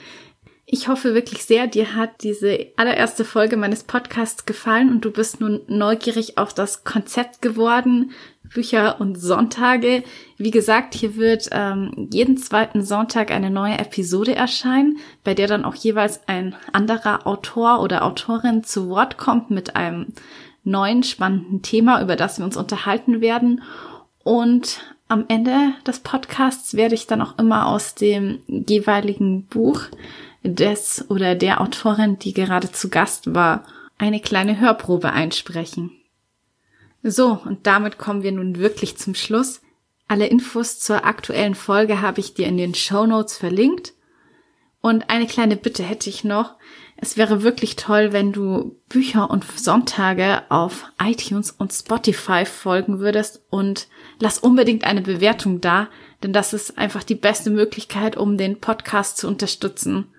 Ich 0.74 0.88
hoffe 0.88 1.12
wirklich 1.12 1.44
sehr, 1.44 1.66
dir 1.66 1.94
hat 1.96 2.22
diese 2.22 2.68
allererste 2.76 3.26
Folge 3.26 3.58
meines 3.58 3.84
Podcasts 3.84 4.46
gefallen 4.46 4.88
und 4.88 5.04
du 5.04 5.10
bist 5.10 5.38
nun 5.38 5.60
neugierig 5.66 6.38
auf 6.38 6.54
das 6.54 6.82
Konzept 6.82 7.42
geworden, 7.42 8.12
Bücher 8.42 8.98
und 8.98 9.20
Sonntage. 9.20 10.02
Wie 10.38 10.50
gesagt, 10.50 10.94
hier 10.94 11.16
wird 11.16 11.50
ähm, 11.52 12.08
jeden 12.10 12.38
zweiten 12.38 12.82
Sonntag 12.82 13.30
eine 13.30 13.50
neue 13.50 13.78
Episode 13.78 14.34
erscheinen, 14.34 14.96
bei 15.24 15.34
der 15.34 15.46
dann 15.46 15.66
auch 15.66 15.74
jeweils 15.74 16.26
ein 16.26 16.54
anderer 16.72 17.26
Autor 17.26 17.82
oder 17.82 18.02
Autorin 18.02 18.64
zu 18.64 18.88
Wort 18.88 19.18
kommt 19.18 19.50
mit 19.50 19.76
einem 19.76 20.06
neuen 20.64 21.02
spannenden 21.02 21.60
Thema, 21.60 22.00
über 22.00 22.16
das 22.16 22.38
wir 22.38 22.46
uns 22.46 22.56
unterhalten 22.56 23.20
werden. 23.20 23.62
Und 24.24 24.80
am 25.06 25.26
Ende 25.28 25.74
des 25.86 26.00
Podcasts 26.00 26.72
werde 26.72 26.94
ich 26.94 27.06
dann 27.06 27.20
auch 27.20 27.38
immer 27.38 27.66
aus 27.66 27.94
dem 27.94 28.38
jeweiligen 28.48 29.44
Buch 29.44 29.82
des 30.42 31.04
oder 31.08 31.34
der 31.34 31.60
Autorin, 31.60 32.18
die 32.18 32.32
gerade 32.32 32.70
zu 32.72 32.88
Gast 32.88 33.34
war, 33.34 33.64
eine 33.98 34.20
kleine 34.20 34.60
Hörprobe 34.60 35.12
einsprechen. 35.12 35.92
So, 37.02 37.40
und 37.44 37.66
damit 37.66 37.98
kommen 37.98 38.22
wir 38.22 38.32
nun 38.32 38.58
wirklich 38.58 38.96
zum 38.96 39.14
Schluss. 39.14 39.60
Alle 40.08 40.26
Infos 40.26 40.78
zur 40.78 41.04
aktuellen 41.04 41.54
Folge 41.54 42.00
habe 42.00 42.20
ich 42.20 42.34
dir 42.34 42.46
in 42.46 42.56
den 42.56 42.74
Show 42.74 43.06
Notes 43.06 43.36
verlinkt. 43.36 43.94
Und 44.80 45.10
eine 45.10 45.26
kleine 45.26 45.56
Bitte 45.56 45.84
hätte 45.84 46.10
ich 46.10 46.24
noch. 46.24 46.56
Es 46.96 47.16
wäre 47.16 47.42
wirklich 47.42 47.76
toll, 47.76 48.12
wenn 48.12 48.32
du 48.32 48.76
Bücher 48.88 49.30
und 49.30 49.44
Sonntage 49.44 50.42
auf 50.48 50.84
iTunes 51.02 51.50
und 51.50 51.72
Spotify 51.72 52.44
folgen 52.44 53.00
würdest 53.00 53.42
und 53.50 53.88
lass 54.20 54.38
unbedingt 54.38 54.84
eine 54.84 55.00
Bewertung 55.00 55.60
da, 55.60 55.88
denn 56.22 56.32
das 56.32 56.52
ist 56.52 56.78
einfach 56.78 57.02
die 57.02 57.16
beste 57.16 57.50
Möglichkeit, 57.50 58.16
um 58.16 58.36
den 58.36 58.60
Podcast 58.60 59.16
zu 59.16 59.26
unterstützen. 59.26 60.11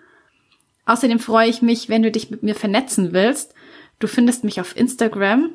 Außerdem 0.85 1.19
freue 1.19 1.49
ich 1.49 1.61
mich, 1.61 1.89
wenn 1.89 2.03
du 2.03 2.11
dich 2.11 2.29
mit 2.29 2.43
mir 2.43 2.55
vernetzen 2.55 3.13
willst. 3.13 3.53
Du 3.99 4.07
findest 4.07 4.43
mich 4.43 4.59
auf 4.59 4.75
Instagram 4.75 5.51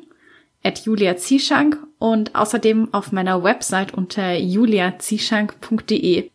at 0.62 0.80
Julia 0.80 1.16
Zieschank 1.16 1.78
und 1.98 2.34
außerdem 2.34 2.92
auf 2.92 3.12
meiner 3.12 3.42
Website 3.42 3.94
unter 3.94 4.34
juliazieschank.de. 4.34 6.30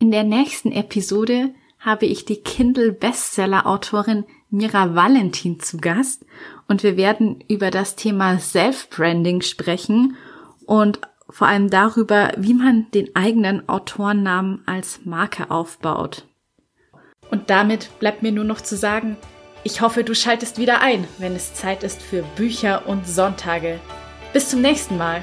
In 0.00 0.10
der 0.10 0.24
nächsten 0.24 0.72
Episode 0.72 1.54
habe 1.78 2.06
ich 2.06 2.24
die 2.24 2.42
Kindle 2.42 2.92
Bestseller 2.92 3.66
Autorin 3.66 4.24
Mira 4.50 4.94
Valentin 4.94 5.60
zu 5.60 5.76
Gast 5.78 6.24
und 6.68 6.82
wir 6.82 6.96
werden 6.96 7.44
über 7.48 7.70
das 7.70 7.96
Thema 7.96 8.38
Self-Branding 8.38 9.42
sprechen 9.42 10.16
und 10.64 11.00
vor 11.28 11.48
allem 11.48 11.70
darüber, 11.70 12.32
wie 12.36 12.54
man 12.54 12.90
den 12.92 13.14
eigenen 13.16 13.68
Autorennamen 13.68 14.62
als 14.66 15.04
Marke 15.04 15.50
aufbaut. 15.50 16.26
Und 17.34 17.50
damit 17.50 17.88
bleibt 17.98 18.22
mir 18.22 18.30
nur 18.30 18.44
noch 18.44 18.60
zu 18.60 18.76
sagen, 18.76 19.16
ich 19.64 19.80
hoffe, 19.80 20.04
du 20.04 20.14
schaltest 20.14 20.56
wieder 20.56 20.80
ein, 20.82 21.08
wenn 21.18 21.34
es 21.34 21.52
Zeit 21.52 21.82
ist 21.82 22.00
für 22.00 22.22
Bücher 22.36 22.86
und 22.86 23.08
Sonntage. 23.08 23.80
Bis 24.32 24.50
zum 24.50 24.60
nächsten 24.60 24.96
Mal. 24.96 25.20